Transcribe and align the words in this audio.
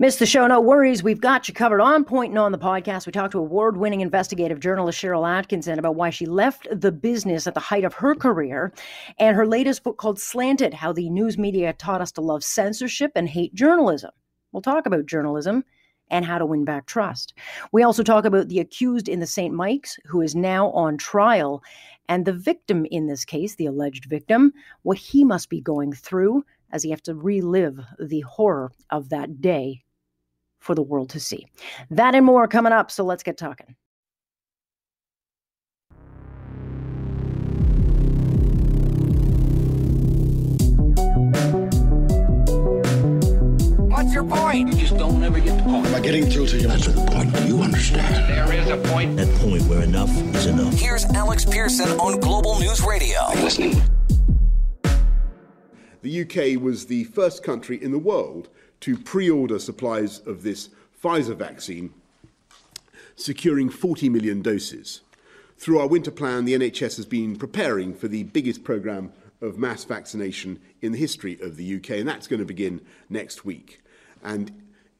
Miss 0.00 0.16
the 0.16 0.24
show? 0.24 0.46
No 0.46 0.62
worries. 0.62 1.02
We've 1.02 1.20
got 1.20 1.46
you 1.46 1.52
covered 1.52 1.82
on 1.82 2.06
point 2.06 2.30
and 2.30 2.38
on 2.38 2.52
the 2.52 2.58
podcast. 2.58 3.04
We 3.04 3.12
talked 3.12 3.32
to 3.32 3.38
award 3.38 3.76
winning 3.76 4.00
investigative 4.00 4.58
journalist 4.58 4.98
Sharyl 4.98 5.28
Attkisson 5.28 5.76
about 5.76 5.94
why 5.94 6.08
she 6.08 6.24
left 6.24 6.66
the 6.72 6.90
business 6.90 7.46
at 7.46 7.52
the 7.52 7.60
height 7.60 7.84
of 7.84 7.92
her 7.92 8.14
career 8.14 8.72
and 9.18 9.36
her 9.36 9.46
latest 9.46 9.82
book 9.82 9.98
called 9.98 10.18
Slanted 10.18 10.72
How 10.72 10.94
the 10.94 11.10
News 11.10 11.36
Media 11.36 11.74
Taught 11.74 12.00
Us 12.00 12.12
to 12.12 12.22
Love 12.22 12.42
Censorship 12.42 13.12
and 13.14 13.28
Hate 13.28 13.52
Journalism. 13.52 14.10
We'll 14.52 14.62
talk 14.62 14.86
about 14.86 15.04
journalism 15.04 15.64
and 16.08 16.24
how 16.24 16.38
to 16.38 16.46
win 16.46 16.64
back 16.64 16.86
trust. 16.86 17.34
We 17.70 17.82
also 17.82 18.02
talk 18.02 18.24
about 18.24 18.48
the 18.48 18.60
accused 18.60 19.06
in 19.06 19.20
the 19.20 19.26
St. 19.26 19.52
Mike's, 19.52 19.98
who 20.06 20.22
is 20.22 20.34
now 20.34 20.70
on 20.70 20.96
trial, 20.96 21.62
and 22.08 22.24
the 22.24 22.32
victim 22.32 22.86
in 22.90 23.06
this 23.06 23.26
case, 23.26 23.56
the 23.56 23.66
alleged 23.66 24.06
victim, 24.06 24.54
what 24.80 24.96
he 24.96 25.24
must 25.24 25.50
be 25.50 25.60
going 25.60 25.92
through 25.92 26.42
as 26.72 26.82
he 26.82 26.88
has 26.88 27.02
to 27.02 27.14
relive 27.14 27.78
the 27.98 28.20
horror 28.20 28.72
of 28.88 29.10
that 29.10 29.42
day 29.42 29.82
for 30.60 30.74
the 30.74 30.82
world 30.82 31.10
to 31.10 31.20
see. 31.20 31.46
That 31.90 32.14
and 32.14 32.24
more 32.24 32.46
coming 32.46 32.72
up, 32.72 32.90
so 32.90 33.04
let's 33.04 33.22
get 33.22 33.36
talking. 33.36 33.74
What's 43.88 44.14
your 44.14 44.24
point? 44.24 44.68
You 44.68 44.74
just 44.74 44.96
don't 44.96 45.22
ever 45.22 45.40
get 45.40 45.56
the 45.58 45.64
point. 45.64 45.86
Am 45.86 45.94
I 45.94 46.00
getting 46.00 46.26
through 46.26 46.46
to 46.48 46.58
you? 46.58 46.68
That's 46.68 46.86
the 46.86 46.92
point. 47.06 47.34
Do 47.34 47.46
you 47.46 47.62
understand? 47.62 48.28
There 48.28 48.52
is 48.52 48.68
a 48.68 48.76
point. 48.88 49.16
That 49.16 49.28
point 49.40 49.62
where 49.64 49.82
enough 49.82 50.10
is 50.34 50.46
enough. 50.46 50.74
Here's 50.74 51.04
Alex 51.06 51.44
Pearson 51.44 51.88
on 52.00 52.20
Global 52.20 52.58
News 52.58 52.82
Radio. 52.82 53.18
Are 53.18 53.36
you 53.36 53.42
listening? 53.42 53.82
The 56.02 56.22
UK 56.22 56.60
was 56.60 56.86
the 56.86 57.04
first 57.04 57.42
country 57.42 57.82
in 57.82 57.92
the 57.92 57.98
world 57.98 58.48
to 58.80 58.96
pre 58.96 59.30
order 59.30 59.58
supplies 59.58 60.20
of 60.26 60.42
this 60.42 60.70
Pfizer 61.02 61.36
vaccine, 61.36 61.92
securing 63.16 63.70
40 63.70 64.08
million 64.08 64.42
doses. 64.42 65.00
Through 65.56 65.78
our 65.78 65.86
winter 65.86 66.10
plan, 66.10 66.44
the 66.44 66.54
NHS 66.54 66.96
has 66.96 67.06
been 67.06 67.36
preparing 67.36 67.94
for 67.94 68.08
the 68.08 68.22
biggest 68.24 68.64
programme 68.64 69.12
of 69.42 69.58
mass 69.58 69.84
vaccination 69.84 70.58
in 70.80 70.92
the 70.92 70.98
history 70.98 71.38
of 71.40 71.56
the 71.56 71.76
UK, 71.76 71.90
and 71.90 72.08
that's 72.08 72.26
going 72.26 72.40
to 72.40 72.46
begin 72.46 72.80
next 73.08 73.44
week. 73.44 73.80
And 74.22 74.52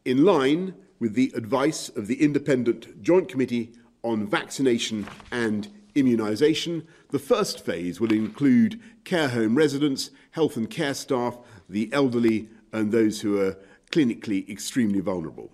in 0.05 0.25
line 0.25 0.75
with 0.98 1.14
the 1.14 1.33
advice 1.34 1.89
of 1.91 2.06
the 2.06 2.23
Independent 2.23 3.03
Joint 3.03 3.28
Committee 3.28 3.73
on 4.03 4.27
Vaccination 4.27 5.06
and 5.31 5.69
Immunisation, 5.95 6.86
the 7.11 7.19
first 7.19 7.64
phase 7.64 8.01
will 8.01 8.12
include 8.12 8.81
care 9.05 9.28
home 9.28 9.56
residents, 9.56 10.11
health 10.33 10.56
and 10.56 10.70
care 10.70 10.95
staff, 10.95 11.39
the 11.69 11.92
elderly, 11.92 12.48
and 12.73 12.92
those 12.92 13.20
who 13.20 13.41
are 13.41 13.56
clinically 13.91 14.48
extremely 14.48 15.00
vulnerable. 15.00 15.50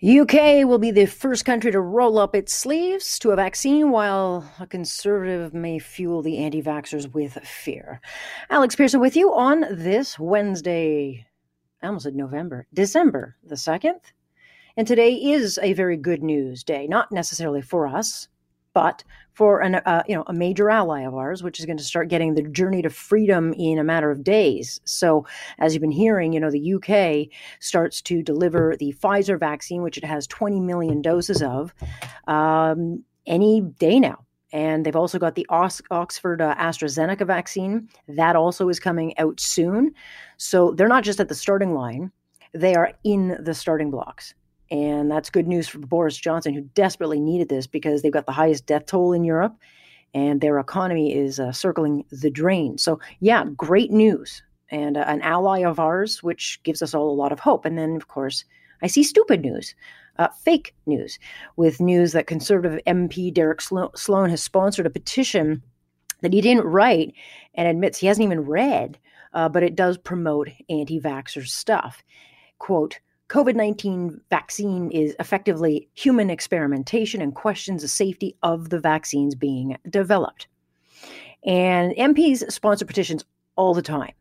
UK 0.00 0.64
will 0.64 0.78
be 0.78 0.92
the 0.92 1.06
first 1.06 1.44
country 1.44 1.72
to 1.72 1.80
roll 1.80 2.18
up 2.18 2.36
its 2.36 2.54
sleeves 2.54 3.18
to 3.18 3.30
a 3.30 3.36
vaccine, 3.36 3.90
while 3.90 4.48
a 4.60 4.66
conservative 4.66 5.52
may 5.52 5.80
fuel 5.80 6.22
the 6.22 6.38
anti 6.38 6.62
vaxxers 6.62 7.12
with 7.12 7.34
fear. 7.42 8.00
Alex 8.48 8.76
Pearson 8.76 9.00
with 9.00 9.16
you 9.16 9.34
on 9.34 9.64
this 9.72 10.16
Wednesday. 10.16 11.26
I 11.82 11.86
almost 11.88 12.04
said 12.04 12.14
November, 12.14 12.68
December 12.72 13.36
the 13.42 13.56
2nd. 13.56 13.98
And 14.76 14.86
today 14.86 15.14
is 15.14 15.58
a 15.60 15.72
very 15.72 15.96
good 15.96 16.22
news 16.22 16.62
day, 16.62 16.86
not 16.86 17.10
necessarily 17.10 17.60
for 17.60 17.88
us, 17.88 18.28
but 18.72 19.02
for 19.38 19.60
an, 19.60 19.76
uh, 19.76 20.02
you 20.08 20.16
know 20.16 20.24
a 20.26 20.32
major 20.32 20.68
ally 20.68 21.02
of 21.02 21.14
ours, 21.14 21.44
which 21.44 21.60
is 21.60 21.64
going 21.64 21.78
to 21.78 21.84
start 21.84 22.08
getting 22.08 22.34
the 22.34 22.42
journey 22.42 22.82
to 22.82 22.90
freedom 22.90 23.52
in 23.52 23.78
a 23.78 23.84
matter 23.84 24.10
of 24.10 24.24
days. 24.24 24.80
So, 24.84 25.26
as 25.60 25.72
you've 25.72 25.80
been 25.80 25.92
hearing, 25.92 26.32
you 26.32 26.40
know 26.40 26.50
the 26.50 26.74
UK 26.74 27.28
starts 27.60 28.02
to 28.02 28.20
deliver 28.20 28.74
the 28.76 28.92
Pfizer 29.00 29.38
vaccine, 29.38 29.82
which 29.82 29.96
it 29.96 30.04
has 30.04 30.26
20 30.26 30.58
million 30.58 31.00
doses 31.00 31.40
of, 31.40 31.72
um, 32.26 33.04
any 33.26 33.60
day 33.60 34.00
now. 34.00 34.24
And 34.52 34.84
they've 34.84 34.96
also 34.96 35.20
got 35.20 35.36
the 35.36 35.46
Oxford 35.50 36.42
uh, 36.42 36.56
AstraZeneca 36.56 37.24
vaccine. 37.24 37.88
That 38.08 38.34
also 38.34 38.68
is 38.68 38.80
coming 38.80 39.16
out 39.18 39.38
soon. 39.38 39.94
So 40.36 40.72
they're 40.72 40.88
not 40.88 41.04
just 41.04 41.20
at 41.20 41.28
the 41.28 41.36
starting 41.36 41.74
line, 41.74 42.10
they 42.54 42.74
are 42.74 42.90
in 43.04 43.36
the 43.40 43.54
starting 43.54 43.92
blocks. 43.92 44.34
And 44.70 45.10
that's 45.10 45.30
good 45.30 45.48
news 45.48 45.66
for 45.68 45.78
Boris 45.78 46.16
Johnson, 46.16 46.54
who 46.54 46.60
desperately 46.74 47.20
needed 47.20 47.48
this 47.48 47.66
because 47.66 48.02
they've 48.02 48.12
got 48.12 48.26
the 48.26 48.32
highest 48.32 48.66
death 48.66 48.86
toll 48.86 49.12
in 49.12 49.24
Europe 49.24 49.56
and 50.14 50.40
their 50.40 50.58
economy 50.58 51.14
is 51.14 51.38
uh, 51.38 51.52
circling 51.52 52.04
the 52.10 52.30
drain. 52.30 52.78
So, 52.78 53.00
yeah, 53.20 53.44
great 53.56 53.90
news 53.90 54.42
and 54.70 54.96
uh, 54.96 55.04
an 55.06 55.20
ally 55.22 55.60
of 55.60 55.78
ours, 55.78 56.22
which 56.22 56.60
gives 56.62 56.82
us 56.82 56.94
all 56.94 57.10
a 57.10 57.12
lot 57.12 57.32
of 57.32 57.40
hope. 57.40 57.64
And 57.64 57.78
then, 57.78 57.96
of 57.96 58.08
course, 58.08 58.44
I 58.82 58.86
see 58.86 59.02
stupid 59.02 59.42
news, 59.42 59.74
uh, 60.18 60.28
fake 60.28 60.74
news, 60.86 61.18
with 61.56 61.80
news 61.80 62.12
that 62.12 62.26
conservative 62.26 62.80
MP 62.86 63.32
Derek 63.32 63.60
Slo- 63.60 63.92
Sloan 63.94 64.30
has 64.30 64.42
sponsored 64.42 64.86
a 64.86 64.90
petition 64.90 65.62
that 66.20 66.32
he 66.32 66.40
didn't 66.40 66.66
write 66.66 67.14
and 67.54 67.68
admits 67.68 67.98
he 67.98 68.06
hasn't 68.06 68.24
even 68.24 68.40
read, 68.40 68.98
uh, 69.34 69.48
but 69.48 69.62
it 69.62 69.76
does 69.76 69.98
promote 69.98 70.48
anti 70.68 71.00
vaxxer 71.00 71.46
stuff. 71.46 72.02
Quote, 72.58 72.98
COVID 73.28 73.56
19 73.56 74.20
vaccine 74.30 74.90
is 74.90 75.14
effectively 75.20 75.88
human 75.94 76.30
experimentation 76.30 77.20
and 77.20 77.34
questions 77.34 77.82
the 77.82 77.88
safety 77.88 78.36
of 78.42 78.70
the 78.70 78.80
vaccines 78.80 79.34
being 79.34 79.76
developed. 79.88 80.46
And 81.44 81.92
MPs 81.92 82.50
sponsor 82.50 82.86
petitions 82.86 83.24
all 83.56 83.74
the 83.74 83.82
time. 83.82 84.12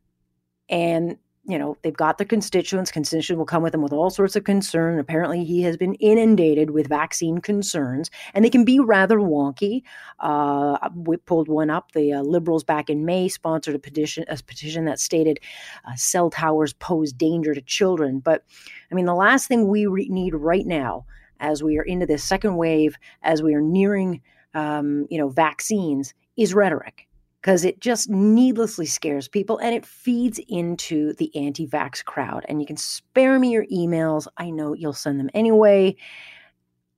And 0.69 1.17
you 1.47 1.57
know, 1.57 1.77
they've 1.81 1.95
got 1.95 2.17
the 2.17 2.25
constituents. 2.25 2.91
Constituents 2.91 3.37
will 3.37 3.45
come 3.45 3.63
with 3.63 3.71
them 3.71 3.81
with 3.81 3.93
all 3.93 4.09
sorts 4.09 4.35
of 4.35 4.43
concern. 4.43 4.99
Apparently, 4.99 5.45
he 5.45 5.61
has 5.61 5.77
been 5.77 5.93
inundated 5.95 6.71
with 6.71 6.89
vaccine 6.89 7.37
concerns, 7.37 8.11
and 8.33 8.43
they 8.43 8.49
can 8.49 8.65
be 8.65 8.81
rather 8.81 9.17
wonky. 9.17 9.83
Uh, 10.19 10.77
we 10.93 11.15
pulled 11.15 11.47
one 11.47 11.69
up. 11.69 11.93
The 11.93 12.13
uh, 12.13 12.21
Liberals 12.21 12.65
back 12.65 12.89
in 12.89 13.05
May 13.05 13.29
sponsored 13.29 13.75
a 13.75 13.79
petition, 13.79 14.25
a 14.27 14.37
petition 14.43 14.83
that 14.85 14.99
stated 14.99 15.39
uh, 15.85 15.95
cell 15.95 16.29
towers 16.29 16.73
pose 16.73 17.13
danger 17.13 17.53
to 17.53 17.61
children. 17.61 18.19
But 18.19 18.43
I 18.91 18.95
mean, 18.95 19.05
the 19.05 19.15
last 19.15 19.47
thing 19.47 19.69
we 19.69 19.85
re- 19.85 20.09
need 20.09 20.35
right 20.35 20.65
now, 20.65 21.05
as 21.39 21.63
we 21.63 21.77
are 21.77 21.83
into 21.83 22.05
this 22.05 22.25
second 22.25 22.57
wave, 22.57 22.97
as 23.23 23.41
we 23.41 23.53
are 23.53 23.61
nearing, 23.61 24.21
um, 24.53 25.07
you 25.09 25.17
know, 25.17 25.29
vaccines, 25.29 26.13
is 26.35 26.53
rhetoric 26.53 27.06
because 27.41 27.63
it 27.63 27.79
just 27.79 28.09
needlessly 28.09 28.85
scares 28.85 29.27
people 29.27 29.57
and 29.59 29.73
it 29.73 29.85
feeds 29.85 30.39
into 30.49 31.13
the 31.13 31.33
anti 31.35 31.67
vax 31.67 32.03
crowd. 32.03 32.45
And 32.49 32.61
you 32.61 32.67
can 32.67 32.77
spare 32.77 33.39
me 33.39 33.51
your 33.51 33.65
emails. 33.67 34.27
I 34.37 34.49
know 34.49 34.73
you'll 34.73 34.93
send 34.93 35.19
them 35.19 35.29
anyway. 35.33 35.95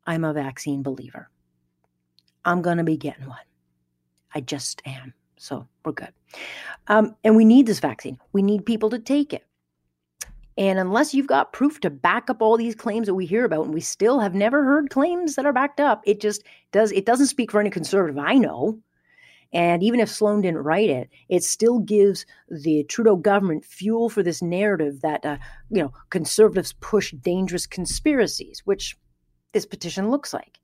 I'm 0.06 0.24
a 0.24 0.34
vaccine 0.34 0.82
believer. 0.82 1.30
I'm 2.46 2.62
going 2.62 2.78
to 2.78 2.84
be 2.84 2.98
getting 2.98 3.28
one. 3.28 3.38
I 4.34 4.42
just 4.42 4.82
am. 4.86 5.14
So 5.38 5.68
we're 5.86 5.94
good. 5.94 6.14
Um, 6.88 7.16
and 7.24 7.36
we 7.36 7.46
need 7.46 7.66
this 7.66 7.80
vaccine. 7.80 8.18
We 8.34 8.42
need 8.42 8.66
people 8.66 8.90
to 8.90 9.00
take 9.00 9.34
it. 9.34 9.46
And 10.58 10.78
unless 10.78 11.14
you've 11.14 11.28
got 11.28 11.54
proof 11.54 11.80
to 11.82 11.90
back 11.90 12.30
up 12.30 12.42
all 12.42 12.58
these 12.58 12.76
claims 12.76 13.08
that 13.08 13.14
we 13.14 13.26
hear 13.26 13.46
about, 13.46 13.64
and 13.66 13.74
we 13.74 13.80
still 13.80 14.20
have 14.20 14.36
never 14.36 14.64
heard 14.66 14.90
claims 14.90 15.36
that 15.36 15.46
are 15.46 15.54
backed 15.54 15.80
up, 15.80 16.02
it 16.06 16.20
just 16.20 16.44
does, 16.74 16.92
it 16.92 17.06
doesn't 17.06 17.28
speak 17.28 17.50
for 17.50 17.62
any 17.62 17.70
conservative 17.70 18.18
I 18.18 18.34
know. 18.34 18.78
And 19.52 19.82
even 19.82 20.00
if 20.00 20.10
Sloan 20.10 20.42
didn't 20.42 20.64
write 20.64 20.90
it, 20.90 21.10
it 21.28 21.44
still 21.44 21.80
gives 21.80 22.26
the 22.50 22.84
Trudeau 22.84 23.16
government 23.16 23.66
fuel 23.66 24.10
for 24.10 24.22
this 24.22 24.42
narrative 24.42 25.02
that, 25.02 25.26
uh, 25.26 25.38
you 25.70 25.82
know, 25.82 25.94
conservatives 26.12 26.74
push 26.74 27.12
dangerous 27.12 27.66
conspiracies, 27.66 28.62
which 28.66 28.96
this 29.54 29.66
petition 29.66 30.12
looks 30.12 30.34
like. 30.34 30.60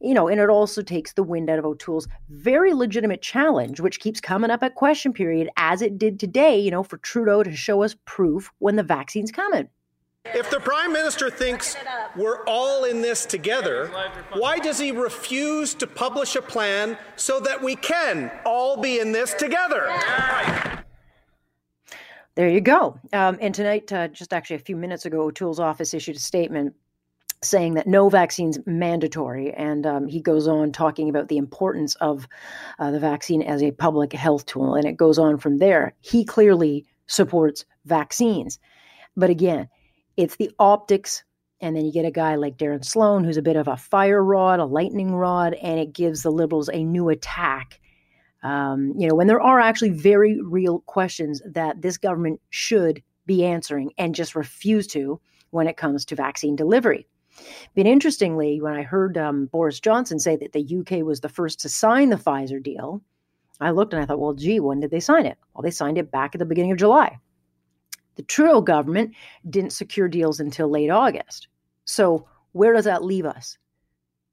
You 0.00 0.14
know, 0.14 0.28
and 0.28 0.40
it 0.40 0.48
also 0.48 0.82
takes 0.82 1.12
the 1.12 1.24
wind 1.24 1.50
out 1.50 1.58
of 1.58 1.64
O'Toole's 1.64 2.06
very 2.28 2.72
legitimate 2.72 3.20
challenge, 3.20 3.80
which 3.80 3.98
keeps 3.98 4.20
coming 4.20 4.50
up 4.50 4.62
at 4.62 4.76
question 4.76 5.12
period, 5.12 5.50
as 5.56 5.82
it 5.82 5.98
did 5.98 6.20
today, 6.20 6.60
you 6.60 6.70
know, 6.70 6.84
for 6.84 6.98
Trudeau 6.98 7.42
to 7.42 7.56
show 7.56 7.82
us 7.82 7.96
proof 8.04 8.52
when 8.58 8.76
the 8.76 8.84
vaccine's 8.84 9.32
coming. 9.32 9.68
If 10.34 10.50
the 10.50 10.60
Prime 10.60 10.92
Minister 10.92 11.30
thinks 11.30 11.76
we're 12.16 12.44
all 12.44 12.84
in 12.84 13.02
this 13.02 13.26
together, 13.26 13.90
why 14.34 14.58
does 14.58 14.78
he 14.78 14.92
refuse 14.92 15.74
to 15.74 15.86
publish 15.86 16.36
a 16.36 16.42
plan 16.42 16.98
so 17.16 17.40
that 17.40 17.62
we 17.62 17.76
can 17.76 18.30
all 18.44 18.76
be 18.76 19.00
in 19.00 19.12
this 19.12 19.34
together? 19.34 19.90
There 22.34 22.48
you 22.48 22.60
go. 22.60 22.98
Um, 23.12 23.38
and 23.40 23.54
tonight, 23.54 23.92
uh, 23.92 24.08
just 24.08 24.32
actually 24.32 24.56
a 24.56 24.60
few 24.60 24.76
minutes 24.76 25.06
ago, 25.06 25.22
O'Toole's 25.22 25.58
office 25.58 25.92
issued 25.92 26.16
a 26.16 26.20
statement 26.20 26.74
saying 27.42 27.74
that 27.74 27.86
no 27.86 28.08
vaccine's 28.08 28.58
mandatory. 28.66 29.52
And 29.52 29.86
um, 29.86 30.06
he 30.06 30.20
goes 30.20 30.46
on 30.46 30.72
talking 30.72 31.08
about 31.08 31.28
the 31.28 31.36
importance 31.36 31.94
of 31.96 32.28
uh, 32.78 32.90
the 32.90 33.00
vaccine 33.00 33.42
as 33.42 33.62
a 33.62 33.70
public 33.70 34.12
health 34.12 34.46
tool. 34.46 34.74
And 34.74 34.84
it 34.84 34.96
goes 34.96 35.18
on 35.18 35.38
from 35.38 35.58
there. 35.58 35.94
He 36.00 36.24
clearly 36.24 36.86
supports 37.06 37.64
vaccines. 37.84 38.58
But 39.16 39.30
again, 39.30 39.68
it's 40.18 40.36
the 40.36 40.50
optics. 40.58 41.24
And 41.60 41.74
then 41.74 41.84
you 41.84 41.92
get 41.92 42.04
a 42.04 42.10
guy 42.10 42.34
like 42.34 42.56
Darren 42.56 42.84
Sloan, 42.84 43.24
who's 43.24 43.36
a 43.36 43.42
bit 43.42 43.56
of 43.56 43.66
a 43.66 43.76
fire 43.76 44.22
rod, 44.22 44.60
a 44.60 44.64
lightning 44.64 45.14
rod, 45.14 45.54
and 45.54 45.80
it 45.80 45.92
gives 45.92 46.22
the 46.22 46.30
liberals 46.30 46.68
a 46.68 46.84
new 46.84 47.08
attack. 47.08 47.80
Um, 48.42 48.92
you 48.96 49.08
know, 49.08 49.14
when 49.14 49.26
there 49.26 49.40
are 49.40 49.58
actually 49.58 49.90
very 49.90 50.40
real 50.40 50.80
questions 50.80 51.42
that 51.44 51.82
this 51.82 51.98
government 51.98 52.40
should 52.50 53.02
be 53.26 53.44
answering 53.44 53.92
and 53.98 54.14
just 54.14 54.36
refuse 54.36 54.86
to 54.88 55.20
when 55.50 55.66
it 55.66 55.76
comes 55.76 56.04
to 56.04 56.14
vaccine 56.14 56.54
delivery. 56.54 57.08
But 57.74 57.86
interestingly, 57.86 58.60
when 58.60 58.74
I 58.74 58.82
heard 58.82 59.16
um, 59.16 59.46
Boris 59.46 59.80
Johnson 59.80 60.18
say 60.18 60.36
that 60.36 60.52
the 60.52 60.78
UK 60.78 61.04
was 61.04 61.20
the 61.20 61.28
first 61.28 61.60
to 61.60 61.68
sign 61.68 62.10
the 62.10 62.16
Pfizer 62.16 62.62
deal, 62.62 63.02
I 63.60 63.70
looked 63.70 63.92
and 63.92 64.02
I 64.02 64.06
thought, 64.06 64.20
well, 64.20 64.34
gee, 64.34 64.60
when 64.60 64.80
did 64.80 64.90
they 64.90 65.00
sign 65.00 65.26
it? 65.26 65.38
Well, 65.54 65.62
they 65.62 65.70
signed 65.70 65.98
it 65.98 66.10
back 66.10 66.34
at 66.34 66.38
the 66.38 66.44
beginning 66.44 66.72
of 66.72 66.78
July. 66.78 67.18
The 68.18 68.24
Trudeau 68.24 68.60
government 68.60 69.14
didn't 69.48 69.72
secure 69.72 70.08
deals 70.08 70.40
until 70.40 70.68
late 70.68 70.90
August. 70.90 71.46
So, 71.84 72.26
where 72.50 72.72
does 72.72 72.84
that 72.84 73.04
leave 73.04 73.24
us? 73.24 73.56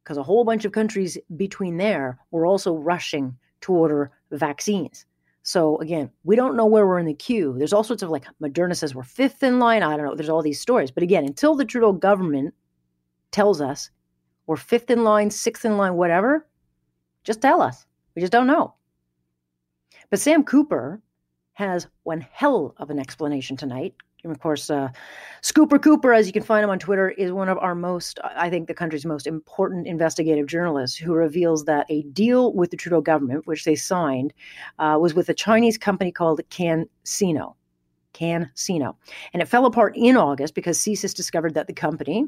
Because 0.04 0.18
a 0.18 0.24
whole 0.24 0.44
bunch 0.44 0.66
of 0.66 0.72
countries 0.72 1.20
between 1.38 1.78
there 1.78 2.18
were 2.32 2.48
also 2.48 2.76
rushing 2.76 3.38
to 3.62 3.74
order 3.74 4.12
vaccines. 4.32 5.06
So 5.44 5.78
again, 5.78 6.10
we 6.24 6.36
don't 6.36 6.58
know 6.58 6.66
where 6.66 6.88
we're 6.88 6.98
in 6.98 7.06
the 7.06 7.14
queue. 7.14 7.54
There's 7.60 7.74
all 7.74 7.84
sorts 7.84 8.02
of 8.02 8.10
like 8.10 8.26
Moderna 8.42 8.76
says 8.76 8.96
we're 8.96 9.04
fifth 9.04 9.44
in 9.44 9.60
line. 9.60 9.84
I 9.84 9.96
don't 9.96 10.08
know. 10.08 10.16
There's 10.16 10.30
all 10.30 10.42
these 10.42 10.60
stories. 10.60 10.90
But 10.90 11.04
again, 11.04 11.24
until 11.24 11.54
the 11.54 11.66
Trudeau 11.66 11.92
government 11.92 12.56
tells 13.30 13.62
us 13.62 13.92
we're 14.48 14.56
fifth 14.56 14.90
in 14.90 15.04
line, 15.04 15.30
sixth 15.30 15.64
in 15.64 15.78
line, 15.78 15.94
whatever, 15.94 16.48
just 17.24 17.40
tell 17.40 17.62
us. 17.62 17.86
We 18.16 18.22
just 18.22 18.32
don't 18.32 18.48
know. 18.48 18.74
But 20.10 20.20
Sam 20.20 20.44
Cooper 20.44 21.00
has 21.56 21.88
one 22.04 22.22
hell 22.32 22.76
of 22.78 22.90
an 22.90 23.00
explanation 23.00 23.58
tonight. 23.58 23.96
And 24.24 24.32
of 24.32 24.40
course, 24.40 24.70
uh, 24.70 24.90
Scooper 25.42 25.82
Cooper, 25.82 26.14
as 26.14 26.28
you 26.28 26.34
can 26.34 26.44
find 26.44 26.64
him 26.64 26.70
on 26.70 26.80
Twitter, 26.80 27.10
is 27.10 27.32
one 27.32 27.48
of 27.48 27.58
our 27.60 27.76
most, 27.76 28.20
I 28.24 28.50
think, 28.50 28.68
the 28.68 28.74
country's 28.74 29.06
most 29.06 29.28
important 29.28 29.88
investigative 29.88 30.48
journalists 30.48 30.98
who 30.98 31.14
reveals 31.14 31.66
that 31.66 31.86
a 31.90 32.02
deal 32.04 32.54
with 32.54 32.72
the 32.72 32.78
Trudeau 32.78 33.02
government, 33.02 33.46
which 33.46 33.66
they 33.66 33.76
signed, 33.76 34.34
uh, 34.80 34.98
was 35.00 35.14
with 35.14 35.30
a 35.30 35.34
Chinese 35.34 35.78
company 35.78 36.12
called 36.12 36.42
CanSino. 36.50 37.56
CanSino. 38.14 38.96
And 39.34 39.42
it 39.42 39.48
fell 39.48 39.66
apart 39.66 39.96
in 39.96 40.18
August 40.18 40.56
because 40.56 40.80
CSIS 40.80 41.14
discovered 41.14 41.54
that 41.54 41.68
the 41.68 41.74
company, 41.74 42.26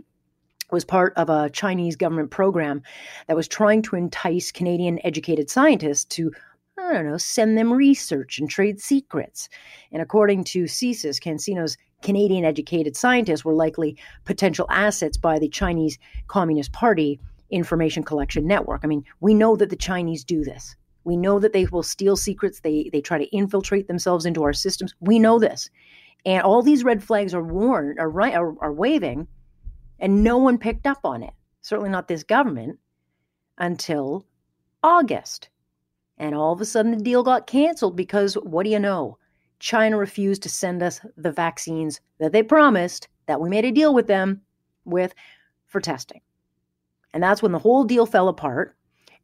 was 0.71 0.83
part 0.83 1.13
of 1.15 1.29
a 1.29 1.50
Chinese 1.50 1.95
government 1.95 2.29
program 2.29 2.81
that 3.27 3.35
was 3.35 3.47
trying 3.47 3.81
to 3.81 3.95
entice 3.95 4.51
Canadian 4.51 5.00
educated 5.06 5.50
scientists 5.50 6.03
to, 6.03 6.31
I 6.77 6.94
don't 6.94 7.06
know, 7.06 7.18
send 7.18 7.57
them 7.57 7.74
research 7.74 8.39
and 8.39 8.50
trade 8.50 8.79
secrets. 8.79 9.50
And 9.91 10.01
according 10.01 10.44
to 10.45 10.63
CSIS, 10.63 11.21
CanSino's 11.21 11.77
Canadian 12.03 12.45
educated 12.45 12.95
scientists 12.95 13.44
were 13.44 13.53
likely 13.53 13.97
potential 14.25 14.68
assets 14.69 15.18
by 15.18 15.39
the 15.39 15.50
Chinese 15.50 15.97
Communist 16.27 16.71
Party 16.71 17.19
information 17.50 18.03
collection 18.03 18.45
network. 18.45 18.81
I 18.83 18.88
mean, 18.88 19.03
we 19.19 19.33
know 19.33 19.56
that 19.56 19.69
the 19.69 19.75
Chinese 19.75 20.24
do 20.24 20.44
this. 20.44 20.75
We 21.03 21.18
know 21.18 21.39
that 21.39 21.53
they 21.53 21.65
will 21.65 21.83
steal 21.83 22.15
secrets. 22.15 22.59
They 22.59 22.89
they 22.91 23.01
try 23.01 23.18
to 23.18 23.35
infiltrate 23.35 23.88
themselves 23.88 24.25
into 24.25 24.44
our 24.44 24.53
systems. 24.53 24.94
We 25.00 25.19
know 25.19 25.39
this, 25.39 25.69
and 26.25 26.44
all 26.44 26.62
these 26.62 26.83
red 26.83 27.01
flags 27.01 27.33
are 27.33 27.44
warned, 27.44 27.97
are 28.00 28.21
are, 28.21 28.56
are 28.62 28.74
waving 28.74 29.27
and 30.00 30.24
no 30.24 30.38
one 30.38 30.57
picked 30.57 30.88
up 30.88 31.00
on 31.03 31.24
it, 31.24 31.33
certainly 31.62 31.89
not 31.89 32.07
this 32.07 32.24
government, 32.24 32.79
until 33.57 34.25
August. 34.83 35.50
And 36.17 36.33
all 36.33 36.53
of 36.53 36.61
a 36.61 36.65
sudden, 36.65 36.91
the 36.91 37.03
deal 37.03 37.23
got 37.23 37.47
canceled 37.47 37.95
because 37.95 38.35
what 38.35 38.63
do 38.63 38.69
you 38.69 38.79
know? 38.79 39.17
China 39.59 39.97
refused 39.97 40.43
to 40.43 40.49
send 40.49 40.83
us 40.83 41.01
the 41.15 41.31
vaccines 41.31 41.99
that 42.19 42.31
they 42.31 42.43
promised 42.43 43.07
that 43.25 43.41
we 43.41 43.49
made 43.49 43.65
a 43.65 43.71
deal 43.71 43.93
with 43.93 44.07
them 44.07 44.41
with 44.85 45.13
for 45.67 45.81
testing. 45.81 46.21
And 47.13 47.23
that's 47.23 47.41
when 47.41 47.51
the 47.51 47.59
whole 47.59 47.83
deal 47.83 48.05
fell 48.05 48.27
apart. 48.27 48.75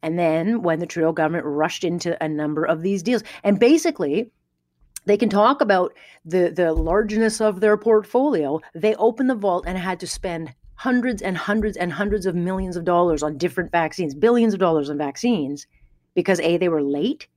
And 0.01 0.19
then 0.19 0.61
when 0.61 0.79
the 0.79 0.85
Trudeau 0.85 1.13
government 1.13 1.45
rushed 1.45 1.83
into 1.83 2.21
a 2.21 2.27
number 2.27 2.65
of 2.65 2.81
these 2.81 3.03
deals. 3.03 3.23
And 3.43 3.59
basically, 3.59 4.31
they 5.05 5.17
can 5.17 5.29
talk 5.29 5.61
about 5.61 5.93
the, 6.25 6.49
the 6.49 6.73
largeness 6.73 7.39
of 7.39 7.59
their 7.59 7.77
portfolio. 7.77 8.59
They 8.73 8.95
opened 8.95 9.29
the 9.29 9.35
vault 9.35 9.65
and 9.67 9.77
had 9.77 9.99
to 10.01 10.07
spend 10.07 10.53
hundreds 10.75 11.21
and 11.21 11.37
hundreds 11.37 11.77
and 11.77 11.93
hundreds 11.93 12.25
of 12.25 12.35
millions 12.35 12.75
of 12.75 12.83
dollars 12.83 13.23
on 13.23 13.37
different 13.37 13.71
vaccines, 13.71 14.13
billions 14.13 14.53
of 14.53 14.59
dollars 14.59 14.89
on 14.89 14.97
vaccines, 14.97 15.67
because 16.15 16.39
A, 16.39 16.57
they 16.57 16.69
were 16.69 16.81
late. 16.81 17.27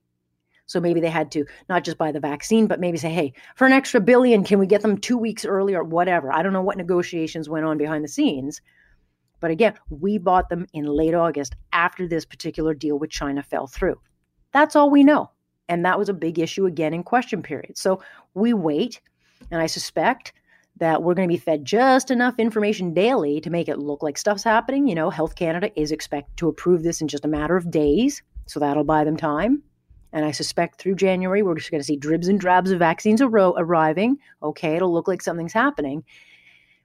So 0.67 0.81
maybe 0.81 1.00
they 1.00 1.11
had 1.11 1.31
to 1.32 1.44
not 1.69 1.84
just 1.84 1.96
buy 1.96 2.11
the 2.11 2.20
vaccine, 2.20 2.67
but 2.67 2.81
maybe 2.81 2.99
say, 2.99 3.11
hey, 3.11 3.34
for 3.55 3.67
an 3.67 3.73
extra 3.73 4.00
billion, 4.00 4.43
can 4.43 4.58
we 4.58 4.67
get 4.67 4.82
them 4.82 4.99
two 4.99 5.17
weeks 5.17 5.44
earlier? 5.44 5.84
Whatever. 5.84 6.32
I 6.32 6.43
don't 6.43 6.52
know 6.52 6.62
what 6.62 6.76
negotiations 6.76 7.49
went 7.49 7.64
on 7.64 7.78
behind 7.78 8.02
the 8.02 8.08
scenes. 8.08 8.61
But 9.38 9.50
again, 9.50 9.75
we 9.90 10.19
bought 10.19 10.49
them 10.49 10.67
in 10.73 10.87
late 10.87 11.14
August 11.14 11.55
after 11.73 12.08
this 12.08 12.25
particular 12.25 12.75
deal 12.75 12.99
with 12.99 13.11
China 13.11 13.43
fell 13.43 13.67
through. 13.67 14.00
That's 14.52 14.75
all 14.75 14.90
we 14.90 15.05
know. 15.05 15.31
And 15.69 15.84
that 15.84 15.99
was 15.99 16.08
a 16.08 16.14
big 16.14 16.38
issue 16.38 16.67
again 16.67 16.94
in 16.94 17.02
question 17.02 17.43
period. 17.43 17.76
So 17.76 18.00
we 18.34 18.52
wait, 18.52 19.00
and 19.50 19.61
I 19.61 19.67
suspect 19.67 20.32
that 20.78 21.02
we're 21.02 21.14
going 21.14 21.28
to 21.28 21.32
be 21.32 21.38
fed 21.38 21.64
just 21.64 22.11
enough 22.11 22.38
information 22.38 22.94
daily 22.94 23.40
to 23.40 23.50
make 23.50 23.69
it 23.69 23.78
look 23.78 24.02
like 24.02 24.19
stuff's 24.19 24.44
happening. 24.44 24.87
You 24.87 24.94
know, 24.94 25.11
Health 25.11 25.34
Canada 25.34 25.70
is 25.81 25.93
expected 25.93 26.37
to 26.38 26.49
approve 26.49 26.82
this 26.82 27.00
in 27.00 27.08
just 27.08 27.25
a 27.25 27.28
matter 27.28 27.56
of 27.56 27.70
days, 27.70 28.23
so 28.46 28.60
that'll 28.60 28.84
buy 28.84 29.04
them 29.04 29.16
time. 29.16 29.62
And 30.12 30.25
I 30.25 30.31
suspect 30.31 30.81
through 30.81 30.94
January, 30.94 31.43
we're 31.43 31.56
just 31.56 31.70
going 31.70 31.81
to 31.81 31.87
see 31.87 31.96
dribs 31.96 32.28
and 32.28 32.40
drabs 32.40 32.70
of 32.70 32.78
vaccines 32.78 33.20
ar- 33.20 33.31
arriving. 33.31 34.19
Okay, 34.43 34.76
it'll 34.76 34.93
look 34.93 35.08
like 35.08 35.20
something's 35.20 35.52
happening. 35.52 36.04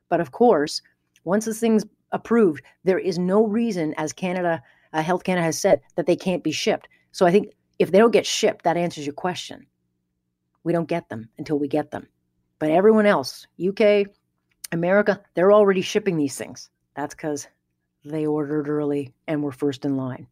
But 0.10 0.20
of 0.20 0.32
course, 0.32 0.82
once 1.24 1.46
this 1.46 1.60
thing's 1.60 1.86
approved, 2.12 2.64
there 2.84 3.00
is 3.00 3.18
no 3.18 3.46
reason, 3.46 3.94
as 3.98 4.12
Canada, 4.12 4.62
uh, 4.92 5.02
Health 5.02 5.24
Canada 5.24 5.46
has 5.46 5.60
said, 5.60 5.82
that 5.96 6.08
they 6.08 6.16
can't 6.16 6.44
be 6.44 6.52
shipped. 6.52 6.88
So 7.12 7.26
I 7.26 7.32
think 7.32 7.54
if 7.80 7.92
they 7.92 8.00
don't 8.00 8.12
get 8.12 8.26
shipped, 8.26 8.66
that 8.66 8.78
answers 8.78 9.06
your 9.06 9.14
question. 9.14 9.66
We 10.64 10.74
don't 10.74 10.90
get 10.90 11.10
them 11.10 11.30
until 11.38 11.58
we 11.58 11.68
get 11.68 11.92
them. 11.92 12.08
But 12.60 12.72
everyone 12.72 13.06
else, 13.06 13.48
UK, 13.66 14.08
America, 14.72 15.22
they're 15.34 15.52
already 15.52 15.82
shipping 15.82 16.18
these 16.18 16.38
things. 16.38 16.70
That's 16.96 17.16
because 17.16 17.48
they 18.04 18.26
ordered 18.26 18.68
early 18.68 19.14
and 19.28 19.42
were 19.42 19.52
first 19.52 19.86
in 19.86 19.96
line. 19.98 20.28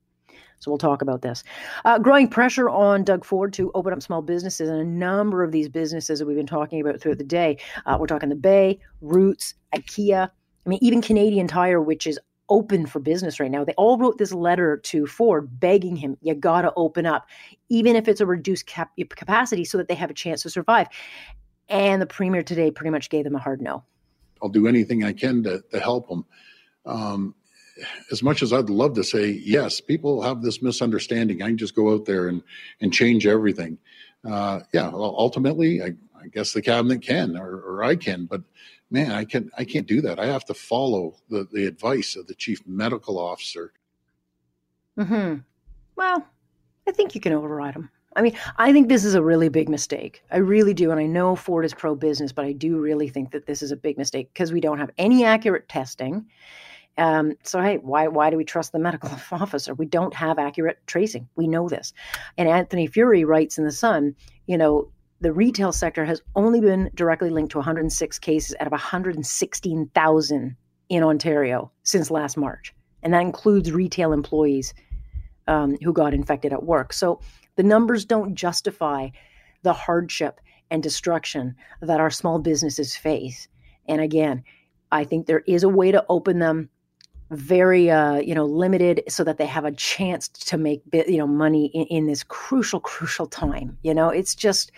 So 0.59 0.71
we'll 0.71 0.77
talk 0.77 1.01
about 1.01 1.21
this. 1.21 1.43
Uh, 1.85 1.99
growing 1.99 2.27
pressure 2.27 2.69
on 2.69 3.03
Doug 3.03 3.23
Ford 3.23 3.53
to 3.53 3.71
open 3.73 3.93
up 3.93 4.01
small 4.01 4.21
businesses, 4.21 4.69
and 4.69 4.79
a 4.79 4.85
number 4.85 5.43
of 5.43 5.51
these 5.51 5.69
businesses 5.69 6.19
that 6.19 6.25
we've 6.25 6.37
been 6.37 6.45
talking 6.45 6.81
about 6.81 6.99
throughout 6.99 7.17
the 7.17 7.23
day. 7.23 7.57
Uh, 7.85 7.97
we're 7.99 8.07
talking 8.07 8.29
the 8.29 8.35
Bay, 8.35 8.79
Roots, 9.01 9.53
IKEA. 9.73 10.29
I 10.65 10.69
mean, 10.69 10.79
even 10.81 11.01
Canadian 11.01 11.47
Tire, 11.47 11.81
which 11.81 12.05
is 12.05 12.19
open 12.49 12.85
for 12.85 12.99
business 12.99 13.39
right 13.39 13.51
now. 13.51 13.63
They 13.63 13.73
all 13.73 13.97
wrote 13.97 14.17
this 14.17 14.33
letter 14.33 14.77
to 14.77 15.05
Ford 15.05 15.59
begging 15.59 15.95
him, 15.95 16.17
you 16.21 16.33
got 16.33 16.63
to 16.63 16.73
open 16.75 17.05
up, 17.05 17.27
even 17.69 17.95
if 17.95 18.07
it's 18.07 18.21
a 18.21 18.25
reduced 18.25 18.65
cap- 18.65 18.91
capacity, 18.97 19.63
so 19.63 19.77
that 19.77 19.87
they 19.87 19.95
have 19.95 20.09
a 20.09 20.15
chance 20.15 20.41
to 20.43 20.49
survive. 20.49 20.87
And 21.69 22.01
the 22.01 22.07
premier 22.07 22.41
today 22.41 22.71
pretty 22.71 22.89
much 22.89 23.09
gave 23.09 23.23
them 23.23 23.35
a 23.35 23.39
hard 23.39 23.61
no. 23.61 23.83
I'll 24.41 24.49
do 24.49 24.67
anything 24.67 25.03
I 25.03 25.13
can 25.13 25.43
to, 25.43 25.63
to 25.71 25.79
help 25.79 26.09
them. 26.09 26.25
Um, 26.85 27.35
as 28.11 28.23
much 28.23 28.41
as 28.41 28.53
I'd 28.53 28.69
love 28.69 28.93
to 28.95 29.03
say, 29.03 29.29
yes, 29.43 29.79
people 29.81 30.21
have 30.21 30.41
this 30.41 30.61
misunderstanding. 30.61 31.41
I 31.41 31.47
can 31.47 31.57
just 31.57 31.75
go 31.75 31.93
out 31.93 32.05
there 32.05 32.27
and, 32.27 32.41
and 32.81 32.93
change 32.93 33.25
everything. 33.25 33.77
Uh, 34.25 34.61
yeah, 34.73 34.89
well, 34.89 35.15
ultimately, 35.17 35.81
I, 35.81 35.93
I, 36.19 36.27
guess 36.27 36.51
the 36.51 36.61
cabinet 36.61 37.01
can, 37.01 37.37
or, 37.37 37.61
or 37.61 37.83
I 37.83 37.95
can, 37.95 38.25
but 38.25 38.41
man, 38.91 39.11
I 39.11 39.23
can 39.23 39.49
I 39.57 39.63
can't 39.63 39.87
do 39.87 40.01
that. 40.01 40.19
I 40.19 40.25
have 40.25 40.43
to 40.45 40.53
follow 40.53 41.15
the, 41.29 41.47
the 41.53 41.65
advice 41.65 42.15
of 42.15 42.27
the 42.27 42.35
chief 42.35 42.61
medical 42.67 43.17
officer. 43.17 43.71
Hmm. 44.97 45.35
Well, 45.95 46.25
I 46.87 46.91
think 46.91 47.15
you 47.15 47.21
can 47.21 47.33
override 47.33 47.75
them. 47.75 47.89
I 48.15 48.21
mean, 48.21 48.35
I 48.57 48.73
think 48.73 48.89
this 48.89 49.05
is 49.05 49.13
a 49.13 49.21
really 49.21 49.49
big 49.49 49.69
mistake. 49.69 50.23
I 50.31 50.37
really 50.37 50.73
do. 50.73 50.91
And 50.91 50.99
I 50.99 51.05
know 51.05 51.35
Ford 51.35 51.63
is 51.63 51.73
pro 51.73 51.95
business, 51.95 52.31
but 52.31 52.43
I 52.43 52.51
do 52.51 52.79
really 52.79 53.07
think 53.07 53.31
that 53.31 53.45
this 53.45 53.61
is 53.61 53.71
a 53.71 53.77
big 53.77 53.97
mistake 53.97 54.29
because 54.33 54.51
we 54.51 54.59
don't 54.59 54.79
have 54.79 54.89
any 54.97 55.23
accurate 55.23 55.69
testing. 55.69 56.25
Um, 56.99 57.35
so 57.43 57.61
hey, 57.61 57.77
why 57.77 58.07
why 58.07 58.29
do 58.29 58.37
we 58.37 58.43
trust 58.43 58.73
the 58.73 58.79
medical 58.79 59.09
officer? 59.31 59.73
We 59.73 59.85
don't 59.85 60.13
have 60.13 60.37
accurate 60.37 60.79
tracing. 60.85 61.27
We 61.35 61.47
know 61.47 61.69
this. 61.69 61.93
And 62.37 62.47
Anthony 62.49 62.87
Furey 62.87 63.25
writes 63.25 63.57
in 63.57 63.63
the 63.63 63.71
Sun, 63.71 64.15
you 64.47 64.57
know, 64.57 64.91
the 65.21 65.33
retail 65.33 65.71
sector 65.71 66.05
has 66.05 66.21
only 66.35 66.61
been 66.61 66.91
directly 66.95 67.29
linked 67.29 67.51
to 67.53 67.57
106 67.57 68.19
cases 68.19 68.55
out 68.59 68.67
of 68.67 68.71
116,000 68.71 70.55
in 70.89 71.03
Ontario 71.03 71.71
since 71.83 72.11
last 72.11 72.37
March, 72.37 72.73
and 73.01 73.13
that 73.13 73.21
includes 73.21 73.71
retail 73.71 74.11
employees 74.11 74.73
um, 75.47 75.77
who 75.81 75.93
got 75.93 76.13
infected 76.13 76.51
at 76.51 76.63
work. 76.63 76.91
So 76.93 77.21
the 77.55 77.63
numbers 77.63 78.05
don't 78.05 78.35
justify 78.35 79.09
the 79.63 79.73
hardship 79.73 80.41
and 80.69 80.83
destruction 80.83 81.55
that 81.81 81.99
our 81.99 82.09
small 82.09 82.39
businesses 82.39 82.95
face. 82.95 83.47
And 83.87 84.01
again, 84.01 84.43
I 84.91 85.03
think 85.03 85.25
there 85.25 85.43
is 85.47 85.63
a 85.63 85.69
way 85.69 85.91
to 85.91 86.05
open 86.09 86.39
them 86.39 86.69
very 87.31 87.89
uh, 87.91 88.15
you 88.15 88.33
know 88.33 88.45
limited 88.45 89.03
so 89.07 89.23
that 89.23 89.37
they 89.37 89.45
have 89.45 89.65
a 89.65 89.71
chance 89.71 90.27
to 90.27 90.57
make 90.57 90.81
you 90.93 91.17
know 91.17 91.27
money 91.27 91.67
in, 91.73 91.85
in 91.85 92.07
this 92.07 92.23
crucial 92.23 92.79
crucial 92.79 93.27
time 93.27 93.77
you 93.83 93.93
know 93.93 94.09
it's 94.09 94.33
just 94.33 94.71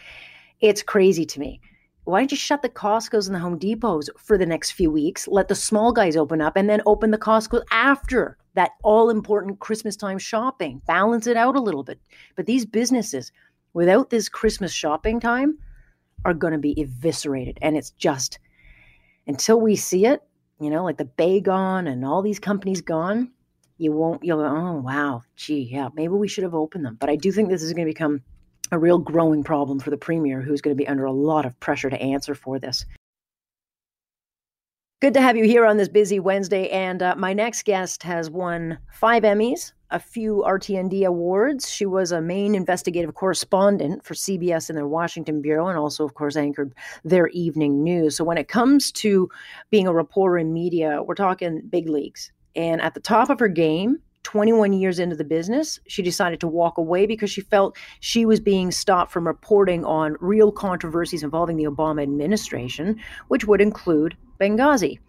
it's 0.59 0.83
crazy 0.83 1.25
to 1.25 1.39
me 1.39 1.61
why 2.03 2.19
don't 2.19 2.31
you 2.31 2.37
shut 2.37 2.61
the 2.61 2.69
Costco's 2.69 3.27
and 3.27 3.35
the 3.35 3.39
Home 3.39 3.59
Depots 3.59 4.09
for 4.17 4.37
the 4.37 4.45
next 4.45 4.71
few 4.71 4.89
weeks? 4.89 5.27
Let 5.27 5.47
the 5.47 5.55
small 5.55 5.93
guys 5.93 6.17
open 6.17 6.41
up 6.41 6.57
and 6.57 6.67
then 6.67 6.81
open 6.85 7.11
the 7.11 7.17
Costco 7.17 7.61
after 7.71 8.37
that 8.55 8.71
all 8.83 9.09
important 9.09 9.59
Christmas 9.59 9.95
time 9.95 10.17
shopping. 10.17 10.81
Balance 10.87 11.27
it 11.27 11.37
out 11.37 11.55
a 11.55 11.61
little 11.61 11.83
bit. 11.83 11.99
But 12.35 12.47
these 12.47 12.65
businesses, 12.65 13.31
without 13.73 14.09
this 14.09 14.29
Christmas 14.29 14.73
shopping 14.73 15.19
time, 15.19 15.59
are 16.25 16.33
going 16.33 16.53
to 16.53 16.59
be 16.59 16.79
eviscerated. 16.81 17.59
And 17.61 17.77
it's 17.77 17.91
just 17.91 18.39
until 19.27 19.61
we 19.61 19.75
see 19.75 20.07
it, 20.07 20.23
you 20.61 20.69
know, 20.69 20.83
like 20.83 20.97
the 20.97 21.05
Bay 21.05 21.41
gone 21.41 21.87
and 21.87 22.05
all 22.05 22.21
these 22.21 22.39
companies 22.39 22.81
gone, 22.81 23.31
you 23.77 23.91
won't, 23.91 24.23
you'll 24.23 24.37
go, 24.37 24.45
oh, 24.45 24.79
wow, 24.79 25.23
gee, 25.35 25.67
yeah, 25.71 25.89
maybe 25.95 26.13
we 26.13 26.27
should 26.27 26.43
have 26.43 26.53
opened 26.53 26.85
them. 26.85 26.97
But 26.99 27.09
I 27.09 27.15
do 27.15 27.31
think 27.31 27.49
this 27.49 27.63
is 27.63 27.73
going 27.73 27.87
to 27.87 27.89
become 27.89 28.21
a 28.71 28.77
real 28.77 28.99
growing 28.99 29.43
problem 29.43 29.79
for 29.79 29.89
the 29.89 29.97
premier, 29.97 30.41
who's 30.41 30.61
going 30.61 30.75
to 30.75 30.81
be 30.81 30.87
under 30.87 31.05
a 31.05 31.11
lot 31.11 31.45
of 31.45 31.59
pressure 31.59 31.89
to 31.89 32.01
answer 32.01 32.35
for 32.35 32.59
this. 32.59 32.85
Good 35.01 35.15
to 35.15 35.21
have 35.21 35.35
you 35.35 35.45
here 35.45 35.65
on 35.65 35.77
this 35.77 35.89
busy 35.89 36.19
Wednesday. 36.19 36.69
And 36.69 37.01
uh, 37.01 37.15
my 37.17 37.33
next 37.33 37.65
guest 37.65 38.03
has 38.03 38.29
won 38.29 38.77
five 38.93 39.23
Emmys, 39.23 39.73
a 39.91 39.99
few 39.99 40.43
RTND 40.47 41.05
awards. 41.05 41.69
She 41.69 41.85
was 41.85 42.11
a 42.11 42.21
main 42.21 42.55
investigative 42.55 43.13
correspondent 43.13 44.03
for 44.03 44.13
CBS 44.13 44.69
in 44.69 44.75
their 44.75 44.87
Washington 44.87 45.41
bureau 45.41 45.67
and 45.67 45.77
also, 45.77 46.03
of 46.03 46.13
course, 46.13 46.35
anchored 46.35 46.73
their 47.03 47.27
evening 47.27 47.83
news. 47.83 48.17
So 48.17 48.23
when 48.23 48.37
it 48.37 48.47
comes 48.47 48.91
to 48.93 49.29
being 49.69 49.87
a 49.87 49.93
reporter 49.93 50.37
in 50.37 50.53
media, 50.53 51.03
we're 51.03 51.15
talking 51.15 51.61
big 51.69 51.89
leagues. 51.89 52.31
And 52.55 52.81
at 52.81 52.93
the 52.93 52.99
top 52.99 53.29
of 53.29 53.39
her 53.39 53.47
game, 53.47 53.99
21 54.23 54.73
years 54.73 54.99
into 54.99 55.15
the 55.15 55.23
business, 55.23 55.79
she 55.87 56.01
decided 56.01 56.39
to 56.39 56.47
walk 56.47 56.77
away 56.77 57.05
because 57.05 57.31
she 57.31 57.41
felt 57.41 57.77
she 57.99 58.25
was 58.25 58.39
being 58.39 58.71
stopped 58.71 59.11
from 59.11 59.25
reporting 59.25 59.83
on 59.83 60.15
real 60.19 60.51
controversies 60.51 61.23
involving 61.23 61.57
the 61.57 61.63
Obama 61.63 62.03
administration, 62.03 62.99
which 63.29 63.45
would 63.45 63.61
include 63.61 64.15
Benghazi. 64.39 64.99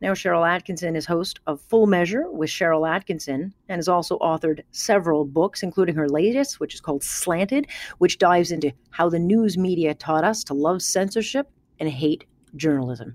Now, 0.00 0.12
Sharyl 0.12 0.48
Attkisson 0.48 0.96
is 0.96 1.04
host 1.04 1.40
of 1.46 1.60
Full 1.60 1.86
Measure 1.86 2.30
with 2.30 2.48
Sharyl 2.48 2.88
Attkisson 2.88 3.52
and 3.68 3.78
has 3.78 3.88
also 3.88 4.18
authored 4.18 4.62
several 4.70 5.26
books, 5.26 5.62
including 5.62 5.94
her 5.94 6.08
latest, 6.08 6.58
which 6.58 6.74
is 6.74 6.80
called 6.80 7.02
Slanted, 7.02 7.66
which 7.98 8.16
dives 8.16 8.50
into 8.50 8.72
how 8.90 9.10
the 9.10 9.18
news 9.18 9.58
media 9.58 9.94
taught 9.94 10.24
us 10.24 10.42
to 10.44 10.54
love 10.54 10.80
censorship 10.80 11.50
and 11.78 11.88
hate 11.88 12.24
journalism. 12.56 13.14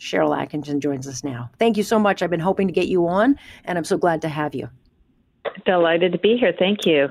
Sharyl 0.00 0.36
Attkisson 0.36 0.80
joins 0.80 1.06
us 1.06 1.22
now. 1.22 1.50
Thank 1.60 1.76
you 1.76 1.84
so 1.84 2.00
much. 2.00 2.20
I've 2.20 2.30
been 2.30 2.40
hoping 2.40 2.66
to 2.66 2.74
get 2.74 2.88
you 2.88 3.06
on, 3.06 3.38
and 3.64 3.78
I'm 3.78 3.84
so 3.84 3.96
glad 3.96 4.20
to 4.22 4.28
have 4.28 4.56
you. 4.56 4.68
Delighted 5.64 6.12
to 6.12 6.18
be 6.18 6.36
here. 6.36 6.52
Thank 6.58 6.84
you. 6.84 7.08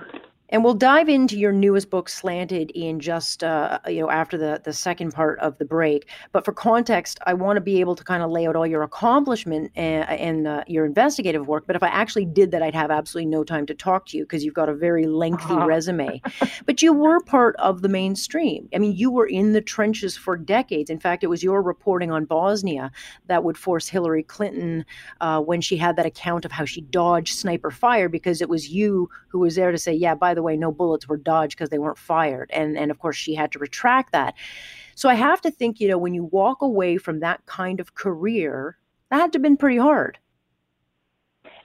And 0.53 0.63
we'll 0.63 0.75
dive 0.75 1.09
into 1.09 1.35
your 1.35 1.51
newest 1.51 1.89
book, 1.89 2.07
Slanted, 2.07 2.69
in 2.75 2.99
just 2.99 3.43
uh, 3.43 3.79
you 3.87 4.01
know 4.01 4.11
after 4.11 4.37
the 4.37 4.61
the 4.63 4.71
second 4.71 5.11
part 5.11 5.39
of 5.39 5.57
the 5.57 5.65
break. 5.65 6.07
But 6.31 6.45
for 6.45 6.53
context, 6.53 7.17
I 7.25 7.33
want 7.33 7.57
to 7.57 7.61
be 7.61 7.79
able 7.79 7.95
to 7.95 8.03
kind 8.03 8.21
of 8.21 8.29
lay 8.29 8.45
out 8.45 8.55
all 8.55 8.67
your 8.67 8.83
accomplishment 8.83 9.71
and, 9.75 10.07
and 10.07 10.47
uh, 10.47 10.63
your 10.67 10.85
investigative 10.85 11.47
work. 11.47 11.65
But 11.65 11.75
if 11.75 11.81
I 11.81 11.87
actually 11.87 12.25
did 12.25 12.51
that, 12.51 12.61
I'd 12.61 12.75
have 12.75 12.91
absolutely 12.91 13.31
no 13.31 13.43
time 13.43 13.65
to 13.65 13.73
talk 13.73 14.05
to 14.09 14.17
you 14.17 14.25
because 14.25 14.45
you've 14.45 14.53
got 14.53 14.69
a 14.69 14.75
very 14.75 15.07
lengthy 15.07 15.55
uh-huh. 15.55 15.65
resume. 15.65 16.21
but 16.67 16.83
you 16.83 16.93
were 16.93 17.19
part 17.21 17.55
of 17.55 17.81
the 17.81 17.89
mainstream. 17.89 18.69
I 18.75 18.77
mean, 18.77 18.95
you 18.95 19.09
were 19.09 19.25
in 19.25 19.53
the 19.53 19.61
trenches 19.61 20.15
for 20.15 20.37
decades. 20.37 20.91
In 20.91 20.99
fact, 20.99 21.23
it 21.23 21.27
was 21.27 21.41
your 21.41 21.63
reporting 21.63 22.11
on 22.11 22.25
Bosnia 22.25 22.91
that 23.25 23.43
would 23.43 23.57
force 23.57 23.87
Hillary 23.87 24.21
Clinton 24.21 24.85
uh, 25.19 25.41
when 25.41 25.61
she 25.61 25.77
had 25.77 25.95
that 25.95 26.05
account 26.05 26.45
of 26.45 26.51
how 26.51 26.65
she 26.65 26.81
dodged 26.81 27.39
sniper 27.39 27.71
fire 27.71 28.07
because 28.07 28.39
it 28.39 28.49
was 28.49 28.69
you 28.69 29.09
who 29.29 29.39
was 29.39 29.55
there 29.55 29.71
to 29.71 29.79
say, 29.79 29.91
yeah, 29.91 30.13
by 30.13 30.35
the 30.35 30.42
way, 30.43 30.55
no 30.55 30.71
bullets 30.71 31.07
were 31.07 31.17
dodged 31.17 31.57
because 31.57 31.69
they 31.69 31.79
weren't 31.79 31.97
fired. 31.97 32.51
And, 32.53 32.77
and 32.77 32.91
of 32.91 32.99
course, 32.99 33.15
she 33.15 33.33
had 33.33 33.51
to 33.53 33.59
retract 33.59 34.11
that. 34.11 34.35
So 34.95 35.09
I 35.09 35.15
have 35.15 35.41
to 35.41 35.51
think, 35.51 35.79
you 35.79 35.87
know, 35.87 35.97
when 35.97 36.13
you 36.13 36.25
walk 36.25 36.61
away 36.61 36.97
from 36.97 37.21
that 37.21 37.45
kind 37.45 37.79
of 37.79 37.95
career, 37.95 38.77
that 39.09 39.19
had 39.19 39.33
to 39.33 39.37
have 39.37 39.43
been 39.43 39.57
pretty 39.57 39.77
hard. 39.77 40.17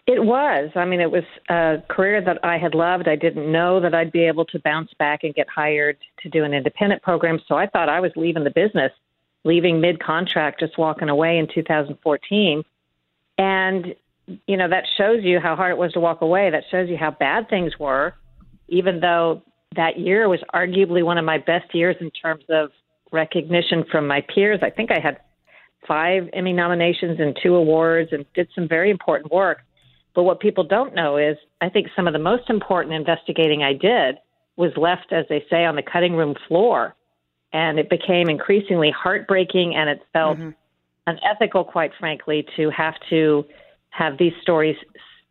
It 0.06 0.24
was. 0.24 0.70
I 0.74 0.86
mean, 0.86 1.02
it 1.02 1.10
was 1.10 1.24
a 1.50 1.82
career 1.88 2.22
that 2.22 2.42
I 2.42 2.56
had 2.56 2.74
loved. 2.74 3.08
I 3.08 3.16
didn't 3.16 3.52
know 3.52 3.78
that 3.80 3.94
I'd 3.94 4.10
be 4.10 4.24
able 4.24 4.46
to 4.46 4.58
bounce 4.58 4.90
back 4.98 5.22
and 5.22 5.34
get 5.34 5.46
hired 5.50 5.98
to 6.22 6.30
do 6.30 6.44
an 6.44 6.54
independent 6.54 7.02
program. 7.02 7.38
So 7.46 7.56
I 7.56 7.66
thought 7.66 7.90
I 7.90 8.00
was 8.00 8.10
leaving 8.16 8.44
the 8.44 8.50
business, 8.50 8.90
leaving 9.44 9.82
mid 9.82 10.02
contract, 10.02 10.60
just 10.60 10.78
walking 10.78 11.10
away 11.10 11.36
in 11.36 11.46
2014. 11.54 12.64
And, 13.36 13.94
you 14.46 14.56
know, 14.56 14.68
that 14.70 14.84
shows 14.96 15.22
you 15.24 15.40
how 15.40 15.54
hard 15.56 15.72
it 15.72 15.78
was 15.78 15.92
to 15.92 16.00
walk 16.00 16.22
away. 16.22 16.48
That 16.48 16.64
shows 16.70 16.88
you 16.88 16.96
how 16.96 17.10
bad 17.10 17.50
things 17.50 17.78
were 17.78 18.14
even 18.68 19.00
though 19.00 19.42
that 19.76 19.98
year 19.98 20.28
was 20.28 20.40
arguably 20.54 21.04
one 21.04 21.18
of 21.18 21.24
my 21.24 21.38
best 21.38 21.74
years 21.74 21.96
in 22.00 22.10
terms 22.10 22.44
of 22.48 22.70
recognition 23.12 23.84
from 23.90 24.06
my 24.06 24.22
peers. 24.34 24.60
I 24.62 24.70
think 24.70 24.90
I 24.90 25.00
had 25.00 25.18
five 25.86 26.28
Emmy 26.32 26.52
nominations 26.52 27.18
and 27.20 27.36
two 27.42 27.54
awards 27.54 28.10
and 28.12 28.24
did 28.34 28.48
some 28.54 28.68
very 28.68 28.90
important 28.90 29.32
work. 29.32 29.58
But 30.14 30.24
what 30.24 30.40
people 30.40 30.64
don't 30.64 30.94
know 30.94 31.16
is 31.16 31.36
I 31.60 31.68
think 31.68 31.88
some 31.94 32.06
of 32.06 32.12
the 32.12 32.18
most 32.18 32.50
important 32.50 32.94
investigating 32.94 33.62
I 33.62 33.72
did 33.72 34.16
was 34.56 34.72
left, 34.76 35.12
as 35.12 35.24
they 35.28 35.44
say, 35.48 35.64
on 35.64 35.76
the 35.76 35.82
cutting 35.82 36.14
room 36.14 36.34
floor. 36.48 36.94
And 37.52 37.78
it 37.78 37.88
became 37.88 38.28
increasingly 38.28 38.90
heartbreaking 38.90 39.74
and 39.74 39.88
it 39.88 40.00
felt 40.12 40.38
mm-hmm. 40.38 40.50
unethical, 41.06 41.64
quite 41.64 41.92
frankly, 41.98 42.44
to 42.56 42.70
have 42.70 42.94
to 43.10 43.44
have 43.90 44.18
these 44.18 44.34
stories 44.42 44.76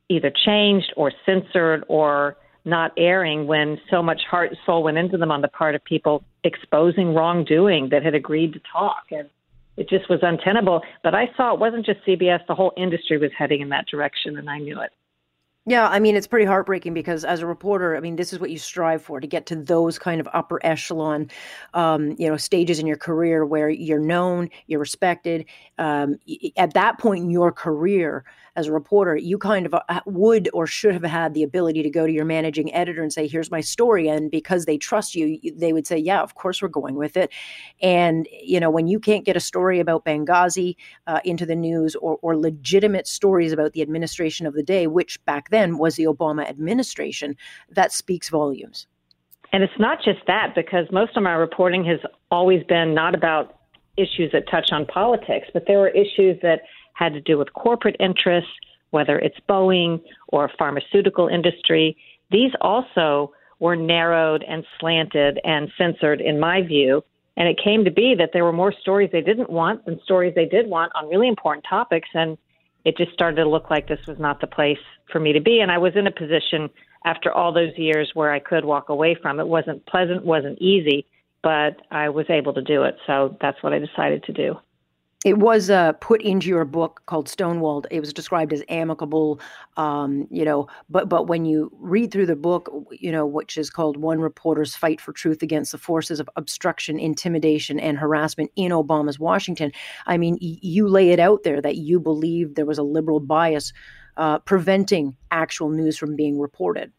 either 0.10 0.32
changed 0.46 0.94
or 0.96 1.12
censored 1.26 1.84
or 1.88 2.38
not 2.68 2.92
airing 2.98 3.48
when 3.48 3.80
so 3.90 4.04
much 4.04 4.22
heart 4.30 4.50
and 4.50 4.58
soul 4.66 4.84
went 4.84 4.98
into 4.98 5.18
them 5.18 5.32
on 5.32 5.42
the 5.42 5.48
part 5.48 5.74
of 5.74 5.84
people 5.84 6.24
exposing 6.44 7.16
wrongdoing 7.16 7.90
that 7.90 8.04
had 8.04 8.14
agreed 8.14 8.54
to 8.54 8.60
talk. 8.72 9.04
And 9.12 9.30
it 9.78 9.90
just 9.90 10.10
was 10.10 10.20
untenable. 10.22 10.82
But 11.04 11.16
I 11.16 11.30
saw 11.38 11.54
it 11.54 11.60
wasn't 11.60 11.86
just 11.86 12.06
CBS, 12.06 12.46
the 12.48 12.56
whole 12.56 12.74
industry 12.78 13.18
was 13.18 13.32
heading 13.38 13.62
in 13.62 13.70
that 13.70 13.88
direction, 13.88 14.38
and 14.38 14.50
I 14.50 14.60
knew 14.60 14.82
it. 14.82 14.92
Yeah, 15.70 15.90
I 15.90 16.00
mean, 16.00 16.16
it's 16.16 16.28
pretty 16.28 16.46
heartbreaking 16.46 16.94
because 16.94 17.26
as 17.26 17.42
a 17.42 17.46
reporter, 17.46 17.98
I 17.98 18.00
mean, 18.00 18.16
this 18.16 18.32
is 18.32 18.40
what 18.40 18.52
you 18.52 18.58
strive 18.58 19.02
for 19.02 19.20
to 19.20 19.28
get 19.28 19.46
to 19.48 19.56
those 19.58 20.00
kind 20.00 20.22
of 20.22 20.28
upper 20.34 20.66
echelon, 20.66 21.30
um, 21.74 22.16
you 22.18 22.30
know, 22.30 22.38
stages 22.38 22.80
in 22.80 22.88
your 22.88 22.96
career 22.96 23.46
where 23.46 23.70
you're 23.70 24.00
known, 24.00 24.50
you're 24.68 24.80
respected. 24.80 25.46
Um, 25.78 26.20
at 26.56 26.74
that 26.74 27.00
point 27.00 27.26
in 27.26 27.30
your 27.30 27.52
career, 27.52 28.24
as 28.58 28.68
a 28.68 28.74
reporter, 28.74 29.16
you 29.16 29.38
kind 29.38 29.68
of 29.68 29.76
uh, 29.76 30.02
would 30.08 30.50
or 30.52 30.66
should 30.66 30.94
have 30.94 31.04
had 31.04 31.36
the 31.36 31.44
ability 31.44 31.84
to 31.84 31.90
go 31.90 32.08
to 32.08 32.12
your 32.12 32.26
managing 32.26 32.74
editor 32.74 33.04
and 33.04 33.14
say, 33.14 33.28
"Here's 33.28 33.52
my 33.52 33.62
story," 33.62 34.10
and 34.10 34.32
because 34.32 34.66
they 34.66 34.78
trust 34.78 35.16
you, 35.16 35.40
they 35.56 35.72
would 35.72 35.86
say, 35.86 35.98
"Yeah, 35.98 36.22
of 36.22 36.34
course 36.34 36.62
we're 36.62 36.68
going 36.68 36.96
with 36.96 37.16
it." 37.16 37.32
And 37.82 38.28
you 38.32 38.60
know, 38.60 38.72
when 38.72 38.88
you 38.88 39.00
can't 39.00 39.24
get 39.24 39.38
a 39.38 39.40
story 39.40 39.80
about 39.80 40.04
Benghazi 40.04 40.76
uh, 41.06 41.20
into 41.24 41.46
the 41.46 41.56
news 41.56 41.96
or, 41.96 42.18
or 42.24 42.36
legitimate 42.36 43.08
stories 43.08 43.54
about 43.54 43.74
the 43.74 43.84
administration 43.84 44.48
of 44.48 44.56
the 44.56 44.64
day, 44.64 44.88
which 44.88 45.24
back 45.26 45.52
then 45.52 45.78
was 45.78 45.96
the 45.96 46.06
Obama 46.06 46.50
administration, 46.50 47.38
that 47.70 47.92
speaks 47.92 48.30
volumes. 48.30 48.88
And 49.54 49.64
it's 49.64 49.80
not 49.80 50.00
just 50.04 50.20
that, 50.26 50.56
because 50.56 50.88
most 50.92 51.16
of 51.16 51.24
my 51.24 51.34
reporting 51.34 51.86
has 51.86 52.00
always 52.32 52.64
been 52.64 52.94
not 52.94 53.14
about 53.14 53.60
issues 53.98 54.32
that 54.32 54.50
touch 54.50 54.72
on 54.72 54.86
politics, 54.86 55.48
but 55.54 55.64
there 55.68 55.80
were 55.80 55.90
issues 55.90 56.38
that 56.42 56.62
had 56.98 57.14
to 57.14 57.22
do 57.22 57.38
with 57.38 57.54
corporate 57.54 57.96
interests, 58.00 58.50
whether 58.90 59.20
it's 59.20 59.38
Boeing 59.48 60.02
or 60.30 60.50
pharmaceutical 60.58 61.28
industry. 61.28 61.96
These 62.32 62.52
also 62.60 63.32
were 63.60 63.76
narrowed 63.76 64.44
and 64.48 64.66
slanted 64.80 65.40
and 65.44 65.70
censored, 65.78 66.22
in 66.22 66.40
my 66.40 66.62
view. 66.62 67.04
And 67.38 67.48
it 67.48 67.60
came 67.64 67.86
to 67.86 67.92
be 67.92 68.16
that 68.18 68.32
there 68.34 68.44
were 68.44 68.52
more 68.52 68.74
stories 68.82 69.12
they 69.12 69.22
didn't 69.22 69.50
want 69.50 69.86
than 69.86 70.02
stories 70.04 70.34
they 70.36 70.46
did 70.46 70.68
want 70.68 70.92
on 70.96 71.08
really 71.08 71.28
important 71.28 71.66
topics. 71.70 72.10
And 72.16 72.36
it 72.84 72.98
just 72.98 73.14
started 73.14 73.36
to 73.44 73.50
look 73.50 73.70
like 73.70 73.88
this 73.88 74.06
was 74.08 74.18
not 74.18 74.42
the 74.42 74.48
place 74.48 74.80
for 75.12 75.20
me 75.20 75.34
to 75.34 75.42
be. 75.42 75.60
And 75.60 75.72
I 75.72 75.78
was 75.78 75.94
in 75.96 76.08
a 76.08 76.12
position 76.12 76.68
after 77.06 77.32
all 77.32 77.54
those 77.54 77.78
years 77.78 78.10
where 78.16 78.32
I 78.32 78.40
could 78.40 78.66
walk 78.66 78.90
away 78.90 79.16
from 79.22 79.40
it. 79.40 79.48
wasn't 79.48 79.86
pleasant, 79.86 80.26
wasn't 80.26 80.60
easy, 80.60 81.06
but 81.44 81.78
I 81.92 82.10
was 82.10 82.26
able 82.30 82.56
to 82.56 82.62
do 82.62 82.84
it. 82.84 82.98
So 83.06 83.38
that's 83.40 83.62
what 83.62 83.74
I 83.74 83.80
decided 83.80 84.24
to 84.24 84.34
do 84.34 84.56
it 85.28 85.40
was 85.40 85.70
uh, 85.70 85.92
put 85.92 86.22
into 86.22 86.48
your 86.48 86.64
book 86.64 87.02
called 87.06 87.28
Stonewalled. 87.28 87.86
It 87.92 88.00
was 88.00 88.14
described 88.14 88.54
as 88.54 88.64
amicable, 88.70 89.42
um, 89.76 90.26
you 90.32 90.46
know. 90.46 90.68
But 90.90 91.10
but 91.10 91.28
when 91.28 91.44
you 91.44 91.70
read 91.74 92.14
through 92.14 92.28
the 92.28 92.38
book, 92.38 92.72
you 92.92 93.12
know, 93.12 93.26
which 93.26 93.58
is 93.58 93.70
called 93.70 93.98
"One 93.98 94.22
Reporter's 94.22 94.74
Fight 94.74 95.02
for 95.02 95.12
Truth 95.12 95.44
Against 95.44 95.74
the 95.74 95.78
Forces 95.78 96.22
of 96.22 96.30
Obstruction, 96.38 96.98
Intimidation, 96.98 97.78
and 97.78 97.98
Harassment 97.98 98.52
in 98.56 98.72
Obama's 98.72 99.20
Washington," 99.20 99.74
I 100.06 100.18
mean, 100.18 100.36
y- 100.42 100.60
you 100.62 100.88
lay 100.88 101.10
it 101.10 101.20
out 101.20 101.44
there 101.44 101.60
that 101.60 101.76
you 101.76 102.00
believe 102.00 102.56
there 102.56 102.66
was 102.66 102.78
a 102.78 102.84
liberal 102.84 103.20
bias 103.20 103.74
uh, 104.16 104.40
preventing 104.40 105.18
actual 105.30 105.70
news 105.70 105.98
from 105.98 106.16
being 106.16 106.40
reported. 106.40 106.94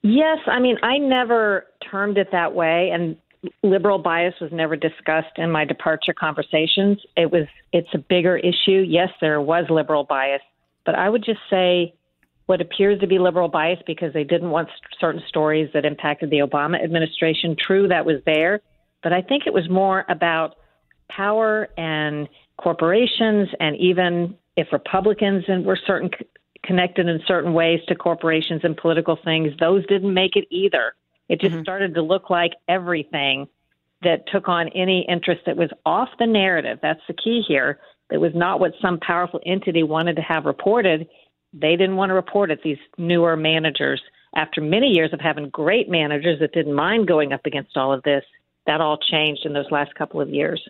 Yes, 0.00 0.38
I 0.46 0.60
mean, 0.60 0.78
I 0.82 0.96
never 0.96 1.66
termed 1.90 2.16
it 2.16 2.28
that 2.32 2.54
way, 2.54 2.88
and 2.90 3.18
liberal 3.62 3.98
bias 3.98 4.34
was 4.40 4.50
never 4.52 4.76
discussed 4.76 5.36
in 5.36 5.50
my 5.50 5.64
departure 5.64 6.12
conversations. 6.12 6.98
It 7.16 7.30
was 7.30 7.46
it's 7.72 7.88
a 7.94 7.98
bigger 7.98 8.36
issue. 8.36 8.84
Yes, 8.86 9.10
there 9.20 9.40
was 9.40 9.66
liberal 9.70 10.04
bias, 10.04 10.42
but 10.84 10.94
I 10.94 11.08
would 11.08 11.24
just 11.24 11.40
say 11.50 11.94
what 12.46 12.60
appears 12.60 12.98
to 13.00 13.06
be 13.06 13.18
liberal 13.18 13.48
bias 13.48 13.78
because 13.86 14.12
they 14.12 14.24
didn't 14.24 14.50
want 14.50 14.68
certain 14.98 15.22
stories 15.28 15.68
that 15.74 15.84
impacted 15.84 16.30
the 16.30 16.38
Obama 16.38 16.82
administration. 16.82 17.56
True, 17.58 17.88
that 17.88 18.06
was 18.06 18.16
there, 18.24 18.60
but 19.02 19.12
I 19.12 19.22
think 19.22 19.44
it 19.46 19.52
was 19.52 19.68
more 19.68 20.04
about 20.08 20.56
power 21.10 21.68
and 21.76 22.28
corporations, 22.56 23.48
and 23.60 23.76
even 23.76 24.34
if 24.56 24.68
Republicans 24.72 25.44
and 25.46 25.64
were 25.64 25.78
certain 25.86 26.10
connected 26.64 27.06
in 27.06 27.20
certain 27.26 27.52
ways 27.52 27.80
to 27.88 27.94
corporations 27.94 28.62
and 28.64 28.76
political 28.76 29.16
things, 29.24 29.52
those 29.60 29.86
didn't 29.86 30.12
make 30.12 30.36
it 30.36 30.46
either. 30.50 30.94
It 31.28 31.40
just 31.40 31.54
mm-hmm. 31.54 31.62
started 31.62 31.94
to 31.94 32.02
look 32.02 32.30
like 32.30 32.52
everything 32.68 33.48
that 34.02 34.24
took 34.32 34.48
on 34.48 34.68
any 34.68 35.04
interest 35.08 35.42
that 35.46 35.56
was 35.56 35.70
off 35.84 36.08
the 36.18 36.26
narrative. 36.26 36.78
That's 36.80 37.00
the 37.08 37.14
key 37.14 37.42
here. 37.46 37.80
That 38.10 38.20
was 38.20 38.32
not 38.34 38.60
what 38.60 38.72
some 38.80 38.98
powerful 39.00 39.40
entity 39.44 39.82
wanted 39.82 40.16
to 40.16 40.22
have 40.22 40.44
reported 40.46 41.08
they 41.52 41.76
didn't 41.76 41.96
want 41.96 42.10
to 42.10 42.14
report 42.14 42.50
it, 42.50 42.60
these 42.62 42.78
newer 42.96 43.36
managers. 43.36 44.02
After 44.34 44.60
many 44.60 44.88
years 44.88 45.12
of 45.12 45.20
having 45.20 45.48
great 45.48 45.88
managers 45.88 46.40
that 46.40 46.52
didn't 46.52 46.74
mind 46.74 47.08
going 47.08 47.32
up 47.32 47.46
against 47.46 47.76
all 47.76 47.92
of 47.92 48.02
this, 48.02 48.24
that 48.66 48.80
all 48.80 48.98
changed 48.98 49.46
in 49.46 49.54
those 49.54 49.70
last 49.70 49.94
couple 49.94 50.20
of 50.20 50.28
years. 50.28 50.62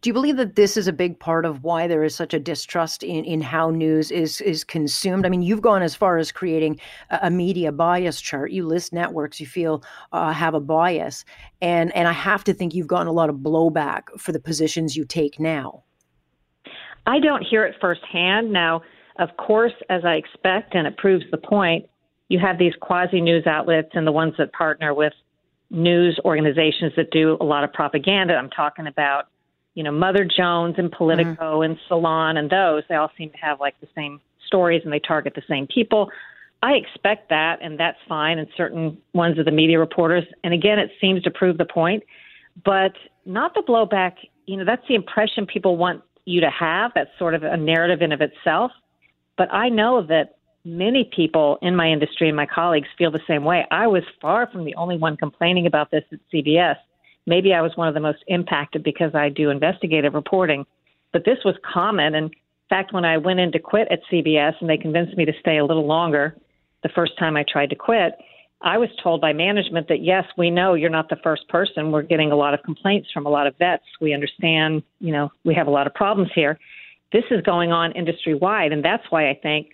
Do 0.00 0.10
you 0.10 0.14
believe 0.14 0.36
that 0.36 0.54
this 0.54 0.76
is 0.76 0.86
a 0.86 0.92
big 0.92 1.18
part 1.18 1.44
of 1.44 1.64
why 1.64 1.88
there 1.88 2.04
is 2.04 2.14
such 2.14 2.32
a 2.32 2.38
distrust 2.38 3.02
in, 3.02 3.24
in 3.24 3.40
how 3.40 3.70
news 3.70 4.12
is 4.12 4.40
is 4.40 4.62
consumed? 4.62 5.26
I 5.26 5.28
mean, 5.28 5.42
you've 5.42 5.60
gone 5.60 5.82
as 5.82 5.96
far 5.96 6.18
as 6.18 6.30
creating 6.30 6.78
a, 7.10 7.18
a 7.22 7.30
media 7.30 7.72
bias 7.72 8.20
chart. 8.20 8.52
You 8.52 8.64
list 8.64 8.92
networks 8.92 9.40
you 9.40 9.46
feel 9.46 9.82
uh, 10.12 10.32
have 10.32 10.54
a 10.54 10.60
bias, 10.60 11.24
and 11.60 11.94
and 11.96 12.06
I 12.06 12.12
have 12.12 12.44
to 12.44 12.54
think 12.54 12.74
you've 12.74 12.86
gotten 12.86 13.08
a 13.08 13.12
lot 13.12 13.28
of 13.28 13.36
blowback 13.36 14.02
for 14.18 14.30
the 14.30 14.38
positions 14.38 14.96
you 14.96 15.04
take 15.04 15.40
now. 15.40 15.82
I 17.04 17.18
don't 17.18 17.42
hear 17.42 17.64
it 17.64 17.74
firsthand. 17.80 18.52
Now, 18.52 18.82
of 19.18 19.30
course, 19.36 19.72
as 19.90 20.04
I 20.04 20.14
expect, 20.14 20.74
and 20.76 20.86
it 20.86 20.96
proves 20.96 21.24
the 21.32 21.38
point, 21.38 21.86
you 22.28 22.38
have 22.38 22.58
these 22.58 22.74
quasi 22.80 23.20
news 23.20 23.46
outlets 23.46 23.90
and 23.94 24.06
the 24.06 24.12
ones 24.12 24.34
that 24.38 24.52
partner 24.52 24.94
with 24.94 25.14
news 25.70 26.20
organizations 26.24 26.92
that 26.96 27.10
do 27.10 27.36
a 27.40 27.44
lot 27.44 27.64
of 27.64 27.72
propaganda. 27.72 28.34
I'm 28.34 28.50
talking 28.50 28.86
about, 28.86 29.28
you 29.78 29.84
know, 29.84 29.92
Mother 29.92 30.24
Jones 30.24 30.74
and 30.76 30.90
Politico 30.90 31.60
mm-hmm. 31.60 31.70
and 31.70 31.78
Salon 31.86 32.36
and 32.36 32.50
those. 32.50 32.82
They 32.88 32.96
all 32.96 33.12
seem 33.16 33.30
to 33.30 33.36
have 33.36 33.60
like 33.60 33.80
the 33.80 33.86
same 33.94 34.20
stories 34.44 34.82
and 34.82 34.92
they 34.92 34.98
target 34.98 35.34
the 35.36 35.42
same 35.48 35.68
people. 35.72 36.10
I 36.64 36.72
expect 36.72 37.28
that, 37.28 37.60
and 37.62 37.78
that's 37.78 37.96
fine. 38.08 38.40
And 38.40 38.48
certain 38.56 38.98
ones 39.14 39.38
of 39.38 39.44
the 39.44 39.52
media 39.52 39.78
reporters. 39.78 40.24
And 40.42 40.52
again, 40.52 40.80
it 40.80 40.90
seems 41.00 41.22
to 41.22 41.30
prove 41.30 41.58
the 41.58 41.64
point, 41.64 42.02
but 42.64 42.94
not 43.24 43.54
the 43.54 43.62
blowback. 43.62 44.14
You 44.46 44.56
know, 44.56 44.64
that's 44.64 44.82
the 44.88 44.96
impression 44.96 45.46
people 45.46 45.76
want 45.76 46.02
you 46.24 46.40
to 46.40 46.50
have. 46.50 46.90
That's 46.96 47.10
sort 47.16 47.36
of 47.36 47.44
a 47.44 47.56
narrative 47.56 48.02
in 48.02 48.10
of 48.10 48.20
itself. 48.20 48.72
But 49.36 49.46
I 49.54 49.68
know 49.68 50.04
that 50.08 50.38
many 50.64 51.08
people 51.14 51.56
in 51.62 51.76
my 51.76 51.86
industry 51.88 52.26
and 52.26 52.36
my 52.36 52.46
colleagues 52.46 52.88
feel 52.98 53.12
the 53.12 53.20
same 53.28 53.44
way. 53.44 53.64
I 53.70 53.86
was 53.86 54.02
far 54.20 54.50
from 54.50 54.64
the 54.64 54.74
only 54.74 54.98
one 54.98 55.16
complaining 55.16 55.66
about 55.66 55.92
this 55.92 56.02
at 56.10 56.18
CBS. 56.34 56.78
Maybe 57.28 57.52
I 57.52 57.60
was 57.60 57.76
one 57.76 57.88
of 57.88 57.94
the 57.94 58.00
most 58.00 58.24
impacted 58.26 58.82
because 58.82 59.14
I 59.14 59.28
do 59.28 59.50
investigative 59.50 60.14
reporting, 60.14 60.64
but 61.12 61.26
this 61.26 61.38
was 61.44 61.54
common. 61.62 62.14
And 62.14 62.30
in 62.30 62.30
fact, 62.70 62.94
when 62.94 63.04
I 63.04 63.18
went 63.18 63.38
in 63.38 63.52
to 63.52 63.58
quit 63.58 63.86
at 63.90 64.00
CBS 64.10 64.54
and 64.60 64.68
they 64.68 64.78
convinced 64.78 65.14
me 65.14 65.26
to 65.26 65.32
stay 65.38 65.58
a 65.58 65.64
little 65.64 65.86
longer 65.86 66.34
the 66.82 66.88
first 66.94 67.18
time 67.18 67.36
I 67.36 67.44
tried 67.46 67.68
to 67.68 67.76
quit, 67.76 68.14
I 68.62 68.78
was 68.78 68.88
told 69.02 69.20
by 69.20 69.34
management 69.34 69.88
that 69.88 70.02
yes, 70.02 70.24
we 70.38 70.48
know 70.48 70.72
you're 70.72 70.88
not 70.88 71.10
the 71.10 71.18
first 71.22 71.46
person. 71.48 71.92
We're 71.92 72.02
getting 72.02 72.32
a 72.32 72.36
lot 72.36 72.54
of 72.54 72.62
complaints 72.62 73.08
from 73.12 73.26
a 73.26 73.28
lot 73.28 73.46
of 73.46 73.54
vets. 73.58 73.84
We 74.00 74.14
understand, 74.14 74.82
you 74.98 75.12
know, 75.12 75.30
we 75.44 75.54
have 75.54 75.66
a 75.66 75.70
lot 75.70 75.86
of 75.86 75.94
problems 75.94 76.30
here. 76.34 76.58
This 77.12 77.24
is 77.30 77.42
going 77.42 77.72
on 77.72 77.92
industry 77.92 78.34
wide, 78.34 78.72
and 78.72 78.82
that's 78.82 79.04
why 79.10 79.28
I 79.28 79.34
think 79.34 79.68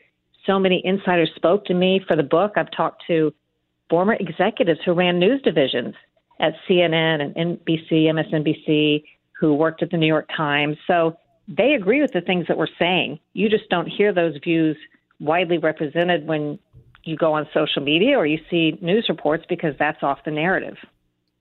so 0.44 0.58
many 0.58 0.82
insiders 0.84 1.30
spoke 1.36 1.64
to 1.66 1.74
me 1.74 2.00
for 2.06 2.16
the 2.16 2.22
book. 2.24 2.54
I've 2.56 2.70
talked 2.76 3.04
to 3.06 3.32
former 3.88 4.14
executives 4.14 4.80
who 4.84 4.92
ran 4.92 5.20
news 5.20 5.40
divisions 5.42 5.94
at 6.40 6.54
CNN 6.68 7.20
and 7.20 7.34
NBC, 7.34 8.06
MSNBC, 8.06 9.04
who 9.38 9.54
worked 9.54 9.82
at 9.82 9.90
the 9.90 9.96
New 9.96 10.06
York 10.06 10.28
Times. 10.36 10.76
So 10.86 11.16
they 11.48 11.74
agree 11.74 12.00
with 12.00 12.12
the 12.12 12.20
things 12.20 12.46
that 12.48 12.56
we're 12.56 12.66
saying. 12.78 13.18
You 13.32 13.48
just 13.48 13.68
don't 13.68 13.86
hear 13.86 14.12
those 14.12 14.36
views 14.42 14.76
widely 15.20 15.58
represented 15.58 16.26
when 16.26 16.58
you 17.04 17.16
go 17.16 17.32
on 17.34 17.46
social 17.52 17.82
media 17.82 18.16
or 18.16 18.26
you 18.26 18.38
see 18.50 18.78
news 18.80 19.06
reports 19.08 19.44
because 19.48 19.74
that's 19.78 20.02
off 20.02 20.18
the 20.24 20.30
narrative. 20.30 20.76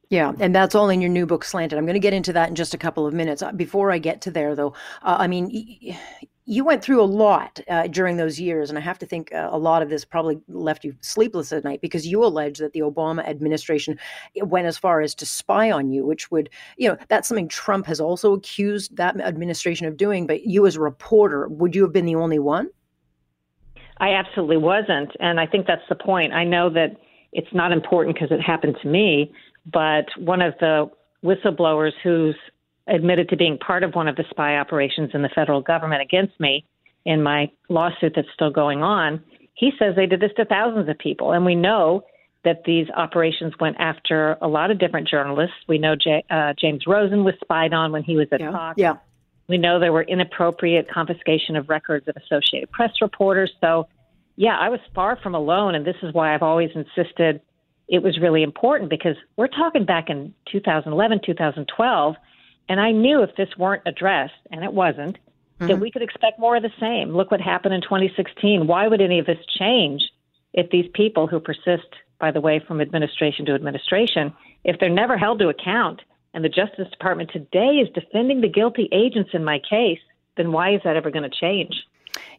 Yeah, 0.10 0.34
and 0.40 0.54
that's 0.54 0.76
all 0.76 0.90
in 0.90 1.02
your 1.02 1.10
new 1.10 1.26
book, 1.26 1.44
Slanted. 1.44 1.78
I'm 1.78 1.86
going 1.86 1.96
to 1.96 2.00
get 2.00 2.14
into 2.14 2.34
that 2.34 2.50
in 2.50 2.56
just 2.56 2.74
a 2.74 2.78
couple 2.78 3.08
of 3.08 3.14
minutes. 3.14 3.42
Uh, 3.42 3.52
before 3.52 3.92
I 3.92 3.98
get 3.98 4.22
to 4.22 4.32
there, 4.32 4.56
though, 4.56 4.74
uh, 5.02 5.18
I 5.20 5.28
mean, 5.28 5.98
you 6.46 6.66
went 6.66 6.84
through 6.84 7.02
a 7.02 7.06
lot 7.06 7.60
uh, 7.70 7.88
during 7.88 8.18
those 8.18 8.40
years, 8.40 8.70
and 8.70 8.78
I 8.78 8.82
have 8.82 9.00
to 9.00 9.06
think 9.06 9.34
uh, 9.34 9.50
a 9.52 9.58
lot 9.58 9.82
of 9.82 9.90
this 9.90 10.04
probably 10.04 10.42
left 10.50 10.84
you 10.84 10.94
sleepless 11.02 11.54
at 11.54 11.64
night 11.64 11.82
because 11.82 12.06
you 12.06 12.24
allege 12.24 12.58
that 12.58 12.74
the 12.74 12.82
Obama 12.82 13.26
administration 13.26 13.98
went 14.36 14.68
as 14.68 14.78
far 14.78 15.02
as 15.02 15.16
to 15.16 15.26
spy 15.26 15.72
on 15.72 15.90
you, 15.92 16.06
which 16.06 16.32
would, 16.32 16.50
you 16.78 16.90
know, 16.90 16.98
that's 17.08 17.28
something 17.28 17.48
Trump 17.48 17.86
has 17.86 18.02
also 18.02 18.34
accused 18.34 18.98
that 18.98 19.20
administration 19.22 19.88
of 19.88 19.96
doing. 19.96 20.28
But 20.28 20.46
you, 20.46 20.68
as 20.68 20.76
a 20.76 20.82
reporter, 20.82 21.48
would 21.48 21.76
you 21.76 21.84
have 21.84 21.94
been 21.94 22.06
the 22.06 22.16
only 22.16 22.40
one? 22.40 22.70
I 24.00 24.14
absolutely 24.14 24.58
wasn't, 24.58 25.12
and 25.20 25.40
I 25.40 25.46
think 25.46 25.66
that's 25.66 25.88
the 25.88 25.96
point. 25.96 26.34
I 26.34 26.44
know 26.44 26.70
that 26.72 26.98
it's 27.32 27.54
not 27.54 27.72
important 27.72 28.16
because 28.16 28.32
it 28.32 28.42
happened 28.42 28.78
to 28.82 28.88
me, 28.88 29.32
but 29.72 30.06
one 30.18 30.42
of 30.42 30.56
the 30.60 30.90
whistleblowers 31.24 31.94
who's 32.04 32.36
admitted 32.88 33.30
to 33.30 33.38
being 33.38 33.58
part 33.58 33.84
of 33.84 33.94
one 33.94 34.08
of 34.08 34.16
the 34.16 34.24
spy 34.30 34.58
operations 34.58 35.12
in 35.14 35.22
the 35.22 35.30
federal 35.30 35.62
government 35.62 36.02
against 36.02 36.38
me 36.40 36.66
in 37.06 37.22
my 37.22 37.52
lawsuit 37.70 38.14
that's 38.16 38.28
still 38.34 38.52
going 38.52 38.82
on, 38.82 39.24
he 39.54 39.72
says 39.78 39.96
they 39.96 40.06
did 40.06 40.20
this 40.20 40.32
to 40.38 40.46
thousands 40.46 40.90
of 40.90 40.98
people. 40.98 41.32
And 41.32 41.46
we 41.46 41.56
know 41.56 42.04
that 42.44 42.64
these 42.66 42.88
operations 42.96 43.54
went 43.60 43.78
after 43.80 44.38
a 44.42 44.48
lot 44.48 44.72
of 44.72 44.80
different 44.80 45.08
journalists. 45.08 45.56
We 45.68 45.78
know 45.78 45.96
J- 45.96 46.26
uh, 46.30 46.54
James 46.60 46.84
Rosen 46.86 47.24
was 47.24 47.36
spied 47.42 47.74
on 47.74 47.92
when 47.92 48.04
he 48.04 48.18
was 48.18 48.28
at 48.32 48.42
yeah. 48.42 48.52
Fox. 48.52 48.78
Yeah. 48.78 48.96
We 49.48 49.58
know 49.58 49.80
there 49.80 49.94
were 49.94 50.04
inappropriate 50.04 50.90
confiscation 50.90 51.56
of 51.56 51.70
records 51.70 52.08
of 52.08 52.16
Associated 52.18 52.72
Press 52.72 52.92
reporters. 53.02 53.52
So, 53.62 53.88
yeah, 54.36 54.58
I 54.60 54.70
was 54.70 54.80
far 54.96 55.18
from 55.22 55.36
alone. 55.36 55.76
And 55.76 55.86
this 55.86 55.96
is 56.02 56.14
why 56.14 56.34
I've 56.34 56.44
always 56.44 56.70
insisted– 56.76 57.42
it 57.88 58.02
was 58.02 58.20
really 58.20 58.44
important 58.44 58.90
because 58.90 59.16
we're 59.38 59.48
talking 59.48 59.86
back 59.86 60.10
in 60.10 60.34
2011, 60.52 61.22
2012, 61.26 62.16
and 62.70 62.80
I 62.80 62.92
knew 62.92 63.22
if 63.24 63.36
this 63.36 63.50
weren't 63.58 63.84
addressed, 63.86 64.34
and 64.52 64.64
it 64.64 64.74
wasn't, 64.74 65.18
mm-hmm. 65.18 65.68
that 65.68 65.80
we 65.80 65.92
could 65.92 66.02
expect 66.02 66.40
more 66.40 66.56
of 66.56 66.64
the 66.64 66.72
same. 66.80 67.16
Look 67.16 67.32
what 67.32 67.42
happened 67.42 67.74
in 67.74 67.82
2016. 67.82 68.68
Why 68.68 68.88
would 68.88 69.02
any 69.02 69.20
of 69.20 69.26
this 69.26 69.44
change 69.60 70.02
if 70.54 70.70
these 70.70 70.90
people 70.94 71.28
who 71.28 71.40
persist, 71.40 71.88
by 72.20 72.32
the 72.32 72.42
way, 72.42 72.62
from 72.66 72.82
administration 72.82 73.46
to 73.46 73.54
administration, 73.54 74.34
if 74.64 74.80
they're 74.80 74.90
never 74.90 75.18
held 75.18 75.40
to 75.40 75.50
account, 75.50 76.02
and 76.34 76.44
the 76.44 76.50
Justice 76.50 76.90
Department 76.90 77.30
today 77.32 77.82
is 77.82 77.90
defending 77.94 78.42
the 78.42 78.50
guilty 78.50 78.90
agents 78.92 79.32
in 79.34 79.44
my 79.44 79.60
case, 79.60 80.00
then 80.38 80.52
why 80.52 80.74
is 80.74 80.82
that 80.84 80.96
ever 80.96 81.12
going 81.12 81.30
to 81.30 81.40
change? 81.40 81.76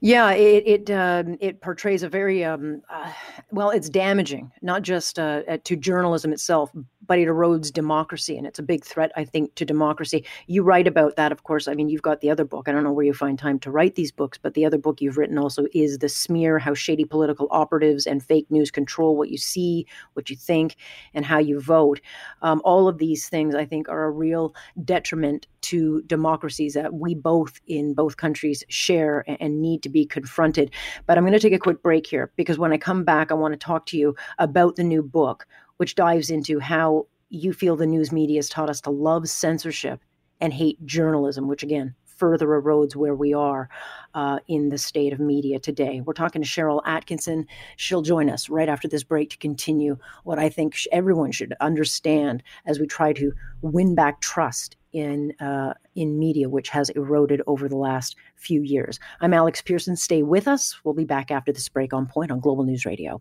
Yeah, 0.00 0.32
it 0.32 0.64
it 0.66 0.90
um, 0.90 1.36
it 1.40 1.60
portrays 1.60 2.02
a 2.02 2.08
very 2.08 2.44
um, 2.44 2.82
uh, 2.90 3.12
well. 3.50 3.70
It's 3.70 3.88
damaging, 3.88 4.52
not 4.62 4.82
just 4.82 5.18
uh, 5.18 5.42
to 5.64 5.76
journalism 5.76 6.32
itself, 6.32 6.70
but 7.06 7.18
it 7.18 7.28
erodes 7.28 7.72
democracy, 7.72 8.36
and 8.36 8.46
it's 8.46 8.58
a 8.58 8.62
big 8.62 8.84
threat, 8.84 9.12
I 9.16 9.24
think, 9.24 9.54
to 9.56 9.64
democracy. 9.64 10.24
You 10.46 10.62
write 10.62 10.86
about 10.86 11.16
that, 11.16 11.32
of 11.32 11.42
course. 11.42 11.68
I 11.68 11.74
mean, 11.74 11.88
you've 11.88 12.02
got 12.02 12.20
the 12.20 12.30
other 12.30 12.44
book. 12.44 12.68
I 12.68 12.72
don't 12.72 12.84
know 12.84 12.92
where 12.92 13.04
you 13.04 13.14
find 13.14 13.38
time 13.38 13.58
to 13.60 13.70
write 13.70 13.94
these 13.94 14.12
books, 14.12 14.38
but 14.38 14.54
the 14.54 14.64
other 14.64 14.78
book 14.78 15.00
you've 15.00 15.18
written 15.18 15.38
also 15.38 15.66
is 15.72 15.98
The 15.98 16.08
Smear 16.08 16.58
How 16.58 16.74
Shady 16.74 17.04
Political 17.04 17.48
Operatives 17.50 18.06
and 18.06 18.22
Fake 18.22 18.50
News 18.50 18.70
Control 18.70 19.16
What 19.16 19.30
You 19.30 19.38
See, 19.38 19.86
What 20.14 20.30
You 20.30 20.36
Think, 20.36 20.76
and 21.14 21.24
How 21.24 21.38
You 21.38 21.60
Vote. 21.60 22.00
Um, 22.42 22.60
all 22.64 22.88
of 22.88 22.98
these 22.98 23.28
things, 23.28 23.54
I 23.54 23.64
think, 23.64 23.88
are 23.88 24.04
a 24.04 24.10
real 24.10 24.54
detriment 24.84 25.46
to 25.62 26.02
democracies 26.02 26.74
that 26.74 26.92
we 26.92 27.14
both 27.14 27.60
in 27.66 27.94
both 27.94 28.16
countries 28.16 28.62
share 28.68 29.24
and 29.26 29.62
need 29.64 29.82
to 29.82 29.88
be 29.88 30.04
confronted. 30.06 30.70
But 31.06 31.16
I'm 31.16 31.24
going 31.24 31.32
to 31.32 31.40
take 31.40 31.52
a 31.52 31.58
quick 31.58 31.82
break 31.82 32.06
here 32.06 32.30
because 32.36 32.58
when 32.58 32.72
I 32.72 32.78
come 32.78 33.04
back, 33.04 33.30
I 33.30 33.34
want 33.34 33.52
to 33.52 33.58
talk 33.58 33.86
to 33.86 33.98
you 33.98 34.14
about 34.38 34.76
the 34.76 34.84
new 34.84 35.02
book 35.02 35.46
which 35.76 35.94
dives 35.94 36.30
into 36.30 36.60
how 36.60 37.06
you 37.30 37.52
feel 37.52 37.76
the 37.76 37.86
news 37.86 38.12
media 38.12 38.38
has 38.38 38.48
taught 38.48 38.70
us 38.70 38.80
to 38.82 38.90
love 38.90 39.28
censorship 39.28 40.00
and 40.40 40.52
hate 40.52 40.84
journalism, 40.86 41.48
which 41.48 41.62
again 41.62 41.94
further 42.04 42.46
erodes 42.46 42.94
where 42.94 43.14
we 43.14 43.34
are 43.34 43.68
uh, 44.14 44.38
in 44.46 44.68
the 44.68 44.78
state 44.78 45.12
of 45.12 45.18
media 45.18 45.58
today. 45.58 46.00
We're 46.00 46.12
talking 46.12 46.42
to 46.42 46.48
Sharyl 46.48 46.82
Attkisson. 46.84 47.46
She'll 47.76 48.02
join 48.02 48.30
us 48.30 48.48
right 48.48 48.68
after 48.68 48.86
this 48.86 49.02
break 49.02 49.30
to 49.30 49.38
continue 49.38 49.96
what 50.22 50.38
I 50.38 50.48
think 50.48 50.76
everyone 50.92 51.32
should 51.32 51.54
understand 51.60 52.42
as 52.66 52.78
we 52.78 52.86
try 52.86 53.12
to 53.14 53.32
win 53.62 53.94
back 53.94 54.20
trust 54.20 54.76
in 54.94 55.32
uh, 55.40 55.74
in 55.94 56.18
media, 56.18 56.48
which 56.48 56.70
has 56.70 56.88
eroded 56.90 57.42
over 57.46 57.68
the 57.68 57.76
last 57.76 58.16
few 58.36 58.62
years. 58.62 58.98
I'm 59.20 59.34
Alex 59.34 59.60
Pearson. 59.60 59.96
Stay 59.96 60.22
with 60.22 60.48
us. 60.48 60.76
We'll 60.84 60.94
be 60.94 61.04
back 61.04 61.30
after 61.30 61.52
this 61.52 61.68
break 61.68 61.92
on 61.92 62.06
Point 62.06 62.30
on 62.30 62.40
Global 62.40 62.64
News 62.64 62.86
Radio. 62.86 63.20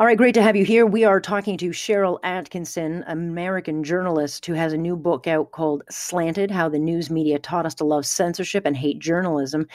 All 0.00 0.06
right, 0.06 0.16
great 0.16 0.32
to 0.36 0.42
have 0.42 0.56
you 0.56 0.64
here. 0.64 0.86
We 0.86 1.04
are 1.04 1.20
talking 1.20 1.58
to 1.58 1.68
Sharyl 1.68 2.22
Attkisson, 2.22 3.04
American 3.06 3.84
journalist 3.84 4.46
who 4.46 4.54
has 4.54 4.72
a 4.72 4.78
new 4.78 4.96
book 4.96 5.26
out 5.26 5.50
called 5.50 5.82
Slanted 5.90 6.50
How 6.50 6.70
the 6.70 6.78
News 6.78 7.10
Media 7.10 7.38
Taught 7.38 7.66
Us 7.66 7.74
to 7.74 7.84
Love 7.84 8.06
Censorship 8.06 8.64
and 8.64 8.74
Hate 8.74 8.98
Journalism. 8.98 9.66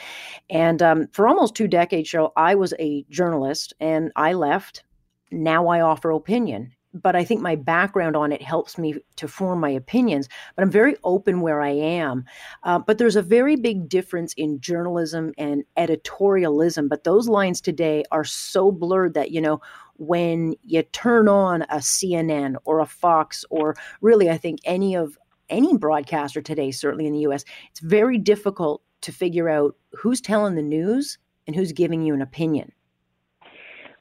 And 0.50 0.82
um, 0.82 1.06
for 1.12 1.28
almost 1.28 1.54
two 1.54 1.68
decades, 1.68 2.10
Sharyl, 2.10 2.32
I 2.36 2.56
was 2.56 2.74
a 2.80 3.04
journalist 3.08 3.72
and 3.78 4.10
I 4.16 4.32
left. 4.32 4.82
Now 5.30 5.68
I 5.68 5.80
offer 5.80 6.10
opinion 6.10 6.72
but 7.02 7.16
I 7.16 7.24
think 7.24 7.40
my 7.40 7.56
background 7.56 8.16
on 8.16 8.32
it 8.32 8.42
helps 8.42 8.78
me 8.78 8.94
to 9.16 9.28
form 9.28 9.60
my 9.60 9.70
opinions. 9.70 10.28
But 10.54 10.62
I'm 10.62 10.70
very 10.70 10.96
open 11.04 11.40
where 11.40 11.60
I 11.60 11.70
am. 11.70 12.24
Uh, 12.62 12.78
but 12.78 12.98
there's 12.98 13.16
a 13.16 13.22
very 13.22 13.56
big 13.56 13.88
difference 13.88 14.32
in 14.34 14.60
journalism 14.60 15.32
and 15.38 15.64
editorialism. 15.76 16.88
But 16.88 17.04
those 17.04 17.28
lines 17.28 17.60
today 17.60 18.04
are 18.10 18.24
so 18.24 18.72
blurred 18.72 19.14
that, 19.14 19.30
you 19.30 19.40
know, 19.40 19.60
when 19.98 20.54
you 20.62 20.82
turn 20.82 21.28
on 21.28 21.62
a 21.62 21.76
CNN 21.76 22.56
or 22.64 22.80
a 22.80 22.86
Fox 22.86 23.44
or 23.50 23.76
really, 24.00 24.30
I 24.30 24.36
think 24.36 24.60
any 24.64 24.94
of 24.94 25.18
any 25.48 25.76
broadcaster 25.76 26.42
today, 26.42 26.70
certainly 26.70 27.06
in 27.06 27.12
the 27.12 27.20
US, 27.20 27.44
it's 27.70 27.80
very 27.80 28.18
difficult 28.18 28.82
to 29.02 29.12
figure 29.12 29.48
out 29.48 29.76
who's 29.92 30.20
telling 30.20 30.54
the 30.54 30.62
news 30.62 31.18
and 31.46 31.54
who's 31.54 31.72
giving 31.72 32.02
you 32.02 32.14
an 32.14 32.22
opinion. 32.22 32.72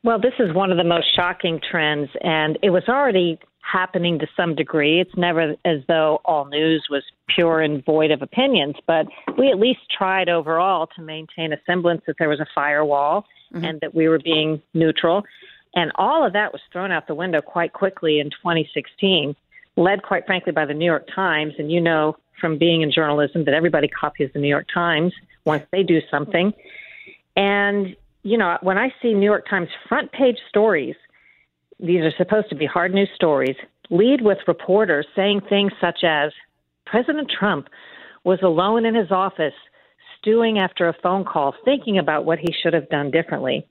Well, 0.04 0.20
this 0.20 0.34
is 0.40 0.54
one 0.54 0.72
of 0.72 0.78
the 0.78 0.84
most 0.84 1.08
shocking 1.16 1.60
trends, 1.60 2.10
and 2.22 2.60
it 2.62 2.70
was 2.70 2.84
already 2.88 3.40
happening 3.62 4.20
to 4.20 4.28
some 4.38 4.56
degree. 4.56 5.02
It's 5.02 5.16
never 5.18 5.56
as 5.66 5.80
though 5.88 6.20
all 6.26 6.46
news 6.46 6.86
was 6.90 7.04
pure 7.28 7.62
and 7.62 7.84
void 7.84 8.12
of 8.12 8.22
opinions, 8.22 8.76
but 8.86 9.08
we 9.38 9.50
at 9.50 9.60
least 9.60 9.80
tried 9.96 10.30
overall 10.30 10.88
to 10.96 11.02
maintain 11.02 11.52
a 11.54 11.58
semblance 11.66 12.04
that 12.06 12.18
there 12.20 12.30
was 12.30 12.40
a 12.40 12.46
firewall 12.54 13.26
mm-hmm. 13.54 13.66
and 13.66 13.82
that 13.82 13.96
we 13.96 14.08
were 14.08 14.20
being 14.20 14.62
neutral. 14.76 15.24
And 15.76 15.92
all 15.96 16.26
of 16.26 16.34
that 16.34 16.54
was 16.54 16.62
thrown 16.72 16.92
out 16.92 17.08
the 17.08 17.16
window 17.16 17.42
quite 17.42 17.74
quickly 17.74 18.20
in 18.20 18.30
2016, 18.30 19.36
led 19.76 20.04
quite 20.04 20.26
frankly 20.26 20.54
by 20.54 20.66
the 20.66 20.74
New 20.74 20.86
York 20.86 21.08
Times. 21.14 21.54
And 21.58 21.72
you 21.72 21.82
know 21.82 22.16
from 22.40 22.58
being 22.58 22.82
in 22.82 22.92
journalism 22.92 23.46
that 23.46 23.54
everybody 23.54 23.88
copies 23.88 24.30
the 24.34 24.40
New 24.40 24.48
York 24.48 24.68
Times 24.74 25.14
once 25.46 25.64
they 25.72 25.84
do 25.84 26.00
something. 26.10 26.54
And 27.36 27.96
you 28.24 28.38
know, 28.38 28.58
when 28.62 28.78
I 28.78 28.90
see 29.02 29.14
New 29.14 29.26
York 29.26 29.48
Times 29.48 29.70
front 29.88 30.12
page 30.12 30.38
stories, 30.50 30.96
these 31.80 32.02
are 32.02 32.14
supposed 32.18 32.50
to 32.50 32.56
be 32.56 32.66
hard 32.66 32.94
news 32.94 33.10
stories, 33.14 33.56
lead 33.90 34.22
with 34.22 34.40
reporters 34.48 35.06
saying 35.16 35.42
things 35.48 35.72
such 35.80 36.04
as 36.04 36.32
President 36.86 37.30
Trump 37.30 37.68
was 38.24 38.40
alone 38.42 38.86
in 38.86 38.96
his 38.96 39.12
office, 39.12 39.54
stewing 40.18 40.58
after 40.58 40.88
a 40.88 40.96
phone 41.04 41.24
call, 41.24 41.54
thinking 41.64 42.00
about 42.00 42.26
what 42.26 42.40
he 42.40 42.48
should 42.64 42.74
have 42.74 42.90
done 42.90 43.12
differently. 43.12 43.68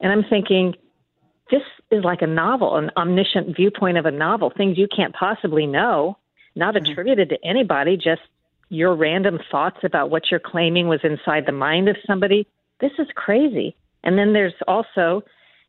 And 0.00 0.10
I'm 0.10 0.24
thinking, 0.30 0.74
this 1.50 1.62
is 1.90 2.04
like 2.04 2.22
a 2.22 2.26
novel, 2.26 2.76
an 2.76 2.90
omniscient 2.96 3.56
viewpoint 3.56 3.98
of 3.98 4.06
a 4.06 4.10
novel, 4.10 4.52
things 4.54 4.78
you 4.78 4.88
can't 4.94 5.14
possibly 5.14 5.66
know, 5.66 6.16
not 6.54 6.74
mm-hmm. 6.74 6.90
attributed 6.90 7.30
to 7.30 7.38
anybody, 7.44 7.96
just 7.96 8.22
your 8.68 8.94
random 8.94 9.38
thoughts 9.50 9.78
about 9.82 10.10
what 10.10 10.30
you're 10.30 10.40
claiming 10.40 10.88
was 10.88 11.00
inside 11.02 11.46
the 11.46 11.52
mind 11.52 11.88
of 11.88 11.96
somebody. 12.06 12.46
This 12.80 12.92
is 12.98 13.06
crazy. 13.14 13.74
And 14.04 14.18
then 14.18 14.32
there's 14.32 14.54
also, 14.66 15.22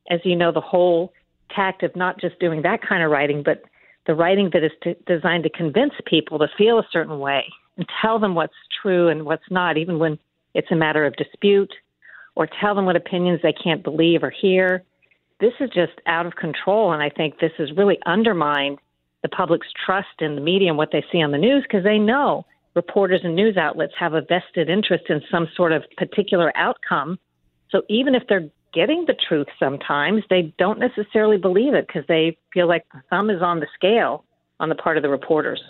as 0.10 0.20
you 0.24 0.36
know, 0.36 0.52
the 0.52 0.62
whole 0.62 1.14
tact 1.56 1.84
of 1.84 1.96
not 1.96 2.20
just 2.20 2.40
doing 2.40 2.62
that 2.64 2.82
kind 2.82 3.04
of 3.04 3.10
writing, 3.10 3.42
but 3.44 3.64
the 4.06 4.16
writing 4.16 4.50
that 4.54 4.64
is 4.64 4.72
to, 4.84 4.96
designed 5.08 5.44
to 5.44 5.50
convince 5.50 5.94
people 6.06 6.40
to 6.40 6.48
feel 6.58 6.80
a 6.80 6.88
certain 6.92 7.20
way 7.20 7.46
and 7.78 7.86
tell 8.02 8.20
them 8.20 8.36
what's 8.36 8.54
true 8.82 9.08
and 9.08 9.26
what's 9.26 9.50
not, 9.50 9.78
even 9.78 10.00
when 10.00 10.20
it's 10.54 10.72
a 10.72 10.76
matter 10.76 11.06
of 11.06 11.16
dispute, 11.16 11.72
or 12.36 12.48
tell 12.60 12.76
them 12.76 12.86
what 12.86 12.96
opinions 12.96 13.40
they 13.42 13.54
can't 13.54 13.84
believe 13.84 14.24
or 14.24 14.30
hear. 14.30 14.84
This 15.40 15.54
is 15.60 15.70
just 15.70 15.94
out 16.06 16.26
of 16.26 16.36
control, 16.36 16.92
and 16.92 17.02
I 17.02 17.10
think 17.10 17.40
this 17.40 17.52
has 17.58 17.72
really 17.76 17.98
undermined 18.06 18.80
the 19.22 19.30
public's 19.30 19.68
trust 19.86 20.08
in 20.20 20.36
the 20.36 20.42
media 20.42 20.70
and 20.70 20.78
what 20.78 20.90
they 20.92 21.04
see 21.12 21.22
on 21.22 21.32
the 21.32 21.38
news 21.38 21.64
because 21.64 21.84
they 21.84 21.98
know 21.98 22.46
reporters 22.76 23.22
and 23.24 23.36
news 23.36 23.58
outlets 23.58 23.94
have 24.00 24.14
a 24.14 24.22
vested 24.22 24.70
interest 24.70 25.06
in 25.10 25.22
some 25.32 25.48
sort 25.56 25.72
of 25.72 25.84
particular 25.98 26.56
outcome 26.56 27.18
so 27.72 27.84
even 27.90 28.16
if 28.16 28.24
they're 28.28 28.50
getting 28.74 29.06
the 29.08 29.16
truth 29.28 29.48
sometimes, 29.60 30.24
they 30.30 30.54
don't 30.58 30.80
necessarily 30.80 31.38
believe 31.38 31.74
it 31.74 31.88
because 31.88 32.04
they 32.08 32.38
feel 32.54 32.68
like 32.68 32.86
the 32.94 33.02
thumb 33.10 33.30
is 33.30 33.42
on 33.42 33.60
the 33.60 33.68
scale 33.76 34.26
on 34.60 34.70
the 34.70 34.76
part 34.76 34.98
of 34.98 35.04
the 35.04 35.10
reporters. 35.10 35.62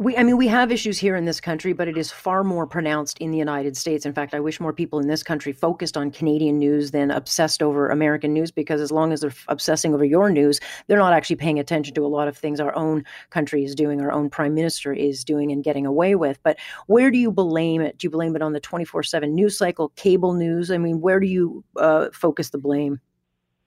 We, 0.00 0.16
I 0.16 0.22
mean, 0.22 0.36
we 0.36 0.46
have 0.46 0.70
issues 0.70 0.96
here 0.96 1.16
in 1.16 1.24
this 1.24 1.40
country, 1.40 1.72
but 1.72 1.88
it 1.88 1.98
is 1.98 2.12
far 2.12 2.44
more 2.44 2.68
pronounced 2.68 3.18
in 3.18 3.32
the 3.32 3.36
United 3.36 3.76
States. 3.76 4.06
In 4.06 4.12
fact, 4.12 4.32
I 4.32 4.38
wish 4.38 4.60
more 4.60 4.72
people 4.72 5.00
in 5.00 5.08
this 5.08 5.24
country 5.24 5.52
focused 5.52 5.96
on 5.96 6.12
Canadian 6.12 6.56
news 6.56 6.92
than 6.92 7.10
obsessed 7.10 7.64
over 7.64 7.88
American 7.88 8.32
news, 8.32 8.52
because 8.52 8.80
as 8.80 8.92
long 8.92 9.12
as 9.12 9.22
they're 9.22 9.32
obsessing 9.48 9.92
over 9.92 10.04
your 10.04 10.30
news, 10.30 10.60
they're 10.86 10.98
not 10.98 11.14
actually 11.14 11.34
paying 11.34 11.58
attention 11.58 11.96
to 11.96 12.06
a 12.06 12.06
lot 12.06 12.28
of 12.28 12.38
things 12.38 12.60
our 12.60 12.72
own 12.76 13.04
country 13.30 13.64
is 13.64 13.74
doing, 13.74 14.00
our 14.00 14.12
own 14.12 14.30
prime 14.30 14.54
minister 14.54 14.92
is 14.92 15.24
doing 15.24 15.50
and 15.50 15.64
getting 15.64 15.84
away 15.84 16.14
with. 16.14 16.38
But 16.44 16.58
where 16.86 17.10
do 17.10 17.18
you 17.18 17.32
blame 17.32 17.80
it? 17.80 17.98
Do 17.98 18.06
you 18.06 18.10
blame 18.10 18.36
it 18.36 18.42
on 18.42 18.52
the 18.52 18.60
24 18.60 19.02
7 19.02 19.34
news 19.34 19.58
cycle, 19.58 19.88
cable 19.96 20.32
news? 20.32 20.70
I 20.70 20.78
mean, 20.78 21.00
where 21.00 21.18
do 21.18 21.26
you 21.26 21.64
uh, 21.74 22.10
focus 22.12 22.50
the 22.50 22.58
blame? 22.58 23.00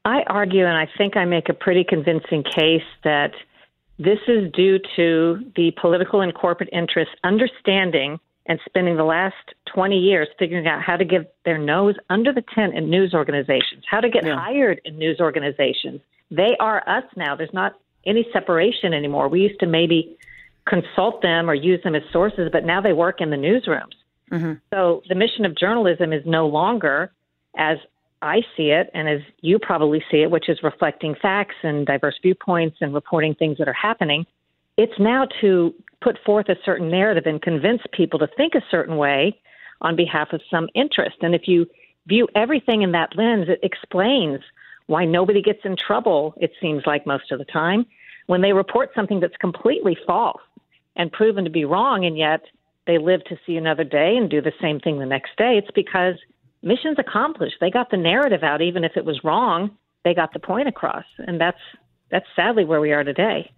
I 0.05 0.23
argue, 0.27 0.65
and 0.65 0.77
I 0.77 0.87
think 0.97 1.17
I 1.17 1.25
make 1.25 1.49
a 1.49 1.53
pretty 1.53 1.83
convincing 1.83 2.43
case 2.43 2.87
that 3.03 3.33
this 4.03 4.19
is 4.27 4.51
due 4.53 4.79
to 4.95 5.39
the 5.55 5.71
political 5.79 6.21
and 6.21 6.33
corporate 6.33 6.69
interests 6.73 7.13
understanding 7.23 8.19
and 8.47 8.59
spending 8.65 8.97
the 8.97 9.03
last 9.03 9.35
20 9.73 9.95
years 9.95 10.27
figuring 10.39 10.65
out 10.65 10.81
how 10.81 10.97
to 10.97 11.05
get 11.05 11.35
their 11.45 11.59
nose 11.59 11.95
under 12.09 12.33
the 12.33 12.43
tent 12.55 12.75
in 12.75 12.89
news 12.89 13.13
organizations, 13.13 13.83
how 13.89 13.99
to 13.99 14.09
get 14.09 14.25
yeah. 14.25 14.35
hired 14.35 14.81
in 14.85 14.97
news 14.97 15.19
organizations. 15.19 16.01
They 16.31 16.57
are 16.59 16.87
us 16.89 17.03
now. 17.15 17.35
There's 17.35 17.53
not 17.53 17.77
any 18.05 18.25
separation 18.33 18.93
anymore. 18.93 19.27
We 19.27 19.41
used 19.41 19.59
to 19.59 19.67
maybe 19.67 20.17
consult 20.67 21.21
them 21.21 21.49
or 21.49 21.53
use 21.53 21.83
them 21.83 21.93
as 21.93 22.01
sources, 22.11 22.49
but 22.51 22.65
now 22.65 22.81
they 22.81 22.93
work 22.93 23.21
in 23.21 23.29
the 23.29 23.35
newsrooms. 23.35 23.93
Mm-hmm. 24.31 24.53
So 24.73 25.03
the 25.07 25.15
mission 25.15 25.45
of 25.45 25.55
journalism 25.55 26.11
is 26.11 26.23
no 26.25 26.47
longer, 26.47 27.11
as 27.55 27.77
I 28.21 28.41
see 28.55 28.71
it, 28.71 28.89
and 28.93 29.09
as 29.09 29.21
you 29.41 29.57
probably 29.59 30.03
see 30.11 30.21
it, 30.21 30.31
which 30.31 30.49
is 30.49 30.61
reflecting 30.63 31.15
facts 31.21 31.55
and 31.63 31.85
diverse 31.85 32.19
viewpoints 32.21 32.77
and 32.81 32.93
reporting 32.93 33.33
things 33.35 33.57
that 33.57 33.67
are 33.67 33.73
happening, 33.73 34.25
it's 34.77 34.99
now 34.99 35.27
to 35.41 35.73
put 36.01 36.17
forth 36.25 36.49
a 36.49 36.55
certain 36.63 36.89
narrative 36.89 37.25
and 37.25 37.41
convince 37.41 37.81
people 37.91 38.19
to 38.19 38.27
think 38.37 38.55
a 38.55 38.63
certain 38.69 38.97
way 38.97 39.39
on 39.81 39.95
behalf 39.95 40.33
of 40.33 40.41
some 40.49 40.69
interest. 40.75 41.17
And 41.21 41.33
if 41.33 41.47
you 41.47 41.67
view 42.07 42.27
everything 42.35 42.81
in 42.81 42.91
that 42.91 43.15
lens, 43.15 43.47
it 43.49 43.59
explains 43.63 44.41
why 44.87 45.05
nobody 45.05 45.41
gets 45.41 45.61
in 45.63 45.75
trouble, 45.75 46.33
it 46.37 46.51
seems 46.61 46.83
like 46.85 47.05
most 47.05 47.31
of 47.31 47.39
the 47.39 47.45
time, 47.45 47.85
when 48.27 48.41
they 48.41 48.53
report 48.53 48.91
something 48.95 49.19
that's 49.19 49.37
completely 49.37 49.97
false 50.05 50.41
and 50.95 51.11
proven 51.11 51.43
to 51.43 51.49
be 51.49 51.65
wrong, 51.65 52.05
and 52.05 52.17
yet 52.17 52.41
they 52.87 52.97
live 52.97 53.23
to 53.25 53.37
see 53.45 53.57
another 53.57 53.83
day 53.83 54.17
and 54.17 54.29
do 54.29 54.41
the 54.41 54.51
same 54.61 54.79
thing 54.79 54.99
the 54.99 55.05
next 55.05 55.37
day. 55.37 55.57
It's 55.57 55.71
because 55.73 56.15
mission's 56.61 56.99
accomplished. 56.99 57.55
They 57.59 57.69
got 57.69 57.91
the 57.91 57.97
narrative 57.97 58.43
out, 58.43 58.61
even 58.61 58.83
if 58.83 58.93
it 58.95 59.05
was 59.05 59.23
wrong. 59.23 59.77
They 60.03 60.13
got 60.13 60.33
the 60.33 60.39
point 60.39 60.67
across, 60.67 61.05
and 61.19 61.39
that's 61.39 61.59
that's 62.09 62.25
sadly 62.35 62.65
where 62.65 62.81
we 62.81 62.91
are 62.91 63.03
today. 63.03 63.51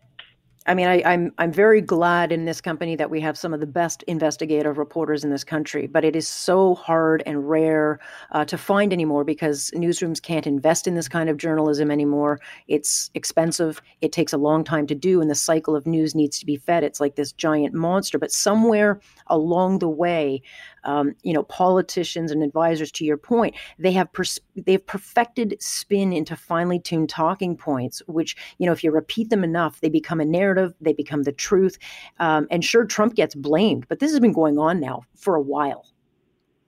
I 0.66 0.74
mean, 0.76 0.88
I, 0.88 1.00
am 1.00 1.06
I'm, 1.06 1.34
I'm 1.40 1.52
very 1.52 1.82
glad 1.82 2.32
in 2.32 2.46
this 2.46 2.62
company 2.62 2.96
that 2.96 3.10
we 3.10 3.20
have 3.20 3.38
some 3.38 3.54
of 3.54 3.60
the 3.60 3.68
best 3.68 4.02
investigative 4.04 4.78
reporters 4.78 5.24
in 5.26 5.30
this 5.30 5.44
country, 5.44 5.88
but 5.88 6.06
it 6.06 6.16
is 6.16 6.28
so 6.28 6.76
hard 6.76 7.22
and 7.26 7.50
rare 7.50 8.00
uh, 8.32 8.46
to 8.46 8.58
find 8.58 8.94
anymore 8.94 9.26
because 9.26 9.72
newsrooms 9.76 10.22
can't 10.22 10.48
invest 10.48 10.88
in 10.88 10.96
this 10.96 11.10
kind 11.10 11.30
of 11.30 11.38
journalism 11.38 11.92
anymore. 11.92 12.40
It's 12.68 13.12
expensive. 13.14 13.82
It 14.00 14.14
takes 14.14 14.32
a 14.32 14.38
long 14.38 14.64
time 14.64 14.88
to 14.88 14.96
do, 14.96 15.20
and 15.20 15.30
the 15.30 15.36
cycle 15.36 15.76
of 15.76 15.86
news 15.86 16.16
needs 16.16 16.40
to 16.40 16.46
be 16.46 16.56
fed. 16.56 16.84
It's 16.84 17.02
like 17.02 17.16
this 17.16 17.34
giant 17.34 17.74
monster. 17.74 18.18
But 18.18 18.32
somewhere 18.32 19.02
along 19.28 19.80
the 19.80 19.90
way, 19.90 20.42
um, 20.84 21.16
you 21.24 21.34
know, 21.34 21.44
politicians 21.44 22.32
and 22.32 22.44
advisors, 22.44 22.92
to 22.94 23.06
your 23.06 23.18
point, 23.18 23.56
they 23.80 23.92
have 23.92 24.12
pers- 24.14 24.40
they've 24.56 24.86
perfected 24.86 25.56
spin 25.62 26.14
into 26.14 26.36
finely 26.36 26.80
tuned 26.80 27.10
talking 27.10 27.56
points, 27.56 28.02
which 28.08 28.36
you 28.58 28.66
know, 28.66 28.72
if 28.72 28.84
you 28.84 28.92
repeat 28.92 29.30
them 29.30 29.44
enough, 29.44 29.82
they 29.82 29.90
become 29.90 30.20
a 30.20 30.26
narrative, 30.26 30.74
they 30.82 30.94
become 30.94 31.24
the 31.24 31.32
truth. 31.32 31.78
Um, 32.20 32.48
and 32.52 32.64
sure, 32.64 32.86
Trump 32.86 33.16
gets 33.16 33.36
blamed, 33.36 33.88
but 33.88 34.00
this 34.00 34.12
has 34.12 34.20
been 34.20 34.34
going 34.34 34.58
on 34.58 34.80
now 34.80 35.04
for 35.16 35.36
a 35.36 35.42
while. 35.42 35.86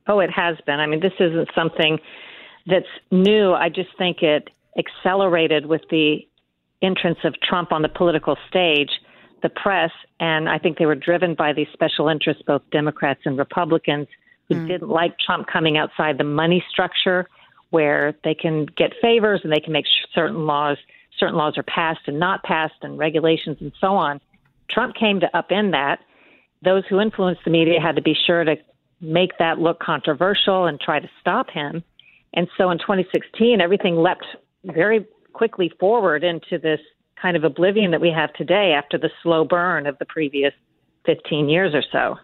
Oh, 0.08 0.20
it 0.20 0.30
has 0.32 0.58
been. 0.66 0.80
I 0.80 0.86
mean, 0.86 1.00
this 1.00 1.14
isn't 1.20 1.50
something 1.56 1.98
that's 2.68 2.86
new. 3.12 3.54
I 3.54 3.70
just 3.70 3.90
think 3.98 4.22
it 4.22 4.50
accelerated 4.78 5.66
with 5.66 5.82
the 5.90 6.28
entrance 6.82 7.20
of 7.24 7.34
Trump 7.42 7.72
on 7.72 7.82
the 7.82 7.90
political 7.90 8.38
stage 8.48 8.90
the 9.46 9.50
press, 9.50 9.92
and 10.20 10.50
I 10.50 10.58
think 10.58 10.80
they 10.80 10.88
were 10.88 10.96
driven 10.96 11.36
by 11.36 11.54
these 11.54 11.68
special 11.72 12.08
interests, 12.08 12.42
both 12.48 12.64
Democrats 12.72 13.22
and 13.26 13.38
Republicans, 13.38 14.08
who 14.50 14.56
mm. 14.56 14.68
didn't 14.68 14.90
like 14.90 15.20
Trump 15.20 15.46
coming 15.46 15.78
outside 15.78 16.18
the 16.18 16.24
money 16.24 16.66
structure 16.68 17.28
where 17.70 18.16
they 18.24 18.34
can 18.34 18.66
get 18.76 18.94
favors 19.00 19.42
and 19.44 19.54
they 19.54 19.60
can 19.60 19.72
make 19.72 19.86
certain 20.16 20.48
laws 20.48 20.78
certain 21.20 21.36
laws 21.36 21.58
are 21.58 21.64
passed 21.64 22.02
and 22.08 22.20
not 22.20 22.44
passed 22.44 22.74
and 22.82 22.98
regulations 22.98 23.58
and 23.62 23.72
so 23.80 23.96
on. 23.96 24.20
Trump 24.70 24.96
came 24.96 25.22
to 25.22 25.30
upend 25.34 25.72
that. 25.72 26.00
Those 26.64 26.84
who 26.90 27.00
influenced 27.00 27.42
the 27.46 27.52
media 27.52 27.80
had 27.80 27.96
to 27.96 28.02
be 28.02 28.16
sure 28.26 28.44
to 28.44 28.56
make 29.00 29.38
that 29.40 29.60
look 29.60 29.80
controversial 29.80 30.66
and 30.66 30.78
try 30.80 31.00
to 31.00 31.10
stop 31.22 31.50
him. 31.50 31.84
And 32.34 32.50
so 32.58 32.70
in 32.72 32.80
2016, 32.80 33.62
everything 33.62 33.96
leapt 33.96 34.26
very 34.66 35.06
quickly 35.32 35.72
forward 35.80 36.24
into 36.26 36.58
this 36.58 36.82
kind 37.22 37.38
of 37.38 37.44
oblivion 37.44 37.92
that 37.92 38.02
we 38.02 38.12
have 38.12 38.34
today 38.34 38.74
after 38.74 38.98
the 38.98 39.10
slow 39.24 39.46
burn 39.46 39.88
of 39.88 39.98
the 40.00 40.06
previous 40.06 40.54
15 41.06 41.50
years 41.50 41.74
or 41.74 41.84
so. 41.92 42.18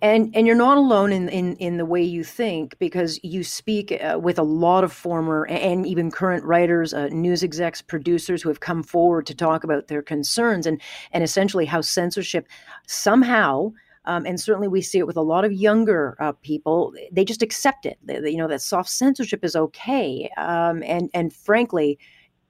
And 0.00 0.34
and 0.34 0.46
you're 0.46 0.56
not 0.56 0.76
alone 0.76 1.12
in 1.12 1.28
in, 1.28 1.56
in 1.56 1.76
the 1.76 1.84
way 1.84 2.02
you 2.02 2.24
think 2.24 2.76
because 2.78 3.20
you 3.22 3.44
speak 3.44 3.92
uh, 3.92 4.18
with 4.20 4.38
a 4.38 4.42
lot 4.42 4.82
of 4.82 4.92
former 4.92 5.46
and 5.46 5.86
even 5.86 6.10
current 6.10 6.44
writers, 6.44 6.92
uh, 6.92 7.06
news 7.08 7.44
execs, 7.44 7.80
producers 7.80 8.42
who 8.42 8.48
have 8.48 8.60
come 8.60 8.82
forward 8.82 9.26
to 9.26 9.34
talk 9.34 9.62
about 9.62 9.86
their 9.86 10.02
concerns 10.02 10.66
and 10.66 10.80
and 11.12 11.22
essentially 11.22 11.64
how 11.64 11.80
censorship 11.80 12.48
somehow. 12.86 13.72
Um, 14.04 14.26
and 14.26 14.40
certainly, 14.40 14.66
we 14.66 14.82
see 14.82 14.98
it 14.98 15.06
with 15.06 15.16
a 15.16 15.22
lot 15.22 15.44
of 15.44 15.52
younger 15.52 16.16
uh, 16.18 16.32
people. 16.42 16.92
They 17.12 17.24
just 17.24 17.40
accept 17.40 17.86
it. 17.86 17.98
They, 18.02 18.18
they, 18.18 18.30
you 18.30 18.38
know 18.38 18.48
that 18.48 18.60
soft 18.60 18.90
censorship 18.90 19.44
is 19.44 19.54
okay. 19.54 20.28
Um, 20.36 20.82
and 20.82 21.08
and 21.14 21.32
frankly, 21.32 22.00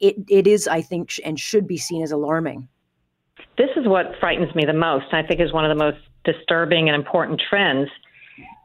it, 0.02 0.16
it 0.28 0.46
is, 0.46 0.68
I 0.68 0.82
think, 0.82 1.10
and 1.24 1.38
should 1.38 1.66
be 1.66 1.78
seen 1.78 2.02
as 2.02 2.10
alarming. 2.10 2.68
This 3.56 3.70
is 3.76 3.86
what 3.86 4.14
frightens 4.20 4.54
me 4.54 4.64
the 4.66 4.72
most. 4.72 5.06
I 5.12 5.22
think 5.22 5.40
is 5.40 5.52
one 5.52 5.64
of 5.64 5.76
the 5.76 5.82
most 5.82 5.98
disturbing 6.24 6.88
and 6.88 6.96
important 6.96 7.40
trends. 7.48 7.88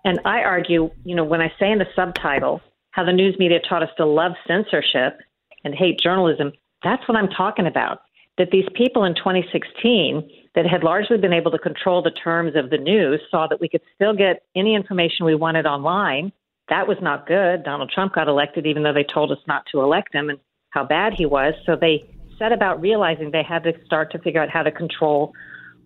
And 0.04 0.20
I 0.26 0.42
argue, 0.42 0.90
you 1.06 1.16
know, 1.16 1.24
when 1.24 1.42
I 1.42 1.52
say 1.60 1.72
in 1.72 1.78
the 1.78 1.86
subtitle 1.96 2.62
how 2.92 3.06
the 3.06 3.14
news 3.14 3.36
media 3.38 3.60
taught 3.70 3.84
us 3.84 3.90
to 3.98 4.06
love 4.06 4.32
censorship 4.48 5.20
and 5.64 5.76
hate 5.76 6.00
journalism, 6.00 6.52
that's 6.84 7.08
what 7.08 7.18
I'm 7.18 7.30
talking 7.30 7.68
about. 7.68 8.02
That 8.38 8.50
these 8.52 8.68
people 8.76 9.04
in 9.04 9.16
2016 9.16 10.30
that 10.56 10.66
had 10.66 10.84
largely 10.84 11.18
been 11.18 11.34
able 11.34 11.52
to 11.52 11.60
control 11.60 12.02
the 12.02 12.12
terms 12.12 12.56
of 12.56 12.70
the 12.72 12.78
news 12.78 13.22
saw 13.30 13.48
that 13.48 13.62
we 13.62 13.70
could 13.70 13.82
still 13.94 14.16
get 14.16 14.44
any 14.56 14.76
information 14.76 15.26
we 15.26 15.36
wanted 15.36 15.66
online. 15.68 16.32
That 16.70 16.88
was 16.88 16.98
not 17.02 17.28
good. 17.28 17.64
Donald 17.64 17.92
Trump 17.94 18.14
got 18.14 18.28
elected 18.28 18.66
even 18.66 18.84
though 18.84 18.94
they 18.94 19.04
told 19.04 19.32
us 19.32 19.40
not 19.48 19.66
to 19.72 19.82
elect 19.82 20.14
him. 20.14 20.30
And 20.30 20.40
how 20.78 20.84
bad 20.84 21.14
he 21.14 21.26
was. 21.26 21.56
So 21.66 21.76
they 21.76 22.06
set 22.38 22.52
about 22.52 22.80
realizing 22.80 23.32
they 23.32 23.42
had 23.44 23.64
to 23.64 23.74
start 23.86 24.12
to 24.12 24.20
figure 24.20 24.42
out 24.44 24.50
how 24.50 24.62
to 24.62 24.72
control 24.72 25.34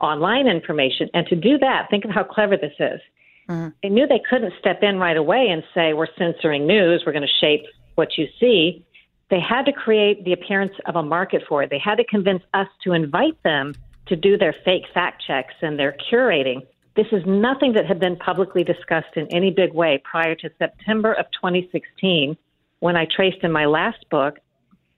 online 0.02 0.48
information. 0.48 1.10
And 1.14 1.26
to 1.28 1.36
do 1.36 1.58
that, 1.60 1.88
think 1.90 2.04
of 2.04 2.12
how 2.12 2.24
clever 2.24 2.58
this 2.58 2.74
is. 2.78 3.00
Mm-hmm. 3.48 3.70
They 3.82 3.90
knew 3.90 4.06
they 4.06 4.22
couldn't 4.30 4.54
step 4.60 4.80
in 4.84 4.98
right 4.98 5.16
away 5.16 5.48
and 5.50 5.64
say, 5.74 5.94
We're 5.94 6.14
censoring 6.18 6.68
news, 6.68 7.04
we're 7.06 7.14
going 7.14 7.28
to 7.28 7.40
shape 7.40 7.66
what 7.96 8.18
you 8.18 8.28
see. 8.40 8.86
They 9.30 9.40
had 9.40 9.64
to 9.64 9.72
create 9.72 10.26
the 10.26 10.34
appearance 10.34 10.74
of 10.86 10.98
a 10.98 11.04
market 11.04 11.44
for 11.48 11.64
it. 11.64 11.70
They 11.70 11.80
had 11.80 11.96
to 11.96 12.04
convince 12.04 12.44
us 12.54 12.68
to 12.84 12.92
invite 12.92 13.42
them 13.44 13.74
to 14.08 14.18
do 14.18 14.38
their 14.38 14.54
fake 14.66 14.84
fact 14.94 15.24
checks 15.26 15.54
and 15.62 15.80
their 15.80 15.96
curating. 16.12 16.68
This 16.98 17.08
is 17.14 17.24
nothing 17.26 17.72
that 17.74 17.86
had 17.86 17.98
been 17.98 18.18
publicly 18.18 18.66
discussed 18.66 19.16
in 19.16 19.28
any 19.32 19.52
big 19.52 19.74
way 19.74 20.04
prior 20.04 20.36
to 20.36 20.50
September 20.60 21.14
of 21.14 21.28
2016, 21.42 22.36
when 22.82 22.98
I 22.98 23.06
traced 23.06 23.42
in 23.44 23.54
my 23.54 23.66
last 23.68 24.04
book 24.10 24.40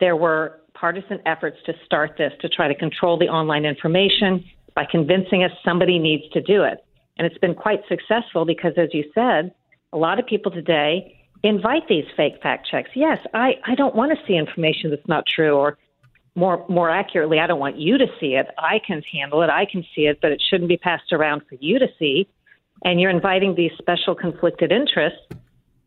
there 0.04 0.18
were 0.18 0.60
partisan 0.74 1.18
efforts 1.26 1.56
to 1.66 1.74
start 1.86 2.16
this 2.18 2.34
to 2.42 2.50
try 2.50 2.68
to 2.68 2.76
control 2.76 3.18
the 3.18 3.30
online 3.30 3.64
information 3.64 4.44
by 4.76 4.84
convincing 4.84 5.46
us 5.46 5.52
somebody 5.64 5.98
needs 5.98 6.28
to 6.34 6.42
do 6.42 6.62
it. 6.64 6.84
And 7.16 7.26
it's 7.26 7.38
been 7.38 7.56
quite 7.56 7.80
successful 7.88 8.44
because, 8.44 8.74
as 8.76 8.90
you 8.92 9.06
said, 9.16 9.54
a 9.94 9.98
lot 9.98 10.20
of 10.20 10.26
people 10.26 10.52
today 10.52 11.18
invite 11.42 11.88
these 11.88 12.04
fake 12.18 12.34
fact 12.44 12.68
checks. 12.70 12.90
Yes, 12.96 13.18
I, 13.34 13.54
I 13.66 13.76
don't 13.76 13.96
want 13.96 14.12
to 14.12 14.18
see 14.28 14.36
information 14.36 14.90
that's 14.90 15.08
not 15.08 15.26
true, 15.26 15.56
or 15.56 15.78
more 16.36 16.66
more 16.68 16.90
accurately, 16.90 17.40
I 17.40 17.48
don't 17.48 17.62
want 17.62 17.78
you 17.78 17.98
to 17.98 18.08
see 18.20 18.36
it. 18.36 18.48
I 18.58 18.82
can 18.86 19.02
handle 19.10 19.42
it, 19.42 19.50
I 19.50 19.66
can 19.66 19.86
see 19.96 20.08
it, 20.08 20.20
but 20.22 20.34
it 20.34 20.44
shouldn't 20.50 20.68
be 20.68 20.76
passed 20.76 21.14
around 21.14 21.44
for 21.48 21.56
you 21.62 21.80
to 21.80 21.88
see. 21.98 22.28
And 22.84 23.00
you're 23.00 23.10
inviting 23.10 23.56
these 23.56 23.72
special 23.78 24.16
conflicted 24.16 24.70
interests 24.74 25.26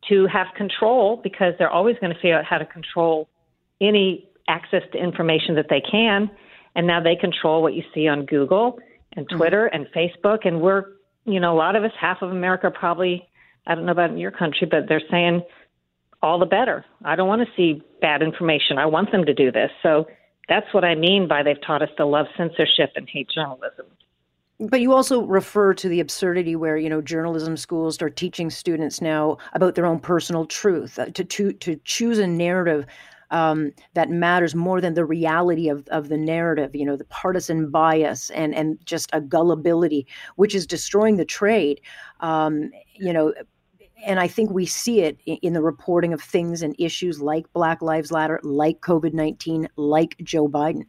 to 0.09 0.26
have 0.26 0.46
control 0.57 1.20
because 1.22 1.52
they're 1.59 1.76
always 1.79 1.96
going 2.00 2.14
to 2.14 2.18
figure 2.18 2.38
out 2.38 2.46
how 2.46 2.57
to 2.57 2.64
control 2.64 3.29
any 3.81 4.29
access 4.49 4.83
to 4.93 4.99
information 4.99 5.55
that 5.57 5.67
they 5.69 5.81
can. 5.81 6.31
And 6.75 6.87
now 6.87 7.03
they 7.03 7.17
control 7.17 7.62
what 7.62 7.75
you 7.75 7.83
see 7.95 8.07
on 8.07 8.27
Google 8.27 8.79
and 9.12 9.27
mm-hmm. 9.27 9.37
Twitter 9.37 9.71
mm-hmm. 9.73 9.83
and 9.83 9.93
Facebook. 9.95 10.47
And 10.47 10.61
we're, 10.61 10.85
you 11.25 11.41
know, 11.41 11.55
a 11.55 11.59
lot 11.59 11.77
of 11.77 11.85
us, 11.85 11.93
half 11.99 12.23
of 12.23 12.31
America 12.31 12.71
probably, 12.71 13.29
I 13.67 13.75
don't 13.75 13.87
know 13.87 13.93
about 13.93 14.11
in 14.11 14.19
your 14.19 14.31
country, 14.31 14.67
but 14.71 14.89
they're 14.89 15.03
saying 15.11 15.43
all 16.23 16.39
the 16.39 16.47
better. 16.47 16.85
I 17.05 17.17
don't 17.17 17.29
want 17.29 17.43
to 17.47 17.49
see 17.57 17.83
bad 18.01 18.23
information. 18.23 18.79
I 18.79 18.87
want 18.87 19.12
them 19.12 19.25
to 19.25 19.35
do 19.35 19.51
this. 19.51 19.71
So 19.83 20.07
that's 20.49 20.73
what 20.73 20.85
I 20.85 20.95
mean 20.95 21.29
by 21.29 21.43
they've 21.43 21.61
taught 21.67 21.83
us 21.83 21.91
to 21.97 22.07
love 22.07 22.27
censorship 22.37 22.93
and 22.97 23.09
hate 23.09 23.29
journalism. 23.29 23.87
But 24.59 24.81
you 24.81 24.95
also 24.95 25.23
refer 25.23 25.75
to 25.75 25.89
the 25.89 26.01
absurdity 26.01 26.57
where 26.57 26.79
you 26.79 26.89
know 26.89 27.03
journalism 27.03 27.59
schools 27.59 28.01
are 28.01 28.09
teaching 28.09 28.49
students 28.49 29.03
now 29.03 29.37
about 29.53 29.75
their 29.75 29.85
own 29.85 29.99
personal 29.99 30.47
truth 30.47 30.99
uh, 30.99 31.07
to 31.07 31.25
to 31.25 31.53
to 31.53 31.77
choose 31.85 32.19
a 32.19 32.27
narrative 32.27 32.87
um, 33.31 33.73
that 33.95 34.11
matters 34.11 34.55
more 34.55 34.81
than 34.81 34.95
the 34.95 35.05
reality 35.05 35.69
of, 35.69 35.87
of 35.89 36.09
the 36.09 36.17
narrative, 36.17 36.75
you 36.75 36.85
know, 36.85 36.97
the 36.97 37.05
partisan 37.05 37.71
bias 37.71 38.31
and, 38.31 38.55
and 38.55 38.79
just 38.85 39.11
a 39.12 39.21
gullibility, 39.21 40.07
which 40.37 40.55
is 40.55 40.67
destroying 40.67 41.17
the 41.17 41.25
trade. 41.25 41.81
Um, 42.21 42.71
you 42.95 43.12
know, 43.12 43.33
and 44.05 44.21
I 44.21 44.29
think 44.29 44.51
we 44.51 44.67
see 44.67 45.01
it 45.01 45.19
in 45.25 45.53
the 45.53 45.62
reporting 45.62 46.12
of 46.12 46.23
things 46.23 46.62
and 46.62 46.75
issues 46.79 47.21
like 47.21 47.53
Black 47.53 47.83
Lives 47.83 48.12
Matter, 48.12 48.41
like 48.43 48.81
COVID 48.81 49.12
19, 49.12 49.69
like 49.77 50.17
Joe 50.23 50.49
Biden. 50.49 50.87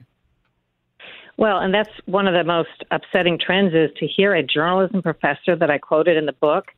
Well, 1.38 1.60
and 1.60 1.74
that's 1.74 1.90
one 2.06 2.28
of 2.28 2.34
the 2.34 2.44
most 2.44 2.84
upsetting 2.90 3.38
trends 3.40 3.74
is 3.74 3.92
to 4.00 4.08
hear 4.08 4.34
a 4.34 4.42
journalism 4.42 5.04
professor 5.04 5.56
that 5.56 5.70
I 5.70 5.78
quoted 5.78 6.18
in 6.18 6.26
the 6.26 6.34
book 6.34 6.72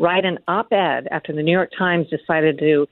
write 0.00 0.24
an 0.24 0.38
op 0.48 0.72
ed 0.72 1.06
after 1.10 1.32
the 1.32 1.42
New 1.42 1.52
York 1.52 1.70
Times 1.78 2.08
decided 2.08 2.58
to 2.58 2.86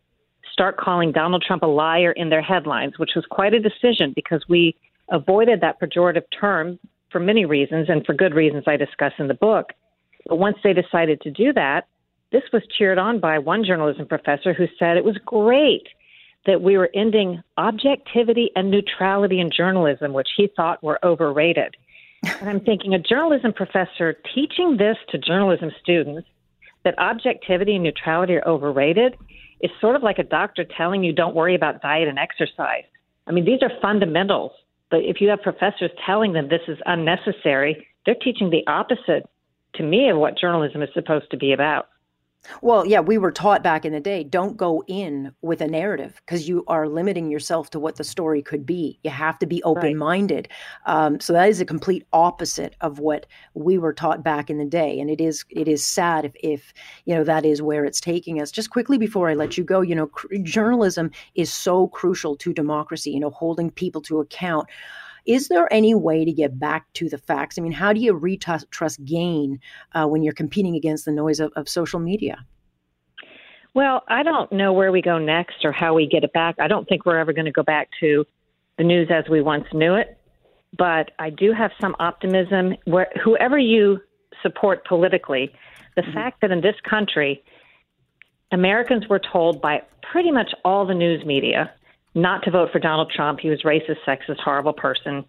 start 0.58 0.76
calling 0.76 1.12
Donald 1.12 1.44
Trump 1.46 1.62
a 1.62 1.66
liar 1.66 2.10
in 2.10 2.30
their 2.30 2.42
headlines, 2.42 2.98
which 2.98 3.12
was 3.14 3.24
quite 3.30 3.54
a 3.54 3.60
decision 3.60 4.12
because 4.12 4.44
we 4.48 4.74
avoided 5.08 5.60
that 5.60 5.80
pejorative 5.80 6.24
term 6.38 6.80
for 7.12 7.20
many 7.20 7.44
reasons 7.44 7.88
and 7.88 8.04
for 8.04 8.12
good 8.12 8.34
reasons 8.34 8.64
I 8.66 8.76
discuss 8.76 9.12
in 9.20 9.28
the 9.28 9.34
book. 9.34 9.66
But 10.26 10.40
once 10.40 10.56
they 10.64 10.72
decided 10.72 11.20
to 11.20 11.30
do 11.30 11.52
that, 11.52 11.86
this 12.32 12.42
was 12.52 12.62
cheered 12.76 12.98
on 12.98 13.20
by 13.20 13.38
one 13.38 13.64
journalism 13.64 14.04
professor 14.04 14.52
who 14.52 14.66
said 14.80 14.96
it 14.96 15.04
was 15.04 15.16
great 15.24 15.86
that 16.44 16.60
we 16.60 16.76
were 16.76 16.90
ending 16.92 17.40
objectivity 17.56 18.50
and 18.56 18.68
neutrality 18.68 19.38
in 19.38 19.52
journalism, 19.56 20.12
which 20.12 20.30
he 20.36 20.50
thought 20.56 20.82
were 20.82 20.98
overrated. 21.04 21.76
And 22.40 22.50
I'm 22.50 22.60
thinking 22.60 22.94
a 22.94 22.98
journalism 22.98 23.52
professor 23.52 24.16
teaching 24.34 24.76
this 24.76 24.96
to 25.10 25.18
journalism 25.18 25.70
students 25.80 26.26
that 26.82 26.98
objectivity 26.98 27.76
and 27.76 27.84
neutrality 27.84 28.34
are 28.34 28.48
overrated 28.48 29.14
is 29.60 29.70
sort 29.80 29.96
of 29.96 30.02
like 30.02 30.18
a 30.18 30.24
doctor 30.24 30.64
telling 30.64 31.02
you 31.02 31.12
don't 31.12 31.34
worry 31.34 31.54
about 31.54 31.82
diet 31.82 32.08
and 32.08 32.18
exercise. 32.18 32.84
I 33.26 33.32
mean, 33.32 33.44
these 33.44 33.62
are 33.62 33.70
fundamentals. 33.82 34.52
But 34.90 35.00
if 35.00 35.20
you 35.20 35.28
have 35.28 35.42
professors 35.42 35.90
telling 36.06 36.32
them 36.32 36.48
this 36.48 36.62
is 36.66 36.78
unnecessary, 36.86 37.86
they're 38.06 38.14
teaching 38.14 38.50
the 38.50 38.66
opposite 38.66 39.28
to 39.74 39.82
me 39.82 40.08
of 40.08 40.16
what 40.16 40.38
journalism 40.38 40.82
is 40.82 40.88
supposed 40.94 41.30
to 41.30 41.36
be 41.36 41.52
about. 41.52 41.88
Well, 42.62 42.86
yeah, 42.86 43.00
we 43.00 43.18
were 43.18 43.32
taught 43.32 43.62
back 43.62 43.84
in 43.84 43.92
the 43.92 44.00
day 44.00 44.24
don't 44.24 44.56
go 44.56 44.82
in 44.86 45.32
with 45.42 45.60
a 45.60 45.66
narrative 45.66 46.20
because 46.24 46.48
you 46.48 46.64
are 46.66 46.88
limiting 46.88 47.30
yourself 47.30 47.70
to 47.70 47.80
what 47.80 47.96
the 47.96 48.04
story 48.04 48.42
could 48.42 48.64
be. 48.64 48.98
You 49.02 49.10
have 49.10 49.38
to 49.40 49.46
be 49.46 49.62
open 49.64 49.96
minded. 49.96 50.48
Right. 50.86 51.06
Um, 51.06 51.20
so 51.20 51.32
that 51.32 51.48
is 51.48 51.60
a 51.60 51.64
complete 51.64 52.06
opposite 52.12 52.74
of 52.80 53.00
what 53.00 53.26
we 53.54 53.76
were 53.78 53.92
taught 53.92 54.22
back 54.22 54.50
in 54.50 54.58
the 54.58 54.64
day, 54.64 54.98
and 55.00 55.10
it 55.10 55.20
is 55.20 55.44
it 55.50 55.68
is 55.68 55.84
sad 55.84 56.24
if 56.24 56.32
if 56.42 56.72
you 57.04 57.14
know 57.14 57.24
that 57.24 57.44
is 57.44 57.60
where 57.60 57.84
it's 57.84 58.00
taking 58.00 58.40
us. 58.40 58.50
Just 58.50 58.70
quickly 58.70 58.98
before 58.98 59.28
I 59.28 59.34
let 59.34 59.58
you 59.58 59.64
go, 59.64 59.80
you 59.80 59.94
know, 59.94 60.06
cr- 60.06 60.36
journalism 60.42 61.10
is 61.34 61.52
so 61.52 61.88
crucial 61.88 62.36
to 62.36 62.52
democracy. 62.52 63.10
You 63.10 63.20
know, 63.20 63.30
holding 63.30 63.70
people 63.70 64.00
to 64.02 64.20
account. 64.20 64.68
Is 65.28 65.48
there 65.48 65.70
any 65.70 65.94
way 65.94 66.24
to 66.24 66.32
get 66.32 66.58
back 66.58 66.90
to 66.94 67.10
the 67.10 67.18
facts? 67.18 67.58
I 67.58 67.60
mean, 67.60 67.70
how 67.70 67.92
do 67.92 68.00
you 68.00 68.18
retrust 68.18 69.04
gain 69.04 69.60
uh, 69.92 70.06
when 70.06 70.22
you're 70.22 70.32
competing 70.32 70.74
against 70.74 71.04
the 71.04 71.12
noise 71.12 71.38
of, 71.38 71.52
of 71.54 71.68
social 71.68 72.00
media? 72.00 72.38
Well, 73.74 74.04
I 74.08 74.22
don't 74.22 74.50
know 74.50 74.72
where 74.72 74.90
we 74.90 75.02
go 75.02 75.18
next 75.18 75.66
or 75.66 75.70
how 75.70 75.92
we 75.92 76.06
get 76.06 76.24
it 76.24 76.32
back. 76.32 76.56
I 76.58 76.66
don't 76.66 76.88
think 76.88 77.04
we're 77.04 77.18
ever 77.18 77.34
going 77.34 77.44
to 77.44 77.52
go 77.52 77.62
back 77.62 77.90
to 78.00 78.24
the 78.78 78.84
news 78.84 79.08
as 79.10 79.28
we 79.28 79.42
once 79.42 79.66
knew 79.74 79.94
it. 79.96 80.18
But 80.76 81.10
I 81.18 81.28
do 81.28 81.52
have 81.52 81.72
some 81.78 81.94
optimism 82.00 82.76
where 82.86 83.08
whoever 83.22 83.58
you 83.58 84.00
support 84.42 84.86
politically, 84.86 85.52
the 85.94 86.02
mm-hmm. 86.02 86.14
fact 86.14 86.40
that 86.40 86.50
in 86.50 86.62
this 86.62 86.76
country, 86.88 87.44
Americans 88.50 89.06
were 89.08 89.20
told 89.20 89.60
by 89.60 89.82
pretty 90.10 90.30
much 90.30 90.52
all 90.64 90.86
the 90.86 90.94
news 90.94 91.24
media 91.26 91.70
not 92.22 92.42
to 92.44 92.50
vote 92.50 92.70
for 92.72 92.78
Donald 92.78 93.12
Trump. 93.14 93.40
He 93.40 93.48
was 93.48 93.62
racist, 93.62 93.98
sexist, 94.06 94.40
horrible 94.40 94.72
person. 94.72 95.24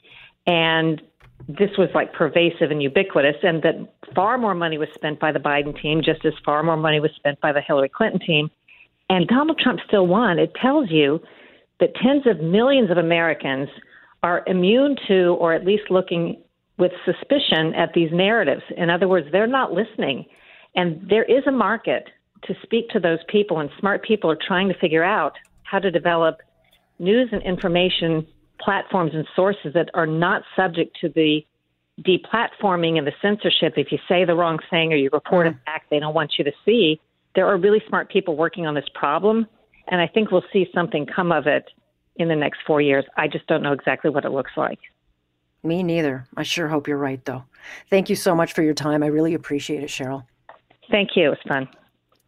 And 0.47 1.01
this 1.47 1.69
was 1.77 1.89
like 1.95 2.13
pervasive 2.13 2.71
and 2.71 2.81
ubiquitous, 2.83 3.37
and 3.43 3.63
that 3.63 3.75
far 4.13 4.37
more 4.37 4.53
money 4.53 4.77
was 4.77 4.89
spent 4.93 5.19
by 5.19 5.31
the 5.31 5.39
Biden 5.39 5.79
team, 5.81 6.01
just 6.03 6.25
as 6.25 6.33
far 6.43 6.63
more 6.63 6.77
money 6.77 6.99
was 6.99 7.11
spent 7.15 7.39
by 7.41 7.51
the 7.51 7.61
Hillary 7.61 7.89
Clinton 7.89 8.19
team. 8.19 8.49
And 9.09 9.27
Donald 9.27 9.59
Trump 9.59 9.79
still 9.87 10.05
won. 10.05 10.37
It 10.37 10.53
tells 10.61 10.91
you 10.91 11.21
that 11.79 11.95
tens 11.95 12.27
of 12.27 12.41
millions 12.41 12.91
of 12.91 12.97
Americans 12.97 13.69
are 14.21 14.43
immune 14.47 14.97
to, 15.07 15.37
or 15.39 15.53
at 15.53 15.65
least 15.65 15.83
looking 15.89 16.41
with 16.77 16.91
suspicion 17.05 17.73
at 17.75 17.93
these 17.93 18.09
narratives. 18.11 18.63
In 18.77 18.89
other 18.89 19.07
words, 19.07 19.27
they're 19.31 19.47
not 19.47 19.71
listening. 19.71 20.25
And 20.75 21.07
there 21.09 21.23
is 21.23 21.43
a 21.47 21.51
market 21.51 22.09
to 22.43 22.53
speak 22.63 22.89
to 22.89 22.99
those 22.99 23.19
people, 23.27 23.59
and 23.59 23.69
smart 23.79 24.03
people 24.03 24.29
are 24.29 24.37
trying 24.47 24.67
to 24.69 24.77
figure 24.79 25.03
out 25.03 25.33
how 25.63 25.79
to 25.79 25.89
develop 25.89 26.39
news 26.99 27.29
and 27.31 27.41
information 27.43 28.27
platforms 28.59 29.11
and 29.13 29.25
sources 29.35 29.73
that 29.73 29.89
are 29.93 30.05
not 30.05 30.43
subject 30.55 30.97
to 31.01 31.09
the 31.09 31.45
deplatforming 32.01 32.97
and 32.97 33.07
the 33.07 33.13
censorship. 33.21 33.73
If 33.77 33.91
you 33.91 33.97
say 34.07 34.25
the 34.25 34.35
wrong 34.35 34.59
thing 34.69 34.93
or 34.93 34.95
you 34.95 35.09
report 35.11 35.47
a 35.47 35.51
mm-hmm. 35.51 35.59
fact 35.65 35.89
they 35.89 35.99
don't 35.99 36.13
want 36.13 36.33
you 36.37 36.43
to 36.43 36.51
see, 36.65 36.99
there 37.35 37.47
are 37.47 37.57
really 37.57 37.81
smart 37.87 38.09
people 38.09 38.35
working 38.35 38.65
on 38.65 38.73
this 38.73 38.87
problem, 38.93 39.47
and 39.87 40.01
I 40.01 40.07
think 40.07 40.31
we'll 40.31 40.43
see 40.51 40.67
something 40.73 41.05
come 41.05 41.31
of 41.31 41.47
it 41.47 41.65
in 42.15 42.27
the 42.27 42.35
next 42.35 42.59
four 42.65 42.81
years. 42.81 43.05
I 43.17 43.27
just 43.27 43.47
don't 43.47 43.63
know 43.63 43.73
exactly 43.73 44.09
what 44.09 44.25
it 44.25 44.31
looks 44.31 44.51
like. 44.57 44.79
Me 45.63 45.83
neither. 45.83 46.25
I 46.37 46.43
sure 46.43 46.67
hope 46.67 46.87
you're 46.87 46.97
right, 46.97 47.23
though. 47.25 47.43
Thank 47.89 48.09
you 48.09 48.15
so 48.15 48.33
much 48.33 48.53
for 48.53 48.63
your 48.63 48.73
time. 48.73 49.03
I 49.03 49.07
really 49.07 49.33
appreciate 49.33 49.83
it, 49.83 49.89
Sharyl. 49.89 50.23
Thank 50.89 51.11
you. 51.15 51.27
It 51.27 51.29
was 51.29 51.39
fun. 51.47 51.67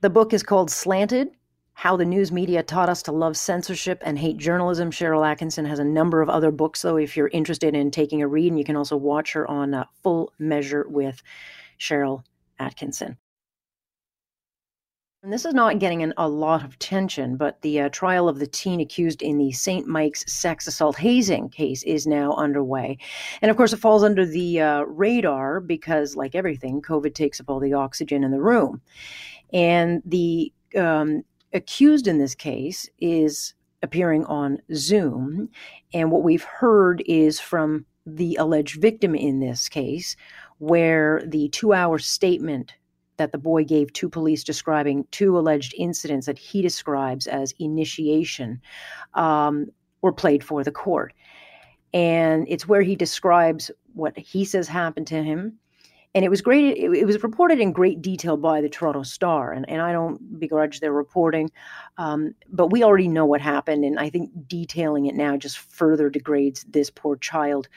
The 0.01 0.10
book 0.10 0.34
is 0.34 0.43
called 0.43 0.69
Slanted 0.69 1.29
how 1.73 1.95
the 1.95 2.05
News 2.05 2.31
Media 2.31 2.62
Taught 2.62 2.89
Us 2.89 3.01
to 3.03 3.12
Love 3.12 3.36
Censorship 3.36 4.01
and 4.05 4.19
Hate 4.19 4.38
Journalism. 4.38 4.91
Sharyl 4.91 5.23
Attkisson 5.23 5.67
has 5.67 5.79
a 5.79 5.84
number 5.84 6.21
of 6.21 6.29
other 6.29 6.51
books, 6.51 6.81
though, 6.81 6.97
if 6.97 7.17
you're 7.17 7.29
interested 7.29 7.75
in 7.75 7.91
taking 7.91 8.21
a 8.21 8.27
read. 8.27 8.51
And 8.51 8.60
you 8.60 8.65
can 8.65 8.75
also 8.75 8.97
watch 8.97 9.34
her 9.34 9.49
on 9.49 9.73
uh, 9.73 9.86
Full 10.03 10.31
Measure 10.38 10.86
with 10.88 11.21
Sharyl 11.79 12.23
Attkisson. 12.60 13.17
And 15.23 15.31
this 15.31 15.45
is 15.45 15.53
not 15.53 15.77
getting 15.77 16.01
an, 16.01 16.15
a 16.17 16.27
lot 16.27 16.63
of 16.63 16.73
attention, 16.73 17.38
but 17.38 17.62
the 17.62 17.81
uh, 17.81 17.89
trial 17.89 18.27
of 18.27 18.39
the 18.39 18.47
teen 18.47 18.79
accused 18.79 19.21
in 19.21 19.38
the 19.38 19.51
St. 19.51 19.86
Mike's 19.86 20.23
sex 20.31 20.65
assault 20.65 20.97
hazing 20.97 21.49
case 21.49 21.84
is 21.84 22.07
now 22.07 22.34
underway. 22.34 22.97
And 23.39 23.51
of 23.51 23.57
course, 23.57 23.71
it 23.71 23.77
falls 23.77 24.03
under 24.03 24.25
the 24.25 24.62
uh, 24.62 24.81
radar 24.81 25.60
because, 25.60 26.15
like 26.15 26.34
everything, 26.34 26.81
COVID 26.81 27.13
takes 27.13 27.39
up 27.39 27.51
all 27.51 27.60
the 27.60 27.73
oxygen 27.73 28.23
in 28.23 28.31
the 28.31 28.41
room. 28.41 28.81
And 29.53 30.01
the 30.05 30.51
um, 30.75 31.23
accused 31.53 32.07
in 32.07 32.17
this 32.17 32.35
case 32.35 32.89
is 32.99 33.53
appearing 33.83 34.25
on 34.25 34.59
Zoom. 34.73 35.49
And 35.93 36.11
what 36.11 36.23
we've 36.23 36.43
heard 36.43 37.03
is 37.05 37.39
from 37.39 37.85
the 38.05 38.35
alleged 38.35 38.81
victim 38.81 39.15
in 39.15 39.39
this 39.39 39.69
case, 39.69 40.15
where 40.59 41.23
the 41.25 41.49
two 41.49 41.73
hour 41.73 41.99
statement 41.99 42.73
that 43.17 43.31
the 43.31 43.37
boy 43.37 43.63
gave 43.63 43.93
to 43.93 44.09
police 44.09 44.43
describing 44.43 45.05
two 45.11 45.37
alleged 45.37 45.73
incidents 45.77 46.25
that 46.25 46.39
he 46.39 46.61
describes 46.61 47.27
as 47.27 47.53
initiation 47.59 48.59
um, 49.13 49.67
were 50.01 50.13
played 50.13 50.43
for 50.43 50.63
the 50.63 50.71
court. 50.71 51.13
And 51.93 52.45
it's 52.47 52.67
where 52.67 52.81
he 52.81 52.95
describes 52.95 53.69
what 53.93 54.17
he 54.17 54.45
says 54.45 54.67
happened 54.67 55.07
to 55.07 55.21
him 55.21 55.59
and 56.13 56.26
it 56.26 56.30
was 56.30 56.41
great. 56.41 56.78
It, 56.78 56.91
it, 56.91 57.06
was 57.06 57.24
reported 57.24 57.60
in 57.60 57.71
great 57.71 58.02
detail 58.02 58.38
by 58.38 58.62
the 58.62 58.69
Toronto 58.69 59.04
Star, 59.04 59.54
and, 59.54 59.67
and 59.69 59.82
I 59.82 59.91
don't 59.91 60.39
begrudge 60.39 60.80
their 60.80 60.91
reporting, 60.91 61.50
um, 61.97 62.36
but 62.50 62.67
we 62.67 62.84
already 62.84 63.08
know 63.08 63.26
what 63.26 63.41
happened, 63.41 63.86
and 63.86 63.97
I 64.00 64.10
think 64.10 64.32
detailing 64.47 65.06
it 65.06 65.15
now 65.15 65.38
just 65.38 65.58
further 65.58 66.10
degrades 66.10 66.65
this 66.65 66.89
poor 66.89 67.15
child, 67.15 67.67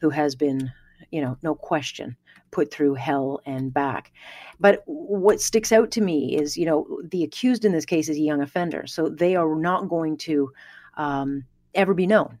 who 0.00 0.10
has 0.10 0.34
been, 0.34 0.72
you 1.10 1.20
know, 1.20 1.36
no 1.42 1.54
question, 1.54 2.16
put 2.50 2.72
through 2.72 2.94
hell 2.94 3.40
and 3.44 3.72
back. 3.72 4.12
But 4.58 4.82
what 4.86 5.40
sticks 5.40 5.72
out 5.72 5.90
to 5.92 6.00
me 6.00 6.36
is, 6.36 6.56
you 6.56 6.64
know, 6.64 7.00
the 7.04 7.24
accused 7.24 7.64
in 7.64 7.72
this 7.72 7.86
case 7.86 8.08
is 8.08 8.16
a 8.16 8.22
young 8.22 8.40
offender, 8.40 8.86
so 8.86 9.08
they 9.08 9.36
are 9.36 9.54
not 9.54 9.88
going 9.88 10.16
to 10.18 10.50
um, 10.96 11.44
ever 11.74 11.92
be 11.92 12.06
known. 12.06 12.38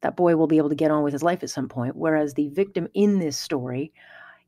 That 0.00 0.16
boy 0.16 0.36
will 0.36 0.46
be 0.46 0.58
able 0.58 0.68
to 0.68 0.74
get 0.76 0.90
on 0.90 1.02
with 1.02 1.12
his 1.12 1.22
life 1.22 1.42
at 1.42 1.50
some 1.50 1.68
point, 1.68 1.96
whereas 1.96 2.34
the 2.34 2.48
victim 2.48 2.88
in 2.94 3.18
this 3.18 3.36
story 3.36 3.92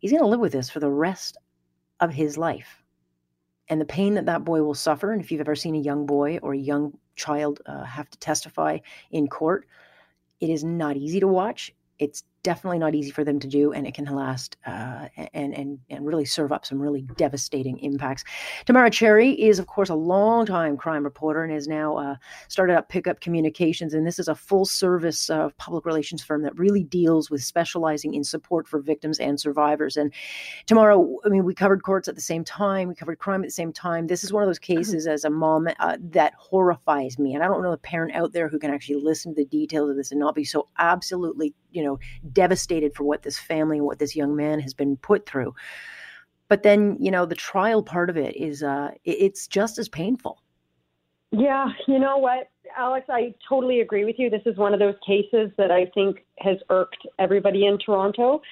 he's 0.01 0.11
going 0.11 0.23
to 0.23 0.29
live 0.29 0.41
with 0.41 0.53
this 0.53 0.69
for 0.69 0.81
the 0.81 0.91
rest 0.91 1.37
of 2.01 2.13
his 2.13 2.37
life. 2.37 2.83
And 3.69 3.81
the 3.81 3.87
pain 3.87 4.15
that 4.15 4.27
that 4.27 4.45
boy 4.45 4.63
will 4.63 4.75
suffer, 4.75 5.13
and 5.13 5.23
if 5.23 5.31
you've 5.31 5.41
ever 5.41 5.55
seen 5.55 5.77
a 5.77 5.81
young 5.81 6.05
boy 6.05 6.39
or 6.43 6.55
a 6.55 6.59
young 6.59 6.99
child 7.15 7.61
uh, 7.67 7.85
have 7.85 8.11
to 8.11 8.19
testify 8.19 8.79
in 9.13 9.29
court, 9.29 9.67
it 10.41 10.51
is 10.51 10.65
not 10.65 10.97
easy 10.97 11.21
to 11.21 11.29
watch. 11.29 11.73
It's 11.99 12.25
definitely 12.43 12.79
not 12.79 12.95
easy 12.95 13.11
for 13.11 13.25
them 13.25 13.39
to 13.39 13.47
do, 13.47 13.73
and 13.73 13.87
it 13.87 13.95
can 13.95 14.05
last 14.07 14.57
uh, 14.67 15.09
and 15.35 15.55
and 15.55 15.79
and 15.91 16.07
really 16.07 16.25
serve 16.25 16.53
up 16.53 16.65
some 16.65 16.81
really 16.81 17.03
devastating 17.17 17.79
impacts. 17.79 18.25
Tamara 18.65 18.91
Cherry 18.91 19.33
is, 19.33 19.59
of 19.59 19.67
course, 19.67 19.89
a 19.89 19.95
long-time 19.95 20.77
crime 20.77 21.05
reporter 21.05 21.45
and 21.45 21.53
has 21.53 21.69
now 21.69 21.97
uh, 21.97 22.17
started 22.49 22.77
up 22.77 22.89
Pickup 22.89 23.21
Communications, 23.21 23.95
and 23.95 24.07
this 24.07 24.19
is 24.19 24.29
a 24.29 24.35
full-service 24.35 25.31
uh, 25.31 25.51
public 25.59 25.85
relations 25.85 26.23
firm 26.23 26.43
that 26.43 26.59
really 26.59 26.85
deals 26.85 27.31
with 27.31 27.43
specializing 27.43 28.15
in 28.15 28.25
support 28.25 28.67
for 28.67 28.81
victims 28.81 29.19
and 29.19 29.39
survivors. 29.39 29.97
And 29.97 30.13
Tamara, 30.67 30.99
I 31.25 31.29
mean, 31.29 31.45
we 31.45 31.55
covered 31.55 31.83
courts 31.83 32.09
at 32.09 32.15
the 32.15 32.21
same 32.21 32.45
time, 32.45 32.89
we 32.89 32.95
covered 32.95 33.19
crime 33.19 33.43
at 33.43 33.49
the 33.49 33.53
same 33.53 33.73
time. 33.73 34.07
This 34.07 34.25
is 34.25 34.33
one 34.33 34.43
of 34.43 34.49
those 34.49 34.59
mm-hmm. 34.59 34.79
cases, 34.79 35.07
as 35.07 35.25
a 35.25 35.31
mom, 35.31 35.69
uh, 35.79 35.97
that 36.01 36.35
horrifies 36.39 37.19
me, 37.19 37.35
and 37.35 37.43
I 37.43 37.49
don't 37.49 37.63
know 37.63 37.73
a 37.73 37.77
parent 37.77 38.15
out 38.15 38.33
there 38.33 38.49
who 38.49 38.59
can 38.59 38.73
actually 38.73 39.03
listen 39.03 39.35
to 39.35 39.43
the 39.43 39.47
details 39.47 39.91
of 39.91 39.97
this 39.97 40.11
and 40.11 40.21
not 40.21 40.35
be 40.35 40.45
so 40.45 40.69
absolutely, 40.79 41.55
you 41.71 41.85
know 41.85 41.99
devastated 42.33 42.95
for 42.95 43.05
what 43.05 43.23
this 43.23 43.39
family 43.39 43.79
and 43.79 43.87
what 43.87 43.99
this 43.99 44.17
young 44.17 44.37
man 44.37 44.61
has 44.61 44.75
been 44.75 44.97
put 44.97 45.27
through. 45.27 45.55
But 46.49 46.63
then, 46.63 46.97
you 47.01 47.11
know, 47.11 47.27
the 47.27 47.35
trial 47.35 47.83
part 47.83 48.11
of 48.11 48.17
it 48.17 48.37
is 48.37 48.63
uh, 48.63 48.91
it's 49.05 49.47
just 49.47 49.79
as 49.79 49.89
painful. 49.89 50.43
Yeah, 51.33 51.69
you 51.87 52.01
know 52.01 52.19
what, 52.19 52.51
Alex, 52.77 53.07
I 53.09 53.35
totally 53.49 53.81
agree 53.81 54.05
with 54.05 54.17
you. 54.19 54.31
This 54.31 54.43
is 54.47 54.57
one 54.57 54.75
of 54.75 54.81
those 54.81 54.97
cases 55.07 55.51
that 55.59 55.71
I 55.71 55.87
think 55.95 56.25
has 56.39 56.57
irked 56.69 57.07
everybody 57.19 57.67
in 57.67 57.79
Toronto. 57.79 58.43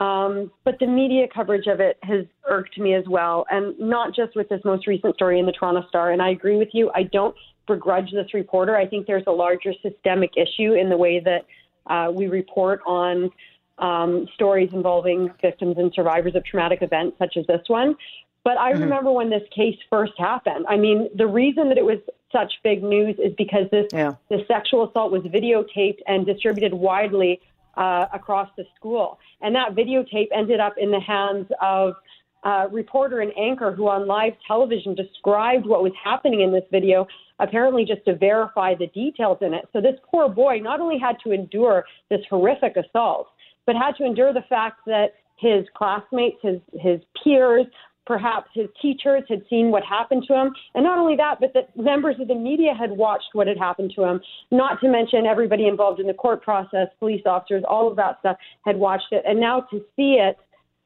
Um, 0.00 0.52
but 0.64 0.78
the 0.78 0.86
media 0.86 1.26
coverage 1.34 1.66
of 1.66 1.80
it 1.80 1.98
has 2.04 2.24
irked 2.48 2.78
me 2.78 2.94
as 2.94 3.04
well, 3.08 3.44
and 3.50 3.76
not 3.80 4.14
just 4.14 4.36
with 4.36 4.48
this 4.48 4.60
most 4.64 4.86
recent 4.86 5.16
story 5.16 5.40
in 5.40 5.46
the 5.46 5.52
Toronto 5.52 5.82
Star. 5.88 6.12
And 6.12 6.22
I 6.22 6.30
agree 6.30 6.56
with 6.56 6.68
you. 6.72 6.90
I 6.94 7.04
don't 7.04 7.34
begrudge 7.66 8.12
this 8.12 8.32
reporter. 8.32 8.76
I 8.76 8.86
think 8.86 9.06
there's 9.06 9.24
a 9.26 9.32
larger 9.32 9.72
systemic 9.82 10.30
issue 10.36 10.74
in 10.74 10.88
the 10.88 10.96
way 10.96 11.18
that 11.18 11.44
uh, 11.88 12.10
we 12.12 12.26
report 12.26 12.80
on 12.86 13.30
um, 13.78 14.26
stories 14.34 14.70
involving 14.72 15.30
victims 15.40 15.76
and 15.78 15.92
survivors 15.94 16.34
of 16.34 16.44
traumatic 16.44 16.82
events 16.82 17.16
such 17.18 17.36
as 17.36 17.46
this 17.46 17.62
one. 17.68 17.96
But 18.44 18.56
I 18.58 18.72
mm-hmm. 18.72 18.82
remember 18.82 19.12
when 19.12 19.30
this 19.30 19.42
case 19.54 19.76
first 19.90 20.12
happened. 20.18 20.66
I 20.68 20.76
mean, 20.76 21.08
the 21.14 21.26
reason 21.26 21.68
that 21.68 21.78
it 21.78 21.84
was 21.84 21.98
such 22.32 22.52
big 22.62 22.82
news 22.82 23.16
is 23.18 23.32
because 23.36 23.68
this 23.70 23.86
yeah. 23.92 24.14
the 24.28 24.44
sexual 24.46 24.88
assault 24.88 25.12
was 25.12 25.22
videotaped 25.22 25.98
and 26.06 26.26
distributed 26.26 26.74
widely 26.74 27.40
uh, 27.76 28.06
across 28.12 28.48
the 28.56 28.64
school, 28.76 29.18
and 29.40 29.54
that 29.54 29.74
videotape 29.74 30.28
ended 30.32 30.60
up 30.60 30.74
in 30.78 30.90
the 30.90 31.00
hands 31.00 31.46
of 31.60 31.94
uh, 32.42 32.66
reporter 32.70 33.20
and 33.20 33.32
anchor 33.36 33.72
who 33.72 33.88
on 33.88 34.06
live 34.06 34.34
television 34.46 34.94
described 34.94 35.66
what 35.66 35.82
was 35.82 35.92
happening 36.02 36.40
in 36.40 36.52
this 36.52 36.64
video, 36.70 37.06
apparently 37.40 37.84
just 37.84 38.04
to 38.06 38.16
verify 38.16 38.74
the 38.74 38.88
details 38.88 39.38
in 39.40 39.54
it. 39.54 39.68
So 39.72 39.80
this 39.80 39.98
poor 40.10 40.28
boy 40.28 40.58
not 40.60 40.80
only 40.80 40.98
had 40.98 41.16
to 41.24 41.32
endure 41.32 41.84
this 42.10 42.20
horrific 42.28 42.76
assault, 42.76 43.28
but 43.66 43.76
had 43.76 43.92
to 43.98 44.04
endure 44.04 44.32
the 44.32 44.44
fact 44.48 44.80
that 44.86 45.08
his 45.36 45.64
classmates, 45.76 46.38
his 46.42 46.60
his 46.80 47.00
peers, 47.22 47.66
perhaps 48.08 48.48
his 48.54 48.66
teachers 48.80 49.22
had 49.28 49.42
seen 49.50 49.70
what 49.70 49.84
happened 49.84 50.24
to 50.26 50.34
him. 50.34 50.52
And 50.74 50.82
not 50.82 50.98
only 50.98 51.14
that, 51.16 51.36
but 51.38 51.52
that 51.52 51.76
members 51.76 52.16
of 52.18 52.26
the 52.26 52.34
media 52.34 52.72
had 52.76 52.90
watched 52.90 53.28
what 53.34 53.46
had 53.46 53.58
happened 53.58 53.92
to 53.96 54.02
him, 54.02 54.20
not 54.50 54.80
to 54.80 54.88
mention 54.88 55.26
everybody 55.26 55.68
involved 55.68 56.00
in 56.00 56.06
the 56.06 56.14
court 56.14 56.42
process, 56.42 56.88
police 56.98 57.22
officers, 57.26 57.62
all 57.68 57.88
of 57.88 57.96
that 57.96 58.18
stuff 58.20 58.38
had 58.64 58.76
watched 58.76 59.12
it. 59.12 59.22
And 59.26 59.38
now 59.38 59.60
to 59.70 59.84
see 59.94 60.18
it, 60.18 60.38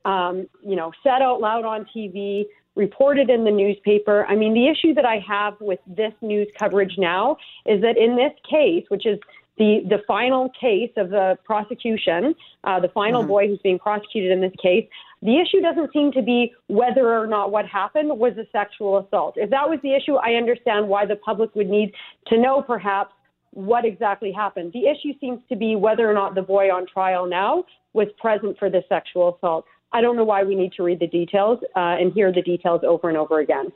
um, 0.05 0.49
you 0.67 0.75
know, 0.75 0.91
said 1.05 1.23
out 1.23 1.41
loud 1.41 1.65
on 1.65 1.87
TV, 1.97 2.45
reported 2.75 3.31
in 3.31 3.45
the 3.45 3.51
newspaper. 3.51 4.25
I 4.27 4.35
mean, 4.35 4.55
the 4.55 4.69
issue 4.69 4.95
that 4.95 5.05
I 5.05 5.19
have 5.27 5.55
with 5.61 5.81
this 5.87 6.13
news 6.23 6.49
coverage 6.59 6.95
now 6.99 7.37
is 7.67 7.83
that 7.83 7.97
in 7.99 8.17
this 8.17 8.33
case, 8.49 8.85
which 8.89 9.07
is 9.07 9.19
the, 9.59 9.81
the 9.89 9.99
final 10.07 10.51
case 10.59 10.91
of 10.97 11.11
the 11.11 11.37
prosecution, 11.45 12.35
uh, 12.65 12.81
the 12.81 12.89
final 12.89 13.21
mm-hmm. 13.21 13.29
boy 13.29 13.49
who's 13.49 13.61
being 13.63 13.79
prosecuted 13.79 14.31
in 14.31 14.41
this 14.41 14.53
case, 14.63 14.89
the 15.21 15.39
issue 15.39 15.61
doesn't 15.61 15.93
seem 15.93 16.11
to 16.13 16.23
be 16.23 16.53
whether 16.69 17.17
or 17.17 17.27
not 17.27 17.53
what 17.53 17.67
happened 17.67 18.09
was 18.19 18.33
a 18.39 18.47
sexual 18.51 18.99
assault. 18.99 19.35
If 19.37 19.51
that 19.51 19.69
was 19.69 19.79
the 19.83 19.95
issue, 19.95 20.17
I 20.17 20.35
understand 20.35 20.89
why 20.89 21.07
the 21.07 21.17
public 21.17 21.55
would 21.55 21.69
need 21.69 21.93
to 22.29 22.39
know 22.39 22.63
perhaps 22.63 23.13
what 23.53 23.85
exactly 23.85 24.33
happened. 24.33 24.73
The 24.73 24.87
issue 24.87 25.13
seems 25.21 25.41
to 25.51 25.57
be 25.57 25.77
whether 25.77 26.11
or 26.11 26.15
not 26.15 26.35
the 26.35 26.43
boy 26.43 26.73
on 26.73 26.87
trial 26.87 27.27
now 27.27 27.65
was 27.93 28.09
present 28.19 28.59
for 28.59 28.71
the 28.71 28.83
sexual 28.89 29.37
assault. 29.37 29.67
I 29.93 30.01
don't 30.01 30.17
know 30.17 30.25
why 30.25 30.43
we 30.43 30.55
need 30.55 30.73
to 30.75 30.83
read 30.83 31.01
the 31.01 31.07
details 31.07 31.59
uh, 31.77 31.97
and 32.01 32.13
hear 32.13 32.33
the 32.33 32.43
details 32.43 32.83
over 32.85 33.09
and 33.09 33.19
over 33.19 33.41
again. 33.41 33.73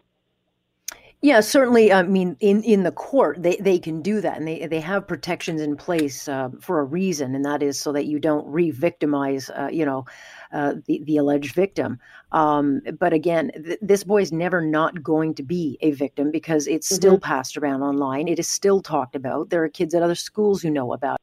Yeah, 1.22 1.40
certainly. 1.40 1.92
I 1.92 2.02
mean, 2.02 2.36
in, 2.40 2.62
in 2.62 2.82
the 2.82 2.92
court, 2.92 3.42
they, 3.42 3.56
they 3.56 3.78
can 3.78 4.02
do 4.02 4.20
that, 4.20 4.36
and 4.36 4.46
they 4.46 4.66
they 4.66 4.80
have 4.80 5.08
protections 5.08 5.62
in 5.62 5.74
place 5.74 6.28
uh, 6.28 6.50
for 6.60 6.78
a 6.78 6.84
reason, 6.84 7.34
and 7.34 7.44
that 7.44 7.62
is 7.62 7.80
so 7.80 7.90
that 7.92 8.04
you 8.04 8.18
don't 8.18 8.46
re-victimize, 8.46 9.48
uh, 9.50 9.70
you 9.72 9.86
know, 9.86 10.04
uh, 10.52 10.74
the 10.84 11.02
the 11.04 11.16
alleged 11.16 11.54
victim. 11.54 11.98
Um, 12.32 12.82
but 12.98 13.14
again, 13.14 13.50
th- 13.64 13.78
this 13.80 14.04
boy 14.04 14.20
is 14.20 14.30
never 14.30 14.60
not 14.60 15.02
going 15.02 15.34
to 15.36 15.42
be 15.42 15.78
a 15.80 15.92
victim 15.92 16.30
because 16.30 16.66
it's 16.66 16.86
mm-hmm. 16.86 16.96
still 16.96 17.18
passed 17.18 17.56
around 17.56 17.82
online. 17.82 18.28
It 18.28 18.38
is 18.38 18.46
still 18.46 18.82
talked 18.82 19.16
about. 19.16 19.48
There 19.48 19.64
are 19.64 19.70
kids 19.70 19.94
at 19.94 20.02
other 20.02 20.14
schools 20.14 20.60
who 20.60 20.70
know 20.70 20.92
about 20.92 21.18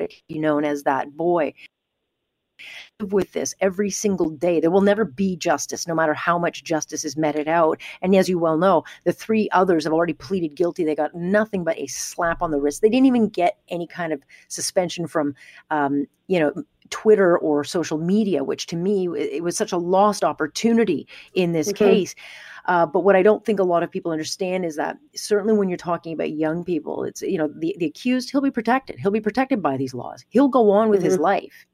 it. 0.00 0.14
Known 0.30 0.64
as 0.64 0.82
that 0.84 1.14
boy 1.14 1.52
with 3.00 3.32
this 3.32 3.54
every 3.60 3.90
single 3.90 4.30
day. 4.30 4.60
There 4.60 4.70
will 4.70 4.80
never 4.80 5.04
be 5.04 5.36
justice, 5.36 5.86
no 5.86 5.94
matter 5.94 6.14
how 6.14 6.38
much 6.38 6.64
justice 6.64 7.04
is 7.04 7.16
meted 7.16 7.48
out. 7.48 7.80
And 8.02 8.14
as 8.14 8.28
you 8.28 8.38
well 8.38 8.56
know, 8.56 8.84
the 9.04 9.12
three 9.12 9.48
others 9.52 9.84
have 9.84 9.92
already 9.92 10.12
pleaded 10.12 10.54
guilty. 10.54 10.84
They 10.84 10.94
got 10.94 11.14
nothing 11.14 11.64
but 11.64 11.78
a 11.78 11.86
slap 11.86 12.42
on 12.42 12.50
the 12.50 12.60
wrist. 12.60 12.82
They 12.82 12.88
didn't 12.88 13.06
even 13.06 13.28
get 13.28 13.58
any 13.68 13.86
kind 13.86 14.12
of 14.12 14.22
suspension 14.48 15.06
from, 15.06 15.34
um, 15.70 16.06
you 16.28 16.38
know, 16.38 16.52
Twitter 16.90 17.38
or 17.38 17.64
social 17.64 17.98
media, 17.98 18.44
which 18.44 18.66
to 18.66 18.76
me 18.76 19.08
it 19.16 19.42
was 19.42 19.56
such 19.56 19.72
a 19.72 19.78
lost 19.78 20.22
opportunity 20.22 21.08
in 21.34 21.52
this 21.52 21.70
okay. 21.70 21.90
case. 21.90 22.14
Uh, 22.66 22.86
but 22.86 23.00
what 23.00 23.16
I 23.16 23.22
don't 23.22 23.44
think 23.44 23.58
a 23.58 23.64
lot 23.64 23.82
of 23.82 23.90
people 23.90 24.12
understand 24.12 24.64
is 24.64 24.76
that 24.76 24.96
certainly 25.14 25.54
when 25.54 25.68
you're 25.68 25.76
talking 25.76 26.12
about 26.12 26.32
young 26.32 26.64
people, 26.64 27.04
it's 27.04 27.20
you 27.22 27.36
know 27.36 27.48
the 27.48 27.74
the 27.78 27.86
accused 27.86 28.30
he'll 28.30 28.40
be 28.40 28.50
protected. 28.50 28.98
He'll 28.98 29.10
be 29.10 29.20
protected 29.20 29.62
by 29.62 29.76
these 29.76 29.92
laws. 29.92 30.24
He'll 30.28 30.48
go 30.48 30.70
on 30.70 30.88
with 30.88 31.00
mm-hmm. 31.00 31.06
his 31.06 31.18
life 31.18 31.66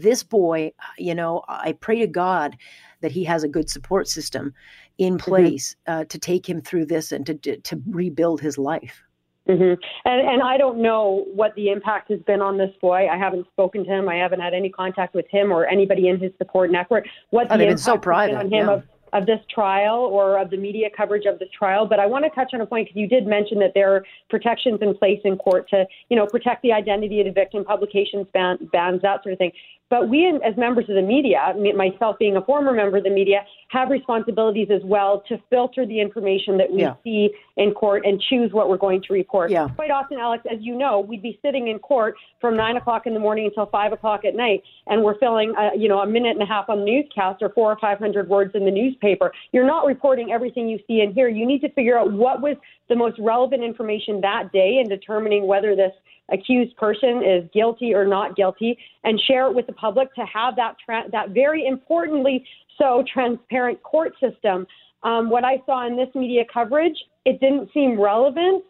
this 0.00 0.22
boy, 0.22 0.72
you 0.98 1.14
know, 1.14 1.42
I 1.48 1.72
pray 1.72 2.00
to 2.00 2.06
God 2.06 2.56
that 3.00 3.12
he 3.12 3.24
has 3.24 3.44
a 3.44 3.48
good 3.48 3.68
support 3.70 4.08
system 4.08 4.54
in 4.98 5.14
mm-hmm. 5.14 5.30
place 5.30 5.76
mm-hmm. 5.88 6.00
uh, 6.00 6.04
to 6.04 6.18
take 6.18 6.48
him 6.48 6.60
through 6.60 6.86
this 6.86 7.12
and 7.12 7.26
to 7.26 7.34
to 7.34 7.82
rebuild 7.88 8.40
his 8.40 8.58
life. 8.58 9.02
Mm-hmm. 9.48 9.80
And, 10.08 10.28
and 10.28 10.42
I 10.42 10.56
don't 10.56 10.78
know 10.78 11.24
what 11.32 11.54
the 11.54 11.68
impact 11.68 12.10
has 12.10 12.20
been 12.26 12.40
on 12.40 12.58
this 12.58 12.74
boy. 12.80 13.08
I 13.08 13.16
haven't 13.16 13.46
spoken 13.52 13.84
to 13.84 13.90
him. 13.90 14.08
I 14.08 14.16
haven't 14.16 14.40
had 14.40 14.54
any 14.54 14.70
contact 14.70 15.14
with 15.14 15.26
him 15.30 15.52
or 15.52 15.66
anybody 15.66 16.08
in 16.08 16.18
his 16.18 16.32
support 16.36 16.72
network. 16.72 17.04
What 17.30 17.46
oh, 17.50 17.56
the 17.56 17.64
impact 17.64 17.80
so 17.80 17.96
private, 17.96 18.34
on 18.34 18.46
him 18.46 18.66
yeah. 18.66 18.72
of, 18.72 18.82
of 19.12 19.26
this 19.26 19.38
trial 19.48 19.98
or 19.98 20.38
of 20.38 20.50
the 20.50 20.56
media 20.56 20.88
coverage 20.94 21.26
of 21.26 21.38
this 21.38 21.48
trial. 21.56 21.86
But 21.86 22.00
I 22.00 22.06
want 22.06 22.24
to 22.24 22.30
touch 22.30 22.50
on 22.54 22.60
a 22.60 22.66
point 22.66 22.88
because 22.88 23.00
you 23.00 23.06
did 23.06 23.24
mention 23.24 23.60
that 23.60 23.70
there 23.74 23.94
are 23.94 24.04
protections 24.28 24.80
in 24.82 24.96
place 24.96 25.20
in 25.24 25.36
court 25.36 25.68
to, 25.70 25.86
you 26.08 26.16
know, 26.16 26.26
protect 26.26 26.62
the 26.62 26.72
identity 26.72 27.20
of 27.20 27.26
the 27.26 27.32
victim, 27.32 27.64
publications 27.64 28.26
ban, 28.34 28.58
bans, 28.72 29.02
that 29.02 29.22
sort 29.22 29.34
of 29.34 29.38
thing. 29.38 29.52
But 29.88 30.08
we, 30.08 30.26
as 30.44 30.56
members 30.56 30.86
of 30.88 30.96
the 30.96 31.02
media, 31.02 31.54
myself 31.76 32.16
being 32.18 32.36
a 32.36 32.42
former 32.42 32.72
member 32.72 32.96
of 32.96 33.04
the 33.04 33.10
media, 33.10 33.42
have 33.68 33.88
responsibilities 33.88 34.68
as 34.74 34.82
well 34.84 35.22
to 35.28 35.38
filter 35.48 35.86
the 35.86 36.00
information 36.00 36.58
that 36.58 36.72
we 36.72 36.80
yeah. 36.82 36.94
see 37.04 37.30
in 37.56 37.72
court 37.72 38.04
and 38.04 38.20
choose 38.20 38.52
what 38.52 38.68
we're 38.68 38.76
going 38.76 39.00
to 39.02 39.12
report. 39.12 39.50
Yeah. 39.50 39.68
Quite 39.68 39.90
often, 39.92 40.18
Alex, 40.18 40.44
as 40.50 40.58
you 40.60 40.76
know, 40.76 41.00
we'd 41.00 41.22
be 41.22 41.38
sitting 41.40 41.68
in 41.68 41.78
court 41.78 42.16
from 42.40 42.56
nine 42.56 42.76
o'clock 42.76 43.06
in 43.06 43.14
the 43.14 43.20
morning 43.20 43.46
until 43.46 43.66
five 43.66 43.92
o'clock 43.92 44.24
at 44.24 44.34
night, 44.34 44.62
and 44.88 45.02
we're 45.02 45.18
filling, 45.18 45.54
a, 45.56 45.68
uh, 45.68 45.70
you 45.76 45.88
know, 45.88 46.00
a 46.00 46.06
minute 46.06 46.32
and 46.32 46.42
a 46.42 46.46
half 46.46 46.68
on 46.68 46.80
the 46.80 46.84
newscast 46.84 47.40
or 47.40 47.50
four 47.50 47.70
or 47.70 47.78
five 47.80 47.98
hundred 47.98 48.28
words 48.28 48.52
in 48.54 48.64
the 48.64 48.70
newspaper. 48.70 49.32
You're 49.52 49.66
not 49.66 49.86
reporting 49.86 50.32
everything 50.32 50.68
you 50.68 50.78
see 50.86 51.00
and 51.00 51.14
hear. 51.14 51.28
You 51.28 51.46
need 51.46 51.60
to 51.60 51.70
figure 51.70 51.96
out 51.96 52.12
what 52.12 52.42
was 52.42 52.56
the 52.88 52.96
most 52.96 53.18
relevant 53.18 53.62
information 53.62 54.20
that 54.20 54.52
day 54.52 54.78
in 54.82 54.88
determining 54.88 55.46
whether 55.46 55.74
this 55.74 55.92
accused 56.32 56.76
person 56.76 57.22
is 57.24 57.48
guilty 57.52 57.94
or 57.94 58.06
not 58.06 58.36
guilty 58.36 58.76
and 59.04 59.20
share 59.26 59.46
it 59.46 59.54
with 59.54 59.66
the 59.66 59.72
public 59.72 60.12
to 60.14 60.24
have 60.26 60.56
that 60.56 60.74
tra- 60.84 61.08
that 61.12 61.30
very 61.30 61.66
importantly 61.66 62.44
so 62.78 63.04
transparent 63.12 63.82
court 63.82 64.12
system. 64.20 64.66
Um, 65.02 65.30
what 65.30 65.44
I 65.44 65.62
saw 65.66 65.86
in 65.86 65.96
this 65.96 66.08
media 66.14 66.42
coverage, 66.52 66.96
it 67.24 67.40
didn't 67.40 67.70
seem 67.72 68.00
relevant 68.00 68.64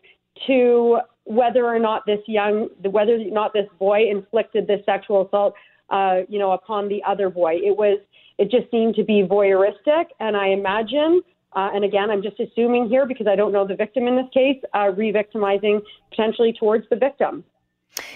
to 0.47 0.99
whether 1.25 1.65
or 1.65 1.79
not 1.79 2.05
this 2.07 2.21
young, 2.27 2.69
whether 2.83 3.15
or 3.15 3.31
not 3.31 3.53
this 3.53 3.67
boy 3.79 4.11
inflicted 4.11 4.67
this 4.67 4.85
sexual 4.85 5.27
assault, 5.27 5.55
uh, 5.91 6.21
you 6.29 6.39
know, 6.39 6.53
upon 6.53 6.89
the 6.89 7.03
other 7.05 7.31
boy. 7.31 7.55
It 7.55 7.77
was, 7.77 7.99
it 8.39 8.51
just 8.51 8.71
seemed 8.71 8.95
to 8.97 9.05
be 9.05 9.27
voyeuristic, 9.29 10.07
and 10.21 10.37
I 10.37 10.49
imagine 10.49 11.23
uh, 11.57 11.71
and 11.75 11.85
again, 11.85 12.11
I'm 12.11 12.23
just 12.23 12.39
assuming 12.39 12.89
here 12.89 13.07
because 13.07 13.27
I 13.27 13.35
don't 13.35 13.51
know 13.51 13.67
the 13.67 13.75
victim 13.75 14.07
in 14.07 14.15
this 14.15 14.27
case, 14.33 14.61
uh, 14.75 14.93
re 14.95 15.11
victimizing 15.11 15.81
potentially 16.11 16.53
towards 16.53 16.87
the 16.91 16.97
victim. 16.97 17.45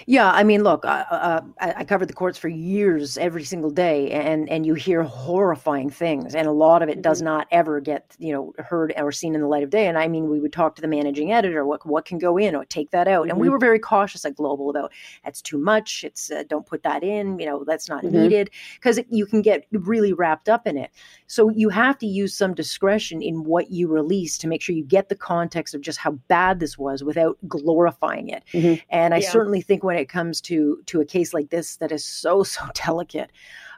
Yeah, 0.05 0.31
I 0.31 0.43
mean, 0.43 0.63
look, 0.63 0.85
uh, 0.85 1.05
uh, 1.09 1.41
I 1.59 1.83
covered 1.83 2.07
the 2.07 2.13
courts 2.13 2.37
for 2.37 2.47
years, 2.47 3.17
every 3.17 3.43
single 3.43 3.69
day, 3.69 4.11
and 4.11 4.49
and 4.49 4.65
you 4.65 4.73
hear 4.73 5.03
horrifying 5.03 5.89
things, 5.89 6.35
and 6.35 6.47
a 6.47 6.51
lot 6.51 6.81
of 6.81 6.89
it 6.89 7.01
does 7.01 7.19
mm-hmm. 7.19 7.25
not 7.25 7.47
ever 7.51 7.79
get 7.79 8.15
you 8.19 8.33
know 8.33 8.53
heard 8.59 8.93
or 8.97 9.11
seen 9.11 9.35
in 9.35 9.41
the 9.41 9.47
light 9.47 9.63
of 9.63 9.69
day. 9.69 9.87
And 9.87 9.97
I 9.97 10.07
mean, 10.07 10.29
we 10.29 10.39
would 10.39 10.53
talk 10.53 10.75
to 10.75 10.81
the 10.81 10.87
managing 10.87 11.31
editor, 11.31 11.65
what 11.65 11.85
what 11.85 12.05
can 12.05 12.17
go 12.17 12.37
in, 12.37 12.55
or 12.55 12.65
take 12.65 12.91
that 12.91 13.07
out, 13.07 13.23
mm-hmm. 13.23 13.31
and 13.31 13.39
we 13.39 13.47
mm-hmm. 13.47 13.53
were 13.53 13.59
very 13.59 13.79
cautious 13.79 14.25
at 14.25 14.35
Global 14.35 14.69
about 14.69 14.91
that's 15.23 15.41
too 15.41 15.57
much. 15.57 16.03
It's 16.03 16.31
uh, 16.31 16.43
don't 16.47 16.65
put 16.65 16.83
that 16.83 17.03
in, 17.03 17.39
you 17.39 17.45
know, 17.45 17.63
that's 17.63 17.89
not 17.89 18.03
mm-hmm. 18.03 18.21
needed 18.21 18.49
because 18.75 18.99
you 19.09 19.25
can 19.25 19.41
get 19.41 19.65
really 19.71 20.13
wrapped 20.13 20.49
up 20.49 20.67
in 20.67 20.77
it. 20.77 20.91
So 21.27 21.49
you 21.49 21.69
have 21.69 21.97
to 21.99 22.07
use 22.07 22.35
some 22.35 22.53
discretion 22.53 23.21
in 23.21 23.43
what 23.43 23.71
you 23.71 23.87
release 23.87 24.37
to 24.39 24.47
make 24.47 24.61
sure 24.61 24.75
you 24.75 24.83
get 24.83 25.09
the 25.09 25.15
context 25.15 25.73
of 25.73 25.81
just 25.81 25.97
how 25.97 26.11
bad 26.27 26.59
this 26.59 26.77
was 26.77 27.03
without 27.03 27.37
glorifying 27.47 28.29
it. 28.29 28.43
Mm-hmm. 28.53 28.81
And 28.89 29.13
I 29.13 29.17
yeah. 29.17 29.29
certainly 29.29 29.61
think 29.61 29.83
when 29.83 29.90
it 29.95 30.09
comes 30.09 30.41
to 30.41 30.81
to 30.85 31.01
a 31.01 31.05
case 31.05 31.33
like 31.33 31.49
this 31.49 31.77
that 31.77 31.91
is 31.91 32.05
so 32.05 32.43
so 32.55 32.63
delicate 32.73 33.31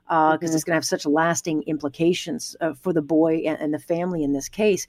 because 0.05 0.33
uh, 0.33 0.37
mm-hmm. 0.37 0.55
it's 0.55 0.63
going 0.63 0.73
to 0.73 0.77
have 0.77 0.85
such 0.85 1.05
lasting 1.05 1.63
implications 1.63 2.55
uh, 2.59 2.73
for 2.73 2.91
the 2.91 3.01
boy 3.01 3.35
and, 3.45 3.59
and, 3.61 3.73
the 3.73 3.79
family 3.79 4.21
in 4.21 4.33
this 4.33 4.49
case 4.49 4.85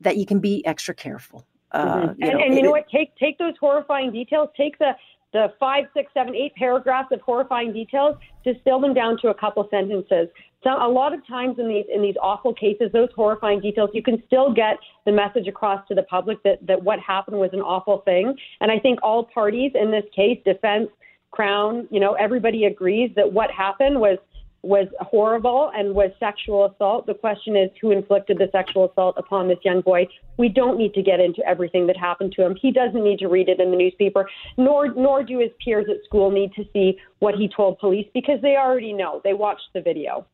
that 0.00 0.16
you 0.16 0.24
can 0.24 0.38
be 0.38 0.64
extra 0.64 0.94
careful. 0.94 1.44
Uh, 1.72 1.84
mm-hmm. 1.84 2.22
you 2.22 2.28
and, 2.28 2.38
know, 2.38 2.44
and, 2.44 2.54
you 2.54 2.62
know 2.62 2.70
what? 2.70 2.88
Take 2.90 3.14
take 3.16 3.38
those 3.38 3.54
horrifying 3.58 4.12
details. 4.12 4.48
Take 4.56 4.78
the 4.78 4.92
the 5.32 5.52
five, 5.58 5.84
six, 5.94 6.12
seven, 6.12 6.34
eight 6.34 6.54
paragraphs 6.54 7.08
of 7.12 7.20
horrifying 7.20 7.72
details, 7.72 8.16
distill 8.44 8.80
them 8.80 8.94
down 8.94 9.16
to 9.22 9.28
a 9.28 9.34
couple 9.34 9.66
sentences. 9.70 10.28
So 10.62 10.70
a 10.70 10.88
lot 10.90 11.14
of 11.14 11.26
times 11.26 11.58
in 11.58 11.68
these 11.68 11.86
in 11.92 12.02
these 12.02 12.16
awful 12.20 12.52
cases, 12.52 12.90
those 12.92 13.08
horrifying 13.16 13.60
details, 13.60 13.90
you 13.94 14.02
can 14.02 14.22
still 14.26 14.52
get 14.52 14.76
the 15.06 15.12
message 15.12 15.48
across 15.48 15.86
to 15.88 15.94
the 15.94 16.02
public 16.02 16.42
that 16.42 16.66
that 16.66 16.82
what 16.82 16.98
happened 17.00 17.38
was 17.38 17.50
an 17.52 17.60
awful 17.60 18.02
thing. 18.04 18.34
And 18.60 18.70
I 18.70 18.78
think 18.78 18.98
all 19.02 19.24
parties 19.24 19.72
in 19.74 19.90
this 19.90 20.04
case, 20.14 20.38
defense, 20.44 20.88
crown, 21.30 21.88
you 21.90 22.00
know, 22.00 22.14
everybody 22.14 22.64
agrees 22.64 23.10
that 23.16 23.32
what 23.32 23.50
happened 23.50 24.00
was 24.00 24.18
was 24.62 24.88
horrible 25.00 25.70
and 25.74 25.94
was 25.94 26.10
sexual 26.20 26.66
assault. 26.66 27.06
The 27.06 27.14
question 27.14 27.56
is 27.56 27.70
who 27.80 27.90
inflicted 27.90 28.38
the 28.38 28.48
sexual 28.52 28.90
assault 28.90 29.14
upon 29.16 29.48
this 29.48 29.58
young 29.64 29.80
boy. 29.80 30.06
We 30.36 30.48
don't 30.48 30.76
need 30.76 30.94
to 30.94 31.02
get 31.02 31.20
into 31.20 31.42
everything 31.46 31.86
that 31.86 31.96
happened 31.96 32.32
to 32.36 32.44
him. 32.44 32.56
He 32.60 32.70
doesn't 32.70 33.02
need 33.02 33.18
to 33.20 33.28
read 33.28 33.48
it 33.48 33.60
in 33.60 33.70
the 33.70 33.76
newspaper, 33.76 34.28
nor 34.56 34.92
nor 34.94 35.22
do 35.22 35.38
his 35.38 35.50
peers 35.64 35.86
at 35.88 36.04
school 36.04 36.30
need 36.30 36.52
to 36.54 36.64
see 36.72 36.98
what 37.20 37.34
he 37.34 37.48
told 37.48 37.78
police 37.78 38.06
because 38.12 38.40
they 38.42 38.56
already 38.56 38.92
know. 38.92 39.20
They 39.24 39.32
watched 39.32 39.68
the 39.74 39.80
video. 39.80 40.26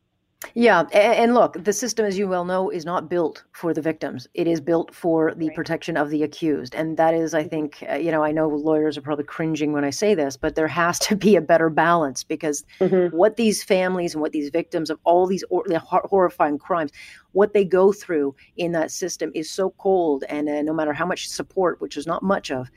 Yeah, 0.53 0.81
and 0.93 1.33
look, 1.33 1.63
the 1.63 1.73
system, 1.73 2.05
as 2.05 2.17
you 2.17 2.27
well 2.27 2.45
know, 2.45 2.69
is 2.69 2.85
not 2.85 3.09
built 3.09 3.43
for 3.51 3.73
the 3.73 3.81
victims. 3.81 4.27
It 4.33 4.47
is 4.47 4.59
built 4.59 4.93
for 4.93 5.33
the 5.35 5.49
protection 5.55 5.97
of 5.97 6.09
the 6.09 6.23
accused, 6.23 6.75
and 6.75 6.97
that 6.97 7.13
is, 7.13 7.33
I 7.33 7.43
think, 7.43 7.83
uh, 7.89 7.95
you 7.95 8.11
know, 8.11 8.23
I 8.23 8.31
know 8.31 8.47
lawyers 8.47 8.97
are 8.97 9.01
probably 9.01 9.25
cringing 9.25 9.73
when 9.73 9.83
I 9.83 9.89
say 9.89 10.15
this, 10.15 10.37
but 10.37 10.55
there 10.55 10.67
has 10.67 10.99
to 10.99 11.15
be 11.15 11.35
a 11.35 11.41
better 11.41 11.69
balance 11.69 12.23
because 12.23 12.63
mm-hmm. 12.79 13.15
what 13.15 13.37
these 13.37 13.63
families 13.63 14.13
and 14.13 14.21
what 14.21 14.31
these 14.31 14.49
victims 14.49 14.89
of 14.89 14.99
all 15.03 15.27
these 15.27 15.43
or, 15.49 15.63
horrifying 15.83 16.57
crimes, 16.57 16.91
what 17.33 17.53
they 17.53 17.65
go 17.65 17.91
through 17.91 18.35
in 18.57 18.71
that 18.71 18.91
system 18.91 19.31
is 19.35 19.49
so 19.49 19.71
cold, 19.77 20.23
and 20.29 20.49
uh, 20.49 20.61
no 20.61 20.73
matter 20.73 20.93
how 20.93 21.05
much 21.05 21.27
support, 21.27 21.79
which 21.81 21.97
is 21.97 22.07
not 22.07 22.23
much 22.23 22.51
of, 22.51 22.69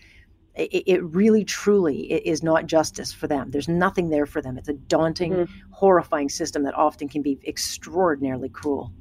it, 0.65 0.85
it 0.87 1.03
really 1.03 1.45
truly 1.45 2.13
is 2.13 2.43
not 2.43 2.67
justice 2.67 3.13
for 3.13 3.27
them. 3.27 3.51
There's 3.51 3.69
nothing 3.69 4.11
there 4.11 4.27
for 4.27 4.43
them. 4.43 4.59
It's 4.59 4.69
a 4.69 4.75
daunting, 4.75 5.33
mm-hmm. 5.33 5.71
horrifying 5.71 6.29
system 6.29 6.63
that 6.65 6.75
often 6.75 7.09
can 7.09 7.23
be 7.23 7.39
extraordinarily 7.47 8.49
cruel. 8.49 8.93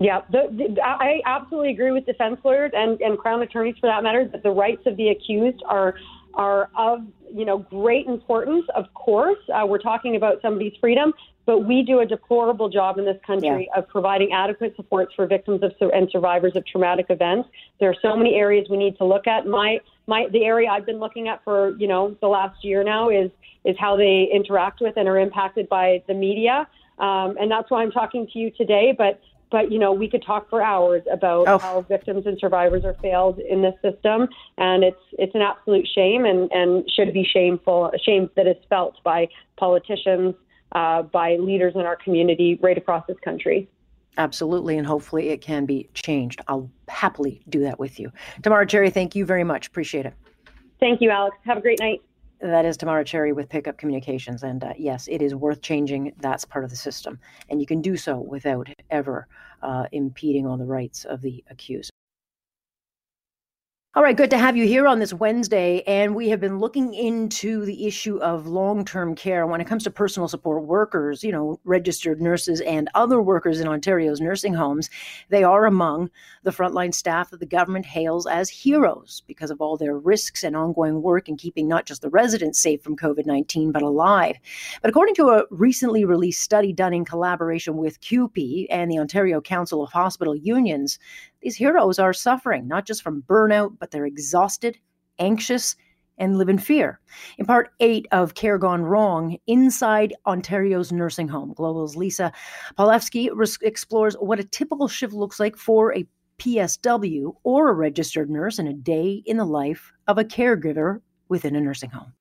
Yeah, 0.00 0.22
the, 0.30 0.48
the, 0.50 0.82
I 0.82 1.20
absolutely 1.24 1.70
agree 1.70 1.92
with 1.92 2.04
defense 2.04 2.38
lawyers 2.44 2.72
and, 2.74 3.00
and 3.00 3.16
Crown 3.16 3.42
attorneys 3.42 3.76
for 3.80 3.86
that 3.86 4.02
matter 4.02 4.28
that 4.32 4.42
the 4.42 4.50
rights 4.50 4.82
of 4.86 4.96
the 4.96 5.08
accused 5.08 5.62
are 5.66 5.94
are 6.34 6.68
of 6.76 7.00
you 7.32 7.44
know 7.44 7.58
great 7.58 8.06
importance. 8.06 8.66
Of 8.74 8.92
course, 8.94 9.38
uh, 9.54 9.64
we're 9.66 9.78
talking 9.78 10.16
about 10.16 10.42
somebody's 10.42 10.74
freedom, 10.80 11.12
but 11.46 11.60
we 11.60 11.82
do 11.82 12.00
a 12.00 12.06
deplorable 12.06 12.68
job 12.68 12.98
in 12.98 13.04
this 13.04 13.18
country 13.26 13.68
yeah. 13.70 13.78
of 13.78 13.88
providing 13.88 14.32
adequate 14.32 14.74
supports 14.76 15.12
for 15.14 15.26
victims 15.26 15.62
of 15.62 15.72
and 15.92 16.08
survivors 16.10 16.56
of 16.56 16.64
traumatic 16.66 17.06
events. 17.10 17.48
There 17.80 17.90
are 17.90 17.96
so 18.00 18.16
many 18.16 18.34
areas 18.34 18.66
we 18.70 18.76
need 18.76 18.96
to 18.98 19.04
look 19.04 19.26
at. 19.26 19.46
My 19.46 19.78
my 20.06 20.26
the 20.32 20.44
area 20.44 20.68
I've 20.70 20.86
been 20.86 20.98
looking 20.98 21.28
at 21.28 21.42
for 21.44 21.76
you 21.76 21.86
know 21.86 22.16
the 22.20 22.28
last 22.28 22.64
year 22.64 22.82
now 22.82 23.10
is 23.10 23.30
is 23.64 23.76
how 23.78 23.96
they 23.96 24.28
interact 24.32 24.80
with 24.80 24.96
and 24.96 25.08
are 25.08 25.18
impacted 25.18 25.68
by 25.68 26.02
the 26.06 26.14
media, 26.14 26.66
um, 26.98 27.36
and 27.38 27.50
that's 27.50 27.70
why 27.70 27.82
I'm 27.82 27.92
talking 27.92 28.26
to 28.32 28.38
you 28.38 28.50
today. 28.50 28.94
But 28.96 29.20
but 29.50 29.70
you 29.70 29.78
know 29.78 29.92
we 29.92 30.08
could 30.08 30.24
talk 30.24 30.48
for 30.50 30.62
hours 30.62 31.02
about 31.12 31.46
oh. 31.46 31.58
how 31.58 31.82
victims 31.82 32.26
and 32.26 32.38
survivors 32.40 32.84
are 32.84 32.96
failed 33.02 33.38
in 33.38 33.62
this 33.62 33.74
system 33.82 34.26
and 34.58 34.82
it's 34.82 35.00
it's 35.12 35.34
an 35.34 35.42
absolute 35.42 35.86
shame 35.94 36.24
and 36.24 36.50
and 36.50 36.90
should 36.90 37.12
be 37.12 37.24
shameful 37.24 37.86
a 37.94 37.98
shame 37.98 38.28
that 38.34 38.48
is 38.48 38.56
felt 38.68 38.96
by 39.04 39.28
politicians 39.56 40.34
uh, 40.74 41.02
by 41.02 41.36
leaders 41.36 41.74
in 41.74 41.82
our 41.82 41.96
community 41.96 42.58
right 42.62 42.78
across 42.78 43.06
this 43.06 43.18
country. 43.24 43.68
Absolutely, 44.16 44.78
and 44.78 44.86
hopefully 44.86 45.30
it 45.30 45.40
can 45.40 45.66
be 45.66 45.88
changed. 45.94 46.40
I'll 46.46 46.70
happily 46.88 47.42
do 47.48 47.60
that 47.60 47.78
with 47.78 47.98
you. 47.98 48.12
Tamara 48.42 48.66
Cherry, 48.66 48.90
thank 48.90 49.16
you 49.16 49.24
very 49.24 49.44
much. 49.44 49.66
Appreciate 49.66 50.06
it. 50.06 50.14
Thank 50.78 51.00
you, 51.00 51.10
Alex. 51.10 51.36
Have 51.44 51.58
a 51.58 51.60
great 51.60 51.80
night. 51.80 52.02
That 52.40 52.64
is 52.64 52.76
Tamara 52.76 53.04
Cherry 53.04 53.32
with 53.32 53.48
Pickup 53.48 53.78
Communications. 53.78 54.42
And 54.42 54.62
uh, 54.62 54.74
yes, 54.76 55.08
it 55.08 55.22
is 55.22 55.34
worth 55.34 55.62
changing. 55.62 56.12
That's 56.20 56.44
part 56.44 56.64
of 56.64 56.70
the 56.70 56.76
system. 56.76 57.18
And 57.48 57.60
you 57.60 57.66
can 57.66 57.80
do 57.80 57.96
so 57.96 58.18
without 58.18 58.68
ever 58.90 59.26
uh, 59.62 59.86
impeding 59.92 60.46
on 60.46 60.58
the 60.58 60.66
rights 60.66 61.04
of 61.06 61.22
the 61.22 61.42
accused. 61.48 61.90
All 63.96 64.02
right, 64.02 64.16
good 64.16 64.30
to 64.30 64.38
have 64.38 64.56
you 64.56 64.66
here 64.66 64.88
on 64.88 64.98
this 64.98 65.14
Wednesday. 65.14 65.84
And 65.86 66.16
we 66.16 66.28
have 66.30 66.40
been 66.40 66.58
looking 66.58 66.94
into 66.94 67.64
the 67.64 67.86
issue 67.86 68.16
of 68.16 68.48
long 68.48 68.84
term 68.84 69.14
care 69.14 69.46
when 69.46 69.60
it 69.60 69.68
comes 69.68 69.84
to 69.84 69.90
personal 69.92 70.26
support 70.26 70.64
workers, 70.64 71.22
you 71.22 71.30
know, 71.30 71.60
registered 71.62 72.20
nurses 72.20 72.60
and 72.62 72.90
other 72.96 73.22
workers 73.22 73.60
in 73.60 73.68
Ontario's 73.68 74.20
nursing 74.20 74.52
homes. 74.52 74.90
They 75.28 75.44
are 75.44 75.64
among 75.64 76.10
the 76.42 76.50
frontline 76.50 76.92
staff 76.92 77.30
that 77.30 77.38
the 77.38 77.46
government 77.46 77.86
hails 77.86 78.26
as 78.26 78.50
heroes 78.50 79.22
because 79.28 79.52
of 79.52 79.60
all 79.60 79.76
their 79.76 79.96
risks 79.96 80.42
and 80.42 80.56
ongoing 80.56 81.00
work 81.00 81.28
in 81.28 81.36
keeping 81.36 81.68
not 81.68 81.86
just 81.86 82.02
the 82.02 82.10
residents 82.10 82.58
safe 82.58 82.82
from 82.82 82.96
COVID 82.96 83.26
19, 83.26 83.70
but 83.70 83.82
alive. 83.82 84.34
But 84.82 84.90
according 84.90 85.14
to 85.14 85.28
a 85.28 85.44
recently 85.52 86.04
released 86.04 86.42
study 86.42 86.72
done 86.72 86.94
in 86.94 87.04
collaboration 87.04 87.76
with 87.76 88.00
CUPE 88.00 88.66
and 88.70 88.90
the 88.90 88.98
Ontario 88.98 89.40
Council 89.40 89.84
of 89.84 89.92
Hospital 89.92 90.34
Unions, 90.34 90.98
these 91.44 91.56
heroes 91.56 91.98
are 91.98 92.14
suffering 92.14 92.66
not 92.66 92.86
just 92.86 93.02
from 93.02 93.22
burnout, 93.22 93.76
but 93.78 93.90
they're 93.90 94.06
exhausted, 94.06 94.78
anxious, 95.18 95.76
and 96.16 96.38
live 96.38 96.48
in 96.48 96.58
fear. 96.58 97.00
In 97.38 97.44
part 97.44 97.70
eight 97.80 98.06
of 98.12 98.34
Care 98.34 98.56
Gone 98.56 98.82
Wrong, 98.82 99.36
inside 99.46 100.14
Ontario's 100.26 100.90
nursing 100.90 101.28
home, 101.28 101.52
Global's 101.52 101.96
Lisa 101.96 102.32
Polewski 102.78 103.28
explores 103.62 104.14
what 104.14 104.40
a 104.40 104.44
typical 104.44 104.88
shift 104.88 105.12
looks 105.12 105.38
like 105.38 105.56
for 105.56 105.94
a 105.94 106.06
PSW 106.38 107.34
or 107.42 107.68
a 107.68 107.74
registered 107.74 108.30
nurse 108.30 108.58
in 108.58 108.66
a 108.66 108.72
day 108.72 109.22
in 109.26 109.36
the 109.36 109.44
life 109.44 109.92
of 110.06 110.16
a 110.16 110.24
caregiver 110.24 111.00
within 111.28 111.56
a 111.56 111.60
nursing 111.60 111.90
home. 111.90 112.12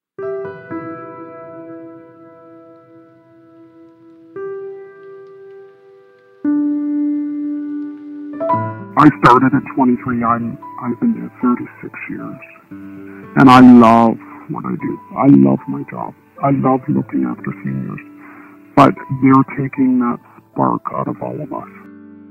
I 9.04 9.10
started 9.20 9.52
at 9.54 9.76
23. 9.76 10.24
I'm, 10.24 10.58
I've 10.80 10.98
been 11.02 11.12
there 11.20 11.30
36 11.44 11.92
years. 12.10 12.40
And 12.72 13.50
I 13.50 13.60
love 13.60 14.16
what 14.48 14.64
I 14.64 14.80
do. 14.80 15.00
I 15.20 15.28
love 15.28 15.60
my 15.68 15.84
job. 15.92 16.14
I 16.42 16.52
love 16.52 16.80
looking 16.88 17.26
after 17.28 17.52
seniors. 17.66 18.00
But 18.78 18.96
they're 19.20 19.60
taking 19.60 20.00
that 20.00 20.20
spark 20.54 20.84
out 20.96 21.10
of 21.10 21.22
all 21.22 21.36
of 21.36 21.52
us. 21.52 21.83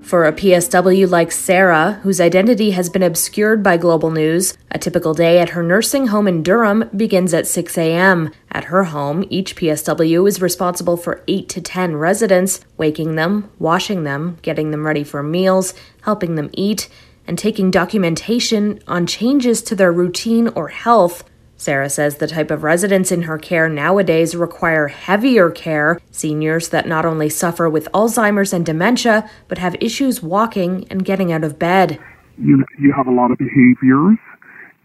For 0.02 0.26
a 0.26 0.32
PSW 0.32 1.08
like 1.08 1.30
Sarah, 1.32 2.00
whose 2.02 2.20
identity 2.20 2.72
has 2.72 2.90
been 2.90 3.04
obscured 3.04 3.62
by 3.62 3.76
global 3.76 4.10
news, 4.10 4.58
a 4.70 4.78
typical 4.78 5.14
day 5.14 5.38
at 5.38 5.50
her 5.50 5.62
nursing 5.62 6.08
home 6.08 6.26
in 6.26 6.42
Durham 6.42 6.90
begins 6.94 7.32
at 7.32 7.46
6 7.46 7.78
a.m. 7.78 8.30
At 8.50 8.64
her 8.64 8.84
home, 8.84 9.24
each 9.30 9.56
PSW 9.56 10.28
is 10.28 10.42
responsible 10.42 10.96
for 10.96 11.22
8 11.28 11.48
to 11.50 11.60
10 11.60 11.96
residents, 11.96 12.60
waking 12.76 13.14
them, 13.14 13.50
washing 13.58 14.02
them, 14.02 14.38
getting 14.42 14.72
them 14.72 14.84
ready 14.84 15.04
for 15.04 15.22
meals, 15.22 15.72
helping 16.02 16.34
them 16.34 16.50
eat, 16.52 16.88
and 17.26 17.38
taking 17.38 17.70
documentation 17.70 18.80
on 18.88 19.06
changes 19.06 19.62
to 19.62 19.76
their 19.76 19.92
routine 19.92 20.48
or 20.48 20.68
health 20.68 21.24
Sarah 21.62 21.88
says 21.88 22.16
the 22.16 22.26
type 22.26 22.50
of 22.50 22.64
residents 22.64 23.12
in 23.12 23.22
her 23.22 23.38
care 23.38 23.68
nowadays 23.68 24.34
require 24.34 24.88
heavier 24.88 25.48
care, 25.48 26.00
seniors 26.10 26.70
that 26.70 26.88
not 26.88 27.04
only 27.04 27.28
suffer 27.28 27.70
with 27.70 27.88
Alzheimer's 27.94 28.52
and 28.52 28.66
dementia, 28.66 29.30
but 29.46 29.58
have 29.58 29.76
issues 29.80 30.20
walking 30.20 30.88
and 30.90 31.04
getting 31.04 31.30
out 31.30 31.44
of 31.44 31.60
bed. 31.60 32.00
You, 32.36 32.64
you 32.80 32.92
have 32.92 33.06
a 33.06 33.12
lot 33.12 33.30
of 33.30 33.38
behaviors, 33.38 34.18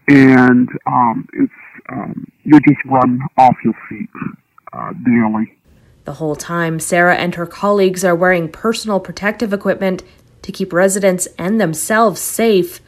and 0.08 0.70
um, 0.86 1.28
it's 1.34 1.52
um, 1.90 2.32
you 2.44 2.60
just 2.60 2.86
run 2.86 3.22
off 3.40 3.56
your 3.64 3.74
feet 3.90 4.10
uh, 4.72 4.94
daily. 5.04 5.58
The 6.06 6.14
whole 6.14 6.36
time, 6.36 6.80
Sarah 6.80 7.16
and 7.16 7.34
her 7.34 7.48
colleagues 7.48 8.06
are 8.06 8.16
wearing 8.16 8.50
personal 8.50 9.00
protective 9.00 9.52
equipment 9.52 10.04
to 10.44 10.52
keep 10.52 10.72
residents 10.72 11.28
and 11.40 11.60
themselves 11.60 12.22
safe. 12.22 12.82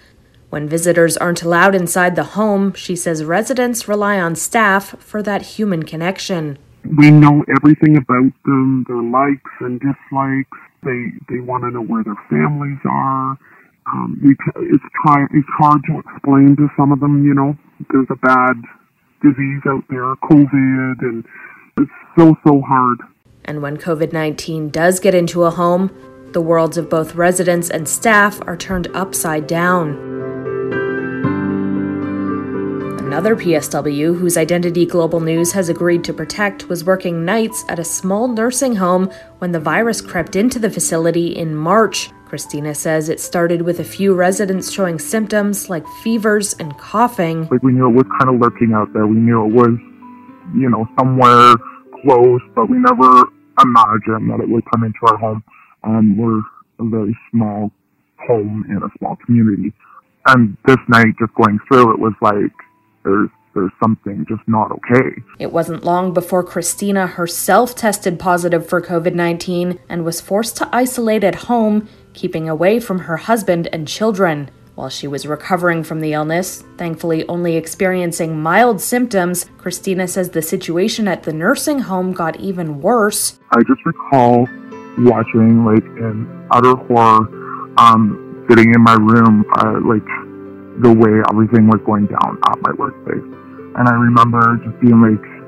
When 0.50 0.68
visitors 0.68 1.16
aren't 1.16 1.44
allowed 1.44 1.76
inside 1.76 2.16
the 2.16 2.24
home, 2.24 2.74
she 2.74 2.96
says 2.96 3.24
residents 3.24 3.88
rely 3.88 4.20
on 4.20 4.36
staff 4.36 4.96
for 5.00 5.22
that 5.22 5.44
human 5.44 5.84
connection. 5.84 6.58
We 6.98 7.12
know 7.12 7.46
everything 7.56 7.98
about 7.98 8.32
them, 8.46 8.84
their 8.88 9.04
likes 9.04 9.52
and 9.60 9.80
dislikes. 9.80 10.58
They 10.82 11.12
they 11.30 11.40
want 11.40 11.66
to 11.66 11.72
know 11.72 11.84
where 11.84 12.04
their 12.04 12.18
families 12.30 12.80
are. 12.86 13.38
Um, 13.92 14.20
we, 14.24 14.32
it's 14.72 14.84
try 15.04 15.26
it's 15.32 15.48
hard 15.60 15.82
to 15.88 16.00
explain 16.00 16.56
to 16.56 16.68
some 16.76 16.92
of 16.92 17.00
them. 17.00 17.24
You 17.24 17.36
know, 17.36 17.56
there's 17.92 18.08
a 18.10 18.16
bad 18.16 18.56
disease 19.22 19.62
out 19.68 19.84
there, 19.90 20.16
COVID, 20.16 21.02
and 21.02 21.26
it's 21.78 21.92
so 22.18 22.36
so 22.48 22.62
hard. 22.62 22.98
And 23.46 23.62
when 23.62 23.78
COVID 23.78 24.14
nineteen 24.14 24.70
does 24.70 25.00
get 25.00 25.14
into 25.14 25.44
a 25.44 25.52
home, 25.52 25.92
the 26.32 26.42
worlds 26.42 26.78
of 26.78 26.90
both 26.90 27.14
residents 27.14 27.70
and 27.70 27.88
staff 27.88 28.40
are 28.48 28.58
turned 28.58 28.88
upside 28.96 29.46
down. 29.46 30.39
Another 33.10 33.36
PSW, 33.36 34.16
whose 34.16 34.38
identity 34.38 34.86
Global 34.86 35.20
News 35.20 35.52
has 35.54 35.68
agreed 35.68 36.04
to 36.04 36.14
protect, 36.14 36.70
was 36.70 36.84
working 36.84 37.26
nights 37.26 37.66
at 37.68 37.80
a 37.80 37.84
small 37.84 38.28
nursing 38.28 38.76
home 38.76 39.10
when 39.40 39.52
the 39.52 39.60
virus 39.60 40.00
crept 40.00 40.36
into 40.36 40.60
the 40.60 40.70
facility 40.70 41.36
in 41.36 41.56
March. 41.56 42.12
Christina 42.28 42.76
says 42.76 43.10
it 43.10 43.20
started 43.20 43.64
with 43.64 43.80
a 43.80 43.84
few 43.84 44.14
residents 44.14 44.72
showing 44.72 45.00
symptoms 45.00 45.72
like 45.72 45.88
fevers 46.04 46.54
and 46.60 46.78
coughing. 46.78 47.48
Like 47.50 47.64
we 47.64 47.72
knew 47.72 47.90
it 47.90 47.96
was 47.96 48.06
kind 48.20 48.36
of 48.36 48.40
lurking 48.40 48.74
out 48.74 48.94
there. 48.94 49.08
We 49.08 49.18
knew 49.18 49.44
it 49.44 49.54
was, 49.54 49.76
you 50.56 50.70
know, 50.70 50.88
somewhere 51.00 51.56
close, 52.04 52.42
but 52.54 52.70
we 52.70 52.78
never 52.78 53.24
imagined 53.60 54.30
that 54.30 54.40
it 54.40 54.50
would 54.50 54.64
come 54.70 54.84
into 54.84 55.00
our 55.08 55.18
home. 55.18 55.44
Um, 55.84 56.16
we're 56.16 56.42
a 56.78 56.88
very 56.88 57.18
small 57.32 57.72
home 58.28 58.66
in 58.70 58.78
a 58.78 58.90
small 59.00 59.18
community. 59.26 59.74
And 60.28 60.56
this 60.68 60.78
night, 60.88 61.08
just 61.20 61.34
going 61.34 61.58
through, 61.68 61.96
it 61.96 62.00
was 62.00 62.14
like 62.22 62.54
there's 63.04 63.30
there's 63.56 63.72
something 63.82 64.26
just 64.30 64.48
not 64.48 64.72
okay. 64.72 65.22
It 65.40 65.52
wasn't 65.52 65.84
long 65.84 66.14
before 66.14 66.44
Christina 66.44 67.08
herself 67.08 67.76
tested 67.76 68.20
positive 68.20 68.68
for 68.68 68.82
COVID 68.82 69.16
19 69.16 69.80
and 69.90 70.06
was 70.06 70.22
forced 70.22 70.56
to 70.58 70.70
isolate 70.72 71.24
at 71.24 71.36
home, 71.36 71.90
keeping 72.14 72.48
away 72.48 72.80
from 72.80 73.00
her 73.00 73.18
husband 73.18 73.68
and 73.74 73.88
children. 73.88 74.52
While 74.76 74.90
she 74.90 75.08
was 75.08 75.28
recovering 75.28 75.84
from 75.84 76.00
the 76.00 76.14
illness, 76.14 76.64
thankfully 76.78 77.28
only 77.28 77.58
experiencing 77.58 78.42
mild 78.42 78.80
symptoms, 78.80 79.46
Christina 79.58 80.08
says 80.08 80.30
the 80.30 80.42
situation 80.42 81.06
at 81.06 81.24
the 81.24 81.34
nursing 81.34 81.80
home 81.80 82.14
got 82.14 82.40
even 82.40 82.80
worse. 82.80 83.40
I 83.52 83.60
just 83.64 83.86
recall 83.86 84.48
watching, 85.00 85.66
like, 85.66 85.84
in 85.84 86.48
utter 86.52 86.76
horror, 86.76 87.28
um, 87.78 88.46
sitting 88.50 88.74
in 88.74 88.82
my 88.82 88.94
room, 88.94 89.44
uh, 89.58 89.82
like, 89.84 90.08
the 90.80 90.94
way 90.94 91.22
everything 91.30 91.68
was 91.68 91.82
going 91.86 92.08
down 92.08 92.40
at 92.50 92.62
my 92.62 92.72
workplace. 92.78 93.24
And 93.76 93.88
I 93.88 93.94
remember 93.94 94.60
just 94.64 94.80
being 94.80 95.02
like, 95.02 95.40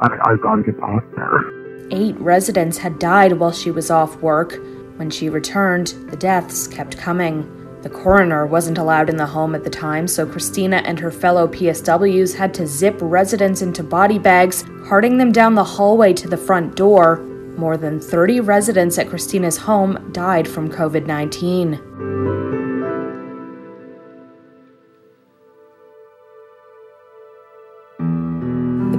I, 0.00 0.30
I 0.30 0.36
gotta 0.36 0.62
get 0.62 0.78
past 0.78 1.04
there. 1.16 1.58
Eight 1.90 2.18
residents 2.20 2.78
had 2.78 2.98
died 2.98 3.32
while 3.32 3.52
she 3.52 3.70
was 3.70 3.90
off 3.90 4.16
work. 4.16 4.60
When 4.96 5.10
she 5.10 5.28
returned, 5.28 5.88
the 6.10 6.16
deaths 6.16 6.66
kept 6.66 6.98
coming. 6.98 7.54
The 7.82 7.88
coroner 7.88 8.46
wasn't 8.46 8.78
allowed 8.78 9.08
in 9.08 9.16
the 9.16 9.26
home 9.26 9.54
at 9.54 9.64
the 9.64 9.70
time, 9.70 10.06
so 10.08 10.26
Christina 10.26 10.78
and 10.78 10.98
her 10.98 11.10
fellow 11.10 11.46
PSWs 11.46 12.36
had 12.36 12.52
to 12.54 12.66
zip 12.66 12.98
residents 13.00 13.62
into 13.62 13.82
body 13.82 14.18
bags, 14.18 14.64
carting 14.84 15.16
them 15.16 15.32
down 15.32 15.54
the 15.54 15.64
hallway 15.64 16.12
to 16.14 16.28
the 16.28 16.36
front 16.36 16.76
door. 16.76 17.18
More 17.56 17.76
than 17.76 18.00
30 18.00 18.40
residents 18.40 18.98
at 18.98 19.08
Christina's 19.08 19.56
home 19.56 20.10
died 20.12 20.46
from 20.46 20.70
COVID 20.70 21.06
19. 21.06 22.67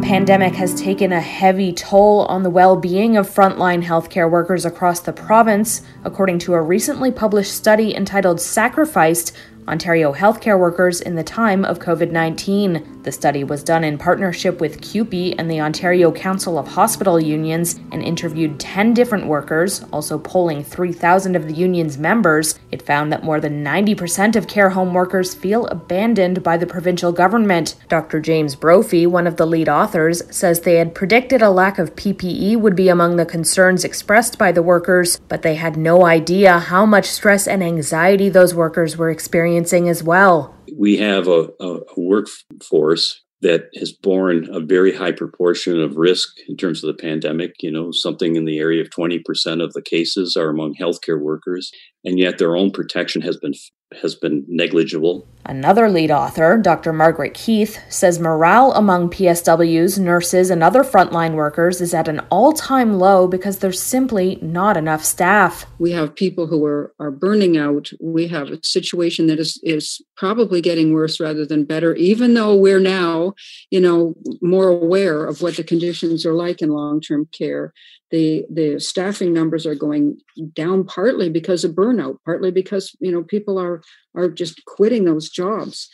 Pandemic 0.09 0.55
has 0.55 0.73
taken 0.73 1.13
a 1.13 1.21
heavy 1.21 1.71
toll 1.71 2.25
on 2.25 2.41
the 2.41 2.49
well 2.49 2.75
being 2.75 3.15
of 3.15 3.29
frontline 3.29 3.83
healthcare 3.83 4.27
workers 4.27 4.65
across 4.65 5.01
the 5.01 5.13
province, 5.13 5.83
according 6.03 6.39
to 6.39 6.55
a 6.55 6.61
recently 6.63 7.11
published 7.11 7.53
study 7.53 7.95
entitled 7.95 8.41
Sacrificed 8.41 9.37
Ontario 9.67 10.11
healthcare 10.13 10.57
workers 10.57 11.01
in 11.01 11.15
the 11.15 11.23
time 11.23 11.63
of 11.63 11.79
COVID 11.79 12.11
19. 12.11 13.01
The 13.03 13.11
study 13.11 13.43
was 13.43 13.63
done 13.63 13.83
in 13.83 13.97
partnership 13.97 14.59
with 14.59 14.81
CUPE 14.81 15.35
and 15.37 15.49
the 15.49 15.61
Ontario 15.61 16.11
Council 16.11 16.57
of 16.57 16.67
Hospital 16.67 17.19
Unions 17.19 17.79
and 17.91 18.03
interviewed 18.03 18.59
10 18.59 18.93
different 18.93 19.27
workers, 19.27 19.83
also 19.93 20.17
polling 20.17 20.63
3,000 20.63 21.35
of 21.35 21.47
the 21.47 21.53
union's 21.53 21.97
members. 21.97 22.59
It 22.71 22.81
found 22.81 23.11
that 23.11 23.23
more 23.23 23.39
than 23.39 23.63
90% 23.63 24.35
of 24.35 24.47
care 24.47 24.71
home 24.71 24.93
workers 24.93 25.33
feel 25.33 25.67
abandoned 25.67 26.43
by 26.43 26.57
the 26.57 26.67
provincial 26.67 27.11
government. 27.11 27.75
Dr. 27.87 28.19
James 28.19 28.55
Brophy, 28.55 29.05
one 29.05 29.27
of 29.27 29.37
the 29.37 29.47
lead 29.47 29.69
authors, 29.69 30.23
says 30.35 30.61
they 30.61 30.75
had 30.75 30.95
predicted 30.95 31.41
a 31.41 31.49
lack 31.49 31.77
of 31.79 31.95
PPE 31.95 32.57
would 32.57 32.75
be 32.75 32.89
among 32.89 33.15
the 33.15 33.25
concerns 33.25 33.83
expressed 33.83 34.37
by 34.37 34.51
the 34.51 34.63
workers, 34.63 35.19
but 35.29 35.41
they 35.41 35.55
had 35.55 35.77
no 35.77 36.05
idea 36.05 36.59
how 36.59 36.85
much 36.85 37.05
stress 37.05 37.47
and 37.47 37.63
anxiety 37.63 38.29
those 38.29 38.55
workers 38.55 38.97
were 38.97 39.09
experiencing 39.09 39.48
experiencing 39.49 39.89
as 39.89 40.03
well. 40.03 40.55
We 40.77 40.97
have 40.97 41.27
a, 41.27 41.49
a, 41.59 41.79
workforce 41.97 43.21
that 43.41 43.69
has 43.75 43.91
borne 43.91 44.47
a 44.51 44.59
very 44.59 44.95
high 44.95 45.13
proportion 45.13 45.81
of 45.81 45.95
risk 45.95 46.29
in 46.47 46.57
terms 46.57 46.83
of 46.83 46.87
the 46.87 47.01
pandemic. 47.01 47.55
You 47.61 47.71
know, 47.71 47.91
something 47.91 48.35
in 48.35 48.45
the 48.45 48.59
area 48.59 48.81
of 48.81 48.89
20% 48.89 49.63
of 49.63 49.73
the 49.73 49.81
cases 49.81 50.35
are 50.35 50.49
among 50.49 50.75
healthcare 50.75 51.19
workers, 51.19 51.71
and 52.03 52.19
yet 52.19 52.37
their 52.37 52.55
own 52.55 52.71
protection 52.71 53.21
has 53.21 53.37
been 53.37 53.53
has 54.01 54.15
been 54.15 54.45
negligible. 54.47 55.27
Another 55.45 55.89
lead 55.89 56.11
author, 56.11 56.57
Dr. 56.57 56.93
Margaret 56.93 57.33
Keith, 57.33 57.79
says 57.89 58.19
morale 58.19 58.71
among 58.73 59.09
PSWs, 59.09 59.97
nurses, 59.97 60.51
and 60.51 60.61
other 60.61 60.83
frontline 60.83 61.33
workers 61.33 61.81
is 61.81 61.93
at 61.93 62.07
an 62.07 62.19
all 62.29 62.53
time 62.53 62.99
low 62.99 63.27
because 63.27 63.57
there's 63.57 63.81
simply 63.81 64.37
not 64.43 64.77
enough 64.77 65.03
staff. 65.03 65.65
We 65.79 65.91
have 65.91 66.13
people 66.13 66.45
who 66.45 66.63
are, 66.65 66.93
are 66.99 67.09
burning 67.09 67.57
out. 67.57 67.91
We 67.99 68.27
have 68.27 68.49
a 68.49 68.63
situation 68.63 69.25
that 69.27 69.39
is, 69.39 69.59
is 69.63 70.01
probably 70.17 70.61
getting 70.61 70.93
worse 70.93 71.19
rather 71.19 71.45
than 71.45 71.65
better, 71.65 71.95
even 71.95 72.35
though 72.35 72.55
we're 72.55 72.79
now, 72.79 73.33
you 73.71 73.81
know, 73.81 74.13
more 74.41 74.67
aware 74.67 75.25
of 75.25 75.41
what 75.41 75.55
the 75.55 75.63
conditions 75.63 76.27
are 76.27 76.33
like 76.33 76.61
in 76.61 76.69
long 76.69 77.01
term 77.01 77.27
care 77.31 77.73
the 78.11 78.45
the 78.49 78.79
staffing 78.79 79.33
numbers 79.33 79.65
are 79.65 79.75
going 79.75 80.17
down 80.53 80.83
partly 80.83 81.29
because 81.29 81.63
of 81.63 81.71
burnout 81.71 82.17
partly 82.25 82.51
because 82.51 82.95
you 82.99 83.11
know 83.11 83.23
people 83.23 83.59
are 83.59 83.81
are 84.15 84.29
just 84.29 84.63
quitting 84.65 85.05
those 85.05 85.29
jobs 85.29 85.89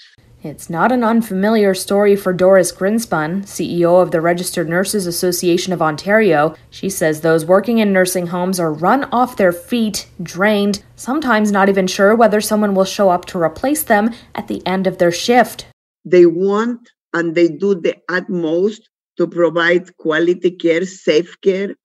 it's 0.46 0.70
not 0.70 0.92
an 0.92 1.04
unfamiliar 1.04 1.74
story 1.74 2.16
for 2.16 2.32
Doris 2.32 2.72
Grinspun, 2.72 3.46
CEO 3.46 4.00
of 4.00 4.12
the 4.12 4.22
Registered 4.22 4.70
Nurses 4.70 5.08
Association 5.08 5.74
of 5.74 5.82
Ontario. 5.82 6.54
She 6.70 6.88
says 6.88 7.22
those 7.22 7.46
working 7.46 7.80
in 7.80 7.92
nursing 7.92 8.28
homes 8.28 8.60
are 8.60 8.72
run 8.72 9.06
off 9.06 9.38
their 9.38 9.52
feet, 9.52 10.08
drained, 10.22 10.84
sometimes 10.96 11.52
not 11.52 11.68
even 11.68 11.88
sure 11.88 12.16
whether 12.16 12.42
someone 12.42 12.76
will 12.76 12.86
show 12.86 13.10
up 13.10 13.26
to 13.26 13.42
replace 13.42 13.82
them 13.82 14.14
at 14.36 14.48
the 14.48 14.62
end 14.68 14.86
of 14.86 15.00
their 15.00 15.12
shift. 15.12 15.66
They 16.04 16.28
want 16.28 16.92
and 17.12 17.34
they 17.34 17.48
do 17.48 17.74
the 17.74 17.96
utmost 18.08 18.88
to 19.18 19.26
provide 19.26 19.98
quality 19.98 20.52
care, 20.52 20.86
safe 20.86 21.42
care, 21.42 21.76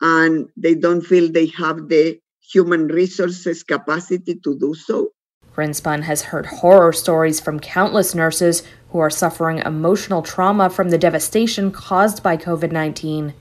and 0.00 0.48
they 0.56 0.74
don't 0.74 1.02
feel 1.02 1.30
they 1.30 1.46
have 1.46 1.88
the 1.88 2.18
human 2.40 2.88
resources 2.88 3.62
capacity 3.62 4.34
to 4.36 4.58
do 4.58 4.74
so. 4.74 5.10
Grinspun 5.54 6.02
has 6.02 6.22
heard 6.22 6.46
horror 6.46 6.92
stories 6.92 7.40
from 7.40 7.60
countless 7.60 8.14
nurses 8.14 8.62
who 8.90 8.98
are 8.98 9.10
suffering 9.10 9.58
emotional 9.58 10.22
trauma 10.22 10.68
from 10.68 10.90
the 10.90 10.98
devastation 10.98 11.70
caused 11.70 12.22
by 12.22 12.36
COVID 12.36 12.72
19. 12.72 13.32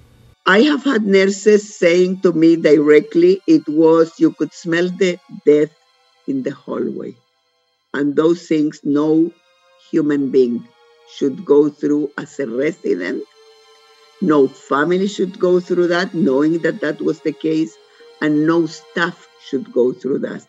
I 0.47 0.62
have 0.62 0.84
had 0.84 1.06
nurses 1.06 1.76
saying 1.76 2.22
to 2.22 2.32
me 2.32 2.56
directly, 2.56 3.41
it 3.47 3.68
was 3.68 4.20
you 4.20 4.32
could 4.32 4.53
smell 4.53 4.89
the 4.89 5.20
death 5.45 5.76
in 6.28 6.43
the 6.43 6.51
hallway. 6.51 7.16
And 7.93 8.16
those 8.16 8.47
things 8.47 8.80
no 8.84 9.32
human 9.91 10.30
being 10.30 10.68
should 11.16 11.43
go 11.45 11.70
through 11.70 12.12
as 12.18 12.39
a 12.39 12.47
resident 12.47 13.24
no 14.22 14.47
family 14.47 15.07
should 15.07 15.39
go 15.39 15.59
through 15.59 15.88
that, 15.88 16.13
knowing 16.13 16.59
that 16.59 16.82
that 16.82 17.01
was 17.01 17.20
the 17.22 17.34
case, 17.34 17.78
and 18.22 18.47
no 18.47 18.66
staff 18.66 19.28
should 19.41 19.72
go 19.74 19.91
through 19.93 20.20
that. 20.20 20.45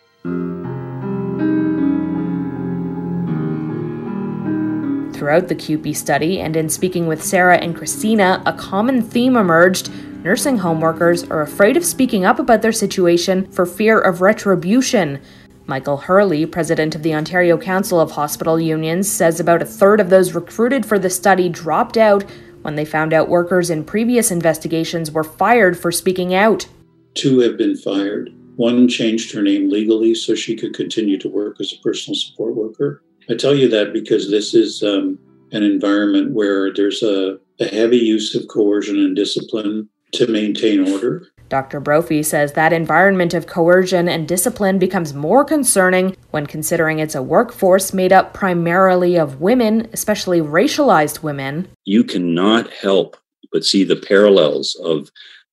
Throughout 5.16 5.48
the 5.48 5.54
CUPE 5.54 5.94
study 5.96 6.40
and 6.40 6.56
in 6.56 6.68
speaking 6.68 7.06
with 7.06 7.22
Sarah 7.22 7.56
and 7.56 7.74
Christina, 7.74 8.42
a 8.46 8.52
common 8.52 9.02
theme 9.02 9.36
emerged. 9.36 9.90
Nursing 10.22 10.58
home 10.58 10.80
workers 10.80 11.24
are 11.24 11.40
afraid 11.40 11.76
of 11.76 11.84
speaking 11.84 12.24
up 12.24 12.38
about 12.38 12.60
their 12.60 12.72
situation 12.72 13.50
for 13.50 13.64
fear 13.64 13.98
of 13.98 14.20
retribution. 14.20 15.20
Michael 15.66 15.96
Hurley, 15.96 16.46
president 16.46 16.94
of 16.94 17.02
the 17.02 17.14
Ontario 17.14 17.58
Council 17.58 17.98
of 18.00 18.12
Hospital 18.12 18.60
Unions, 18.60 19.10
says 19.10 19.40
about 19.40 19.62
a 19.62 19.66
third 19.66 20.00
of 20.00 20.10
those 20.10 20.34
recruited 20.34 20.86
for 20.86 20.98
the 20.98 21.10
study 21.10 21.48
dropped 21.48 21.96
out 21.96 22.24
when 22.66 22.74
they 22.74 22.84
found 22.84 23.12
out 23.12 23.28
workers 23.28 23.70
in 23.70 23.84
previous 23.84 24.32
investigations 24.32 25.12
were 25.12 25.22
fired 25.22 25.78
for 25.78 25.92
speaking 25.92 26.34
out. 26.34 26.66
Two 27.14 27.38
have 27.38 27.56
been 27.56 27.76
fired. 27.76 28.34
One 28.56 28.88
changed 28.88 29.32
her 29.32 29.40
name 29.40 29.70
legally 29.70 30.16
so 30.16 30.34
she 30.34 30.56
could 30.56 30.74
continue 30.74 31.16
to 31.18 31.28
work 31.28 31.60
as 31.60 31.72
a 31.72 31.80
personal 31.80 32.16
support 32.16 32.56
worker. 32.56 33.04
I 33.30 33.36
tell 33.36 33.54
you 33.54 33.68
that 33.68 33.92
because 33.92 34.32
this 34.32 34.52
is 34.52 34.82
um, 34.82 35.16
an 35.52 35.62
environment 35.62 36.32
where 36.32 36.74
there's 36.74 37.04
a, 37.04 37.38
a 37.60 37.66
heavy 37.66 37.98
use 37.98 38.34
of 38.34 38.48
coercion 38.48 38.96
and 38.96 39.14
discipline 39.14 39.88
to 40.14 40.26
maintain 40.26 40.92
order. 40.92 41.28
Dr. 41.48 41.80
Brophy 41.80 42.22
says 42.22 42.52
that 42.52 42.72
environment 42.72 43.34
of 43.34 43.46
coercion 43.46 44.08
and 44.08 44.26
discipline 44.26 44.78
becomes 44.78 45.14
more 45.14 45.44
concerning 45.44 46.16
when 46.30 46.46
considering 46.46 46.98
it's 46.98 47.14
a 47.14 47.22
workforce 47.22 47.92
made 47.92 48.12
up 48.12 48.34
primarily 48.34 49.16
of 49.16 49.40
women, 49.40 49.88
especially 49.92 50.40
racialized 50.40 51.22
women. 51.22 51.68
You 51.84 52.04
cannot 52.04 52.72
help 52.72 53.16
but 53.52 53.64
see 53.64 53.84
the 53.84 53.96
parallels 53.96 54.74
of 54.82 55.10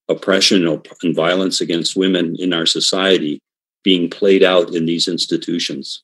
oppression 0.09 0.67
and 0.67 1.15
violence 1.15 1.61
against 1.61 1.95
women 1.95 2.35
in 2.39 2.53
our 2.53 2.65
society 2.65 3.39
being 3.83 4.09
played 4.09 4.43
out 4.43 4.73
in 4.73 4.85
these 4.85 5.07
institutions. 5.07 6.03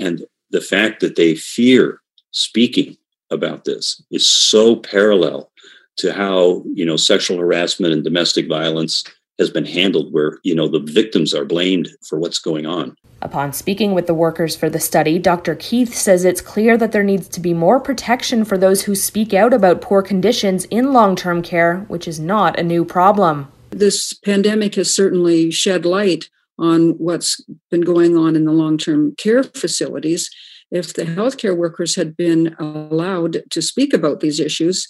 And 0.00 0.24
the 0.50 0.60
fact 0.60 1.00
that 1.00 1.16
they 1.16 1.34
fear 1.34 2.00
speaking 2.30 2.96
about 3.30 3.64
this 3.64 4.02
is 4.10 4.28
so 4.28 4.76
parallel 4.76 5.50
to 5.98 6.12
how 6.12 6.62
you 6.72 6.84
know 6.84 6.96
sexual 6.96 7.38
harassment 7.38 7.92
and 7.92 8.04
domestic 8.04 8.48
violence 8.48 9.04
has 9.38 9.50
been 9.50 9.64
handled 9.64 10.12
where 10.12 10.38
you 10.42 10.54
know 10.54 10.68
the 10.68 10.80
victims 10.80 11.34
are 11.34 11.44
blamed 11.44 11.88
for 12.02 12.18
what's 12.18 12.38
going 12.38 12.66
on. 12.66 12.96
Upon 13.20 13.52
speaking 13.52 13.94
with 13.94 14.06
the 14.06 14.14
workers 14.14 14.56
for 14.56 14.70
the 14.70 14.80
study 14.80 15.18
dr 15.18 15.54
keith 15.56 15.94
says 15.94 16.24
it's 16.24 16.40
clear 16.40 16.76
that 16.76 16.92
there 16.92 17.04
needs 17.04 17.28
to 17.28 17.40
be 17.40 17.54
more 17.54 17.80
protection 17.80 18.44
for 18.44 18.56
those 18.56 18.82
who 18.82 18.94
speak 18.94 19.34
out 19.34 19.52
about 19.52 19.80
poor 19.80 20.02
conditions 20.02 20.64
in 20.66 20.92
long-term 20.92 21.42
care 21.42 21.78
which 21.88 22.08
is 22.08 22.20
not 22.20 22.58
a 22.58 22.62
new 22.62 22.84
problem. 22.84 23.48
This 23.70 24.12
pandemic 24.12 24.76
has 24.76 24.94
certainly 24.94 25.50
shed 25.50 25.84
light 25.84 26.28
on 26.58 26.90
what's 26.98 27.40
been 27.70 27.82
going 27.82 28.16
on 28.16 28.34
in 28.34 28.44
the 28.44 28.52
long-term 28.52 29.14
care 29.16 29.42
facilities. 29.42 30.30
If 30.70 30.94
the 30.94 31.04
healthcare 31.04 31.56
workers 31.56 31.94
had 31.94 32.16
been 32.16 32.54
allowed 32.58 33.42
to 33.50 33.62
speak 33.62 33.94
about 33.94 34.20
these 34.20 34.40
issues 34.40 34.88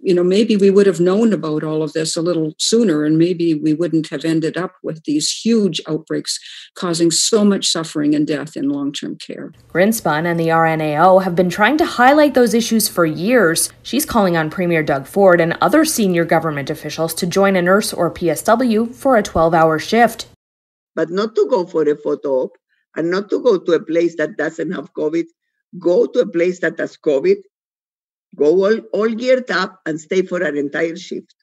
you 0.00 0.14
know, 0.14 0.24
maybe 0.24 0.56
we 0.56 0.70
would 0.70 0.86
have 0.86 1.00
known 1.00 1.32
about 1.32 1.62
all 1.64 1.82
of 1.82 1.92
this 1.92 2.16
a 2.16 2.22
little 2.22 2.52
sooner, 2.58 3.04
and 3.04 3.16
maybe 3.16 3.54
we 3.54 3.72
wouldn't 3.72 4.08
have 4.08 4.24
ended 4.24 4.56
up 4.56 4.74
with 4.82 5.04
these 5.04 5.30
huge 5.30 5.80
outbreaks 5.88 6.38
causing 6.74 7.10
so 7.10 7.44
much 7.44 7.66
suffering 7.66 8.14
and 8.14 8.26
death 8.26 8.56
in 8.56 8.68
long 8.68 8.92
term 8.92 9.16
care. 9.16 9.52
Grinspun 9.68 10.26
and 10.26 10.38
the 10.38 10.48
RNAO 10.48 11.22
have 11.22 11.34
been 11.34 11.48
trying 11.48 11.78
to 11.78 11.86
highlight 11.86 12.34
those 12.34 12.52
issues 12.52 12.88
for 12.88 13.06
years. 13.06 13.70
She's 13.82 14.04
calling 14.04 14.36
on 14.36 14.50
Premier 14.50 14.82
Doug 14.82 15.06
Ford 15.06 15.40
and 15.40 15.56
other 15.60 15.84
senior 15.84 16.24
government 16.24 16.68
officials 16.68 17.14
to 17.14 17.26
join 17.26 17.56
a 17.56 17.62
nurse 17.62 17.92
or 17.92 18.12
PSW 18.12 18.94
for 18.94 19.16
a 19.16 19.22
12 19.22 19.54
hour 19.54 19.78
shift. 19.78 20.26
But 20.94 21.10
not 21.10 21.34
to 21.36 21.46
go 21.48 21.66
for 21.66 21.88
a 21.88 21.96
photo 21.96 22.42
op 22.42 22.56
and 22.96 23.10
not 23.10 23.30
to 23.30 23.42
go 23.42 23.58
to 23.58 23.72
a 23.72 23.84
place 23.84 24.16
that 24.16 24.36
doesn't 24.36 24.72
have 24.72 24.92
COVID. 24.92 25.24
Go 25.78 26.06
to 26.06 26.20
a 26.20 26.26
place 26.26 26.60
that 26.60 26.78
has 26.78 26.96
COVID 26.96 27.36
go 28.36 28.64
all, 28.64 28.78
all 28.92 29.08
geared 29.08 29.50
up 29.50 29.80
and 29.86 30.00
stay 30.00 30.22
for 30.22 30.42
an 30.42 30.56
entire 30.56 30.96
shift 30.96 31.34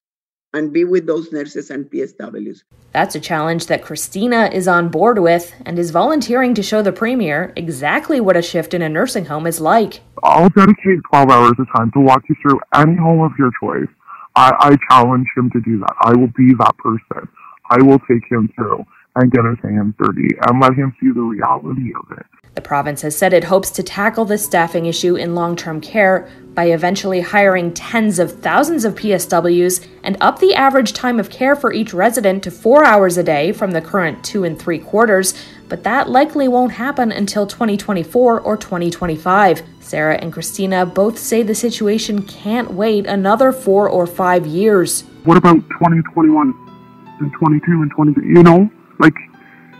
and 0.54 0.74
be 0.74 0.84
with 0.84 1.06
those 1.06 1.32
nurses 1.32 1.70
and 1.70 1.86
PSWs. 1.86 2.60
That's 2.94 3.16
a 3.16 3.20
challenge 3.20 3.68
that 3.68 3.84
Christina 3.84 4.50
is 4.52 4.68
on 4.68 4.90
board 4.90 5.20
with 5.20 5.54
and 5.66 5.78
is 5.78 5.92
volunteering 5.92 6.54
to 6.56 6.64
show 6.64 6.82
the 6.82 6.92
Premier 6.92 7.54
exactly 7.56 8.20
what 8.20 8.38
a 8.38 8.42
shift 8.42 8.74
in 8.74 8.82
a 8.82 8.90
nursing 8.90 9.26
home 9.26 9.46
is 9.46 9.60
like. 9.60 10.02
I'll 10.24 10.50
dedicate 10.50 11.00
12 11.10 11.30
hours 11.30 11.54
of 11.60 11.68
time 11.76 11.92
to 11.92 12.00
walk 12.00 12.24
you 12.30 12.36
through 12.42 12.60
any 12.74 12.96
home 12.96 13.22
of 13.22 13.32
your 13.38 13.52
choice. 13.62 13.90
I, 14.36 14.54
I 14.60 14.78
challenge 14.90 15.28
him 15.36 15.50
to 15.52 15.62
do 15.62 15.80
that. 15.80 15.94
I 16.02 16.14
will 16.16 16.32
be 16.36 16.54
that 16.60 16.78
person. 16.78 17.28
I 17.70 17.82
will 17.84 18.00
take 18.00 18.24
him 18.32 18.50
through 18.56 18.86
and 19.16 19.32
get 19.32 19.44
his 19.46 19.58
hands 19.62 19.94
dirty 20.00 20.30
and 20.48 20.62
let 20.62 20.74
him 20.74 20.96
see 21.00 21.12
the 21.12 21.22
reality 21.22 21.92
of 21.94 22.18
it. 22.18 22.26
The 22.58 22.62
province 22.62 23.04
has 23.04 23.16
said 23.16 23.34
it 23.34 23.44
hopes 23.44 23.70
to 23.70 23.84
tackle 23.84 24.26
this 24.26 24.44
staffing 24.44 24.88
issue 24.88 25.16
in 25.16 25.36
long 25.36 25.56
term 25.56 25.80
care 25.80 26.28
by 26.56 26.72
eventually 26.72 27.22
hiring 27.22 27.72
tens 27.72 28.18
of 28.18 28.42
thousands 28.42 28.84
of 28.84 28.96
PSWs 28.96 29.86
and 30.02 30.18
up 30.22 30.40
the 30.40 30.56
average 30.56 30.94
time 30.94 31.20
of 31.20 31.30
care 31.30 31.56
for 31.56 31.72
each 31.72 31.94
resident 31.94 32.42
to 32.46 32.50
four 32.50 32.84
hours 32.84 33.16
a 33.16 33.22
day 33.22 33.52
from 33.52 33.70
the 33.70 33.80
current 33.80 34.24
two 34.26 34.44
and 34.44 34.58
three 34.58 34.80
quarters, 34.80 35.36
but 35.70 35.84
that 35.84 36.10
likely 36.10 36.48
won't 36.48 36.72
happen 36.72 37.12
until 37.12 37.46
2024 37.46 38.42
or 38.42 38.58
2025. 38.58 39.62
Sarah 39.80 40.16
and 40.16 40.34
Christina 40.34 40.84
both 40.84 41.20
say 41.20 41.44
the 41.44 41.54
situation 41.54 42.24
can't 42.24 42.74
wait 42.74 43.06
another 43.06 43.52
four 43.52 43.88
or 43.88 44.08
five 44.08 44.48
years. 44.48 45.02
What 45.26 45.38
about 45.38 45.58
2021 45.70 46.56
and 47.20 47.32
22 47.34 47.72
and 47.84 47.92
23? 47.92 48.28
You 48.28 48.42
know, 48.42 48.68
like 48.98 49.14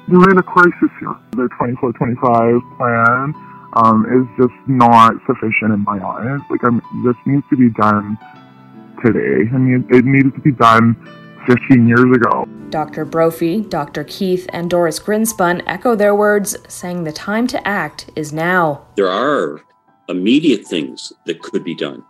we're 0.08 0.32
in 0.32 0.38
a 0.38 0.44
crisis 0.44 0.90
here. 1.00 1.16
The 1.32 1.50
24 1.58 1.92
25 1.94 2.62
plan 2.78 3.34
um, 3.74 4.06
is 4.06 4.28
just 4.38 4.56
not 4.68 5.14
sufficient 5.26 5.74
in 5.74 5.84
my 5.84 6.00
eyes. 6.04 6.40
Like, 6.50 6.64
I'm, 6.64 6.82
this 7.04 7.16
needs 7.26 7.44
to 7.50 7.58
be 7.58 7.70
done 7.70 8.18
today. 9.04 9.50
I 9.54 9.58
mean, 9.58 9.86
it 9.90 10.06
needed 10.06 10.34
to 10.36 10.42
be 10.42 10.52
done 10.52 10.96
15 11.46 11.88
years 11.88 12.16
ago. 12.16 12.48
Dr. 12.70 13.06
Brophy, 13.06 13.62
Dr. 13.62 14.04
Keith, 14.04 14.48
and 14.50 14.70
Doris 14.70 15.00
Grinspun 15.00 15.64
echo 15.66 15.96
their 15.96 16.16
words, 16.16 16.58
saying 16.68 17.04
the 17.04 17.14
time 17.14 17.48
to 17.48 17.68
act 17.68 18.10
is 18.16 18.34
now. 18.34 18.86
There 18.96 19.10
are 19.10 19.62
immediate 20.10 20.66
things 20.66 21.14
that 21.26 21.42
could 21.42 21.64
be 21.64 21.76
done. 21.76 22.04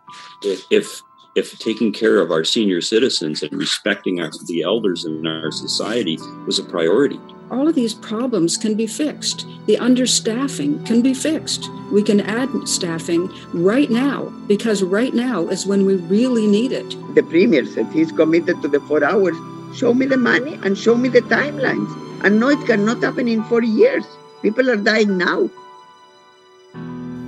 If 0.44 1.02
if 1.36 1.60
taking 1.60 1.94
care 1.94 2.20
of 2.20 2.32
our 2.32 2.44
senior 2.44 2.82
citizens 2.82 3.44
and 3.44 3.54
respecting 3.54 4.20
our, 4.20 4.32
the 4.48 4.64
elders 4.64 5.06
in 5.06 5.28
our 5.28 5.52
society 5.52 6.18
was 6.48 6.58
a 6.58 6.64
priority. 6.64 7.20
All 7.50 7.68
of 7.68 7.76
these 7.76 7.94
problems 7.94 8.58
can 8.58 8.76
be 8.76 8.88
fixed. 8.88 9.46
The 9.68 9.78
understaffing 9.78 10.86
can 10.86 11.02
be 11.02 11.14
fixed. 11.14 11.70
We 11.92 12.04
can 12.04 12.20
add 12.20 12.50
staffing 12.68 13.32
right 13.54 13.90
now 13.90 14.26
because 14.48 14.84
right 14.84 15.14
now 15.14 15.48
is 15.48 15.66
when 15.66 15.86
we 15.86 15.96
really 15.96 16.46
need 16.46 16.74
it. 16.74 16.90
The 17.16 17.24
Premier 17.24 17.66
said 17.66 17.88
he's 17.88 18.12
committed 18.12 18.62
to 18.62 18.68
the 18.68 18.82
four 18.82 19.04
hours. 19.04 19.38
Show 19.74 19.94
me 19.94 20.06
the 20.06 20.18
money 20.18 20.60
and 20.64 20.78
show 20.78 20.96
me 20.96 21.08
the 21.08 21.22
timelines. 21.22 21.88
And 22.24 22.40
no, 22.40 22.50
it 22.50 22.66
cannot 22.66 23.02
happen 23.02 23.28
in 23.30 23.44
four 23.46 23.64
years. 23.64 24.04
People 24.42 24.70
are 24.70 24.76
dying 24.76 25.18
now. 25.18 25.50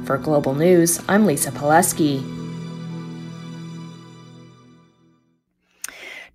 For 0.03 0.17
Global 0.17 0.55
News, 0.55 0.99
I'm 1.07 1.25
Lisa 1.25 1.51
Polewski. 1.51 2.38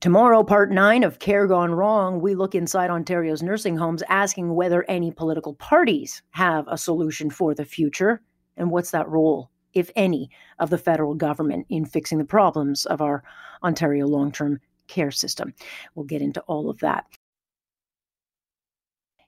Tomorrow, 0.05 0.43
part 0.43 0.71
nine 0.71 1.03
of 1.03 1.19
Care 1.19 1.47
Gone 1.47 1.73
Wrong, 1.73 2.21
we 2.21 2.35
look 2.35 2.55
inside 2.55 2.91
Ontario's 2.91 3.43
nursing 3.43 3.79
homes 3.79 4.03
asking 4.11 4.55
whether 4.55 4.85
any 4.85 5.11
political 5.11 5.55
parties 5.55 6.21
have 6.33 6.67
a 6.69 6.77
solution 6.77 7.31
for 7.31 7.55
the 7.55 7.65
future 7.65 8.21
and 8.59 8.71
what's 8.71 8.91
that 8.91 9.09
role, 9.09 9.51
if 9.73 9.91
any, 9.97 10.29
of 10.59 10.69
the 10.69 10.77
federal 10.77 11.15
government 11.15 11.65
in 11.71 11.87
fixing 11.87 12.19
the 12.19 12.27
problems 12.27 12.85
of 12.85 13.01
our 13.01 13.25
Ontario 13.63 14.07
long 14.07 14.31
term 14.31 14.61
care 14.89 15.11
system. 15.11 15.55
We'll 15.95 16.05
get 16.05 16.21
into 16.21 16.43
all 16.43 16.69
of 16.69 16.81
that. 16.81 17.07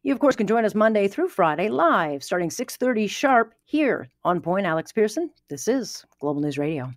You, 0.03 0.12
of 0.12 0.18
course, 0.18 0.37
can 0.37 0.47
join 0.47 0.66
us 0.66 0.74
Monday 0.74 1.09
through 1.09 1.29
Friday 1.29 1.70
live, 1.70 2.22
starting 2.22 2.51
6.30 2.51 3.09
sharp 3.09 3.55
here 3.64 4.11
on 4.27 4.43
Point. 4.43 4.66
Alex 4.66 4.93
Pierson, 4.93 5.31
this 5.49 5.68
is 5.68 6.05
Global 6.20 6.43
News 6.43 6.59
Radio. 6.59 6.93